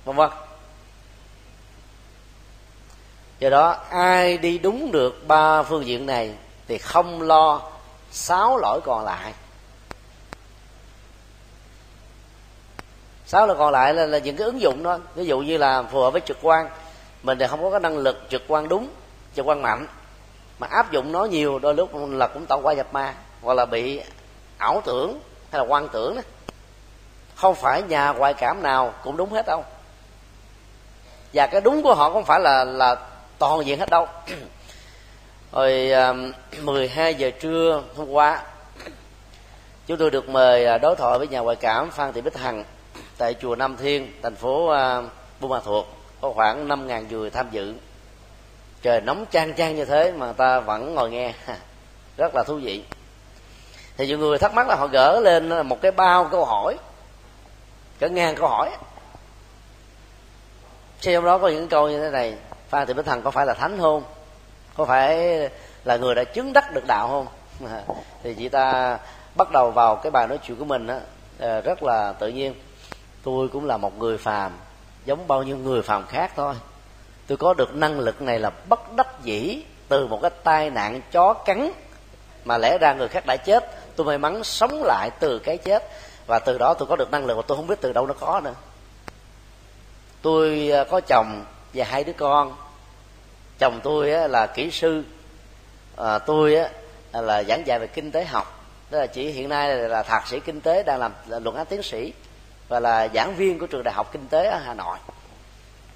[0.05, 0.29] vân vân.
[3.39, 6.35] Do đó, ai đi đúng được ba phương diện này
[6.67, 7.71] thì không lo
[8.11, 9.33] sáu lỗi còn lại.
[13.31, 14.99] Sáu là còn lại là, là những cái ứng dụng đó.
[15.15, 16.69] Ví dụ như là phù hợp với trực quan.
[17.23, 18.87] Mình thì không có cái năng lực trực quan đúng
[19.35, 19.87] trực quan mạnh.
[20.59, 23.65] Mà áp dụng nó nhiều đôi lúc là cũng tạo qua nhập ma hoặc là
[23.65, 24.01] bị
[24.57, 25.19] ảo tưởng
[25.51, 26.21] hay là quan tưởng đó.
[27.35, 29.65] Không phải nhà ngoại cảm nào cũng đúng hết đâu.
[31.33, 32.95] Và cái đúng của họ không phải là là
[33.37, 34.07] toàn diện hết đâu.
[35.51, 36.31] Rồi um,
[36.61, 38.43] 12 giờ trưa hôm qua
[39.87, 42.63] chúng tôi được mời à, đối thoại với nhà ngoại cảm phan thị bích hằng
[43.21, 45.01] tại chùa nam thiên, thành phố à,
[45.39, 45.85] buôn ma thuột,
[46.21, 47.73] có khoảng năm ngàn người tham dự.
[48.81, 51.33] Trời nóng chang chang như thế mà ta vẫn ngồi nghe.
[52.17, 52.83] Rất là thú vị.
[53.97, 56.77] Thì nhiều người thắc mắc là họ gỡ lên một cái bao câu hỏi
[57.99, 58.71] cỡ ngang câu hỏi.
[60.99, 62.35] Trong đó có những câu như thế này
[62.69, 64.03] phan thị bích thần có phải là thánh không?
[64.77, 65.19] Có phải
[65.83, 67.27] là người đã chứng đắc được đạo không?
[68.23, 68.97] Thì chị ta
[69.35, 70.99] bắt đầu vào cái bài nói chuyện của mình á
[71.39, 72.53] à, rất là tự nhiên
[73.23, 74.51] tôi cũng là một người phàm
[75.05, 76.55] giống bao nhiêu người phàm khác thôi.
[77.27, 81.01] Tôi có được năng lực này là bất đắc dĩ từ một cái tai nạn
[81.11, 81.71] chó cắn
[82.45, 83.65] mà lẽ ra người khác đã chết.
[83.95, 85.83] Tôi may mắn sống lại từ cái chết.
[86.27, 88.13] Và từ đó tôi có được năng lực mà tôi không biết từ đâu nó
[88.13, 88.53] có nữa.
[90.21, 92.55] Tôi à, có chồng và hai đứa con.
[93.59, 95.03] Chồng tôi là kỹ sư.
[95.97, 96.57] À, tôi
[97.13, 98.65] là giảng dạy về kinh tế học.
[98.91, 101.83] Đó là chỉ hiện nay là thạc sĩ kinh tế đang làm luận án tiến
[101.83, 102.13] sĩ
[102.71, 104.97] và là giảng viên của trường đại học kinh tế ở hà nội.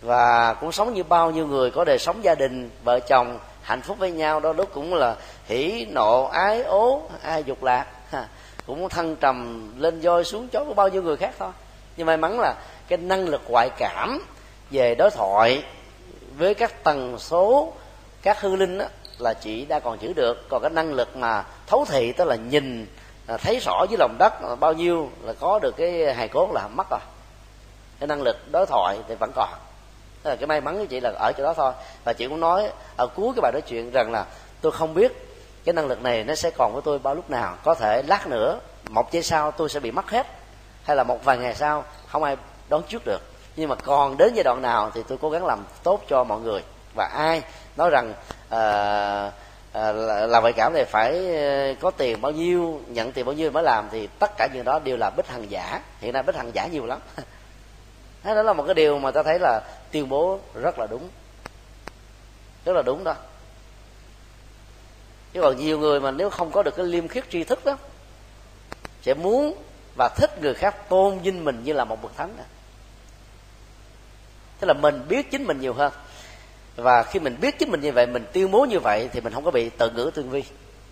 [0.02, 3.81] Và cũng sống như bao nhiêu người có đời sống gia đình vợ chồng hạnh
[3.81, 5.15] phúc với nhau đó lúc cũng là
[5.45, 7.85] hỉ nộ ái ố ai dục lạc.
[8.68, 11.52] Cũng thăng trầm lên voi xuống chó của bao nhiêu người khác thôi.
[11.97, 12.56] Nhưng may mắn là
[12.88, 14.26] cái năng lực ngoại cảm
[14.72, 15.64] về đối thoại
[16.38, 17.73] với các tần số
[18.22, 18.85] các hư linh đó,
[19.19, 20.49] là chị đã còn giữ được.
[20.49, 22.88] Còn cái năng lực mà thấu thị tức là nhìn
[23.27, 26.68] à, thấy rõ dưới lòng đất bao nhiêu là có được cái hài cốt là
[26.68, 26.99] mất rồi.
[27.99, 29.49] Cái năng lực đối thoại thì vẫn còn.
[30.23, 31.73] Thế là cái may mắn của chị là ở chỗ đó thôi.
[32.03, 34.26] Và chị cũng nói ở cuối cái bài nói chuyện rằng là
[34.61, 35.11] tôi không biết
[35.65, 37.57] cái năng lực này nó sẽ còn với tôi bao lúc nào.
[37.64, 40.27] Có thể lát nữa một giây sau tôi sẽ bị mất hết.
[40.84, 42.38] Hay là một vài ngày sau không ai
[42.69, 43.22] đón trước được.
[43.56, 46.39] Nhưng mà còn đến giai đoạn nào thì tôi cố gắng làm tốt cho mọi
[46.39, 46.64] người.
[46.95, 47.41] Và ai
[47.77, 48.14] nói rằng
[48.47, 49.34] uh,
[49.76, 49.91] À,
[50.27, 53.64] làm vậy cảm thì phải ờ, có tiền bao nhiêu, nhận tiền bao nhiêu mới
[53.64, 55.81] làm thì tất cả những đó đều là bích hằng giả.
[55.99, 56.99] Hiện nay bích hằng giả nhiều lắm.
[58.23, 59.61] Đó là một cái điều mà ta thấy là
[59.91, 61.10] tuyên bố rất là đúng.
[62.65, 63.15] Rất là đúng đó.
[65.34, 67.77] Chứ còn nhiều người mà nếu không có được cái liêm khiết tri thức đó,
[69.02, 69.64] sẽ muốn
[69.97, 72.43] và thích người khác tôn vinh mình như là một bậc thánh đó.
[74.60, 75.93] tức là mình biết chính mình nhiều hơn
[76.76, 79.34] và khi mình biết chính mình như vậy, mình tiêu bố như vậy, thì mình
[79.34, 80.43] không có bị tự ngữ tương vi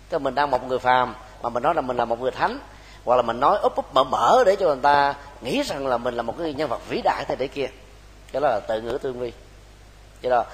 [0.08, 2.30] tức là mình đang một người phàm, mà mình nói là mình là một người
[2.30, 2.58] thánh,
[3.04, 5.98] hoặc là mình nói úp úp mở mở để cho người ta nghĩ rằng là
[5.98, 7.68] mình là một cái nhân vật vĩ đại thế để kia.
[8.32, 9.32] Cái đó là tự ngữ tương vi
[10.22, 10.44] cho đó,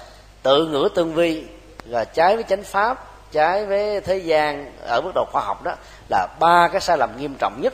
[0.43, 1.45] tự ngữ tương vi
[1.85, 5.75] là trái với chánh pháp, trái với thế gian ở mức độ khoa học đó,
[6.09, 7.73] là ba cái sai lầm nghiêm trọng nhất.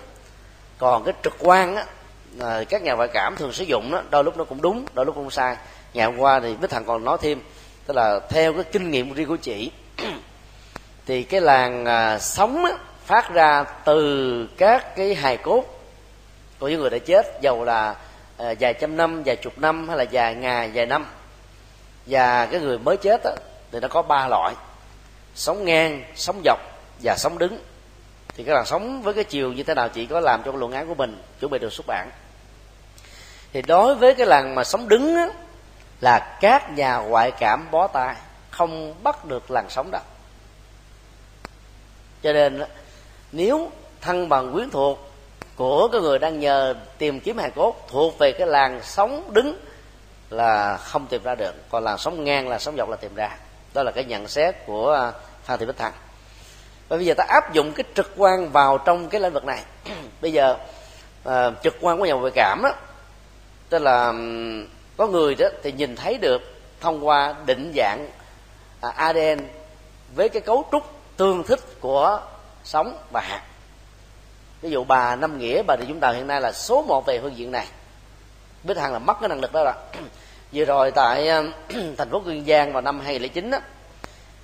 [0.78, 1.86] Còn cái trực quan á
[2.70, 5.16] các nhà ngoại cảm thường sử dụng đó, đôi lúc nó cũng đúng, đôi lúc
[5.16, 5.56] cũng sai
[5.94, 7.42] ngày hôm qua thì bích thằng còn nói thêm
[7.86, 9.72] tức là theo cái kinh nghiệm riêng của chị
[11.06, 12.72] thì cái làng à, sống á,
[13.06, 15.64] phát ra từ các cái hài cốt
[16.60, 17.96] của những người đã chết dầu là
[18.38, 21.06] à, vài trăm năm vài chục năm hay là vài ngày vài năm.
[22.06, 23.32] Và cái người mới chết á,
[23.72, 24.54] thì nó có ba loại
[25.36, 26.60] sống ngang sống dọc
[27.04, 27.60] và sống đứng.
[28.36, 30.72] Thì cái làn sống với cái chiều như thế nào chị có làm trong luận
[30.72, 32.10] án của mình chuẩn bị được xuất bản.
[33.54, 35.28] Thì đối với cái làng mà sống đứng á,
[36.02, 38.16] là các nhà ngoại cảm bó tay
[38.52, 40.00] không bắt được làn sóng đó.
[42.24, 42.64] Cho nên
[43.32, 43.72] nếu
[44.02, 45.12] thân bằng quyến thuộc
[45.56, 49.60] của cái người đang nhờ tìm kiếm hài cốt thuộc về cái làng sóng đứng
[50.30, 53.38] là không tìm ra được còn làn sóng ngang là sóng dọc là tìm ra.
[53.74, 55.12] Đó là cái nhận xét của à,
[55.44, 55.94] phan thị bích thăng
[56.90, 59.64] và bây giờ ta áp dụng cái trực quan vào trong cái lĩnh vực này.
[60.22, 60.58] Bây giờ
[61.30, 61.34] uh,
[61.64, 62.72] trực quan của nhà ngoại cảm đó
[63.70, 64.14] tức là
[64.98, 66.42] có người đó thì nhìn thấy được
[66.80, 68.10] thông qua định dạng
[68.82, 69.40] à, ADN
[70.16, 70.84] với cái cấu trúc
[71.18, 72.22] tương thích của
[72.64, 73.42] sống và hạt.
[74.62, 77.20] Ví dụ bà năm nghĩa bà thì chúng ta hiện nay là số một về
[77.22, 77.68] phương diện này.
[78.64, 79.74] Bích hằng là mất cái năng lực đó rồi.
[80.52, 81.44] Vừa rồi tại à,
[81.98, 83.60] thành phố kiên giang vào năm 2009 đó,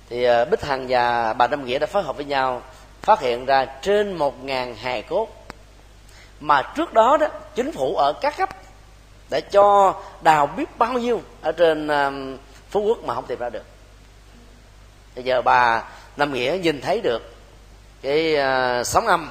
[0.08, 2.62] thì à, bích hằng và bà năm nghĩa đã phối hợp với nhau
[3.02, 5.28] phát hiện ra trên một ngàn hài cốt.
[6.40, 8.48] Mà trước đó đó chính phủ ở các cấp
[9.34, 12.36] để cho đào biết bao nhiêu ở trên um,
[12.70, 13.64] phú quốc mà không tìm ra được.
[15.14, 15.82] Bây giờ bà
[16.16, 17.34] nam nghĩa nhìn thấy được
[18.02, 19.30] cái uh, sóng âm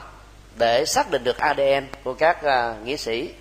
[0.55, 3.33] để xác định được adn của các uh, nghĩa sĩ.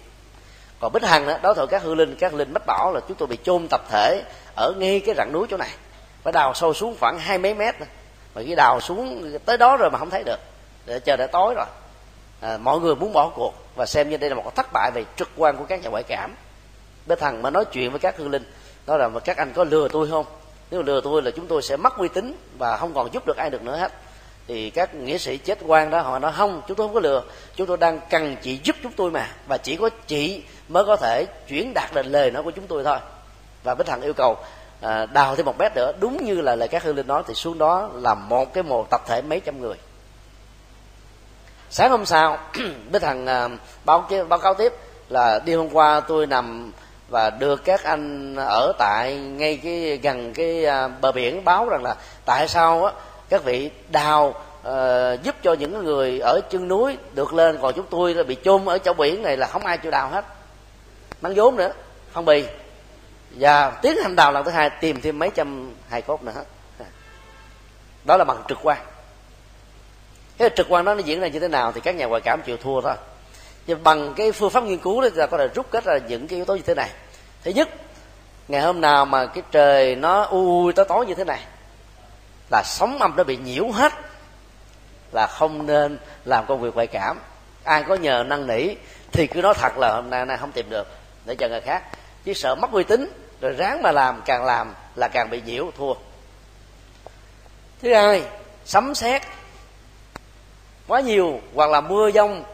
[0.80, 3.16] Còn bích hằng đó đối thoại các hư linh các linh mách bảo là chúng
[3.16, 4.22] tôi bị chôn tập thể
[4.56, 5.70] ở ngay cái rặng núi chỗ này.
[6.22, 7.86] Phải đào sâu xuống khoảng hai mấy mét mà
[8.46, 10.40] cái đào xuống tới đó rồi mà không thấy được
[10.86, 11.66] để chờ đã tối rồi.
[12.40, 15.04] À, mọi người muốn bỏ cuộc và xem như đây là một thất bại về
[15.16, 16.34] trực quan của các nhà ngoại cảm
[17.06, 18.44] bé thằng mà nói chuyện với các hương linh
[18.86, 20.26] nói là mà các anh có lừa tôi không?
[20.70, 23.36] Nếu lừa tôi là chúng tôi sẽ mất uy tín và không còn giúp được
[23.36, 23.92] ai được nữa hết.
[24.46, 27.22] Thì các nghĩa sĩ chết quan đó họ nói không chúng tôi không có lừa.
[27.56, 30.96] Chúng tôi đang cần chị giúp chúng tôi mà và chỉ có chị mới có
[30.96, 32.98] thể chuyển đạt được lời nói của chúng tôi thôi.
[33.62, 34.36] Và bích thằng yêu cầu
[34.80, 35.92] à, đào thêm một mét nữa.
[36.00, 38.84] Đúng như là lời các hương linh nói thì xuống đó là một cái mồ
[38.90, 39.76] tập thể mấy trăm người.
[41.70, 42.38] Sáng hôm sau
[42.92, 43.48] bích thằng à,
[43.84, 44.72] báo báo cáo tiếp
[45.08, 46.72] là đi hôm qua tôi nằm
[47.12, 51.82] và được các anh ở tại ngay cái gần cái à, bờ biển báo rằng
[51.82, 52.92] là tại sao á
[53.28, 54.28] các vị đào
[54.68, 58.36] uh, giúp cho những người ở chân núi được lên còn chúng tôi là bị
[58.44, 60.24] chôn ở chỗ biển này là không ai chịu đào hết.
[61.20, 61.72] Mang vốn nữa
[62.12, 62.44] phong bì
[63.30, 66.32] và tiến hành đào lần thứ hai tìm thêm mấy trăm hài cốt nữa.
[68.04, 68.78] Đó là bằng trực quan.
[70.38, 72.42] Cái trực quan đó nó diễn ra như thế nào thì các nhà ngoại cảm
[72.42, 72.94] chịu thua thôi
[73.66, 76.28] và bằng cái phương pháp nghiên cứu đó ta có thể rút kết ra những
[76.28, 76.90] cái yếu tố như thế này.
[77.44, 77.68] Thứ nhất,
[78.48, 81.40] ngày hôm nào mà cái trời nó u tối tối như thế này,
[82.50, 83.92] là sóng âm nó bị nhiễu hết,
[85.12, 87.18] là không nên làm công việc ngoại cảm.
[87.64, 88.74] Ai có nhờ năn nỉ
[89.12, 90.88] thì cứ nói thật là hôm nay nay không tìm được,
[91.24, 91.82] để cho người khác.
[92.24, 95.70] Chứ sợ mất uy tín, rồi ráng mà làm, càng làm là càng bị nhiễu,
[95.78, 95.94] thua.
[97.82, 98.22] Thứ hai,
[98.64, 99.22] sấm sét.
[100.86, 102.44] Quá nhiều, hoặc là mưa dông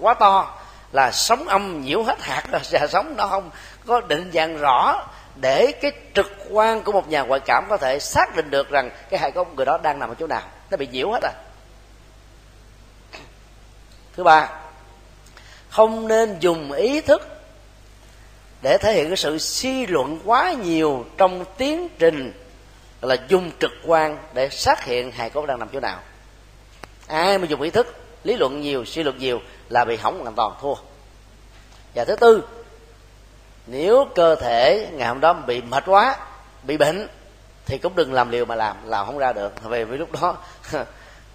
[0.00, 0.58] quá to,
[0.92, 3.50] là sóng âm nhiễu hết hạt rồi, và sóng nó không
[3.86, 5.06] có định dạng rõ,
[5.40, 8.90] để cái trực quan của một nhà ngoại cảm có thể xác định được rằng
[9.10, 10.42] cái hài cốt người đó đang nằm ở chỗ nào.
[10.70, 11.32] Nó bị nhiễu hết rồi.
[14.16, 14.48] Thứ ba,
[15.68, 17.28] không nên dùng ý thức
[18.62, 22.32] để thể hiện cái sự suy luận quá nhiều trong tiến trình
[23.00, 25.98] là dùng trực quan để xác hiện hài cốt đang nằm chỗ nào.
[27.06, 30.34] Ai mà dùng ý thức lý luận nhiều, suy luận nhiều là bị hỏng hoàn
[30.34, 30.74] toàn thua.
[31.94, 32.42] Và thứ tư,
[33.66, 36.16] nếu cơ thể ngày hôm đó bị mệt quá,
[36.62, 37.08] bị bệnh,
[37.66, 39.52] thì cũng đừng làm liều mà làm làm không ra được.
[39.62, 40.36] Vì vì lúc đó,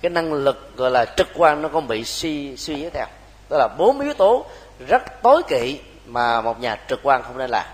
[0.02, 3.06] cái năng lực gọi là trực quan nó còn bị suy suy yếu theo.
[3.50, 4.46] Đó là bốn yếu tố
[4.88, 7.66] rất tối kỵ mà một nhà trực quan không nên làm.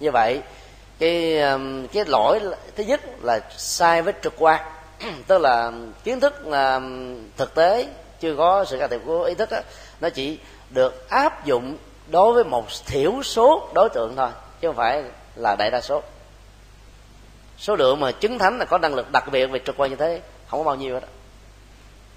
[0.00, 0.40] Như vậy,
[0.98, 2.40] cái um, cái lỗi
[2.76, 4.60] thứ nhất là sai với trực quan.
[5.26, 5.72] Tức là
[6.04, 7.86] kiến thức um, thực tế
[8.20, 9.58] chưa có sự can thiệp của ý thức đó,
[10.00, 10.38] nó chỉ
[10.70, 11.76] được áp dụng
[12.08, 14.28] đối với một thiểu số đối tượng thôi
[14.60, 15.04] chứ không phải
[15.36, 16.02] là đại đa số.
[17.58, 19.96] Số lượng mà chứng thánh là có năng lực đặc biệt về trực quan như
[19.96, 21.06] thế không có bao nhiêu đó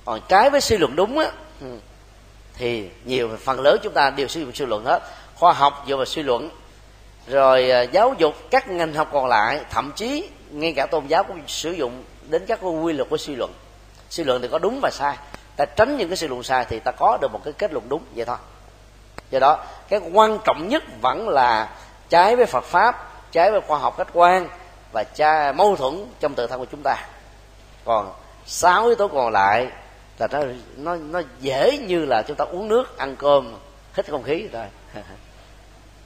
[0.09, 1.31] còn trái với suy luận đúng á
[1.61, 1.67] ừ,
[2.53, 5.03] thì nhiều phần lớn chúng ta đều sử dụng suy luận hết.
[5.35, 6.49] Khoa học dựa vào suy luận
[7.27, 11.23] rồi à, giáo dục các ngành học còn lại thậm chí ngay cả tôn giáo
[11.23, 13.53] cũng sử dụng đến các quy luật của suy luận.
[14.09, 15.17] Suy luận thì có đúng và sai
[15.59, 17.89] ta tránh những cái suy luận sai thì ta có được một cái kết luận
[17.89, 18.37] đúng, vậy thôi.
[19.29, 21.69] Do đó, cái quan trọng nhất vẫn là
[22.09, 24.47] trái với phật pháp, trái với khoa học khách quan
[24.91, 26.95] và cha mâu thuẫn trong tự thân của chúng ta.
[27.85, 28.13] Còn
[28.45, 29.67] sáu yếu tố còn lại
[30.19, 30.39] là nó
[30.77, 33.55] nó nó dễ như là chúng ta uống nước, ăn cơm,
[33.97, 34.65] hít không khí, rồi.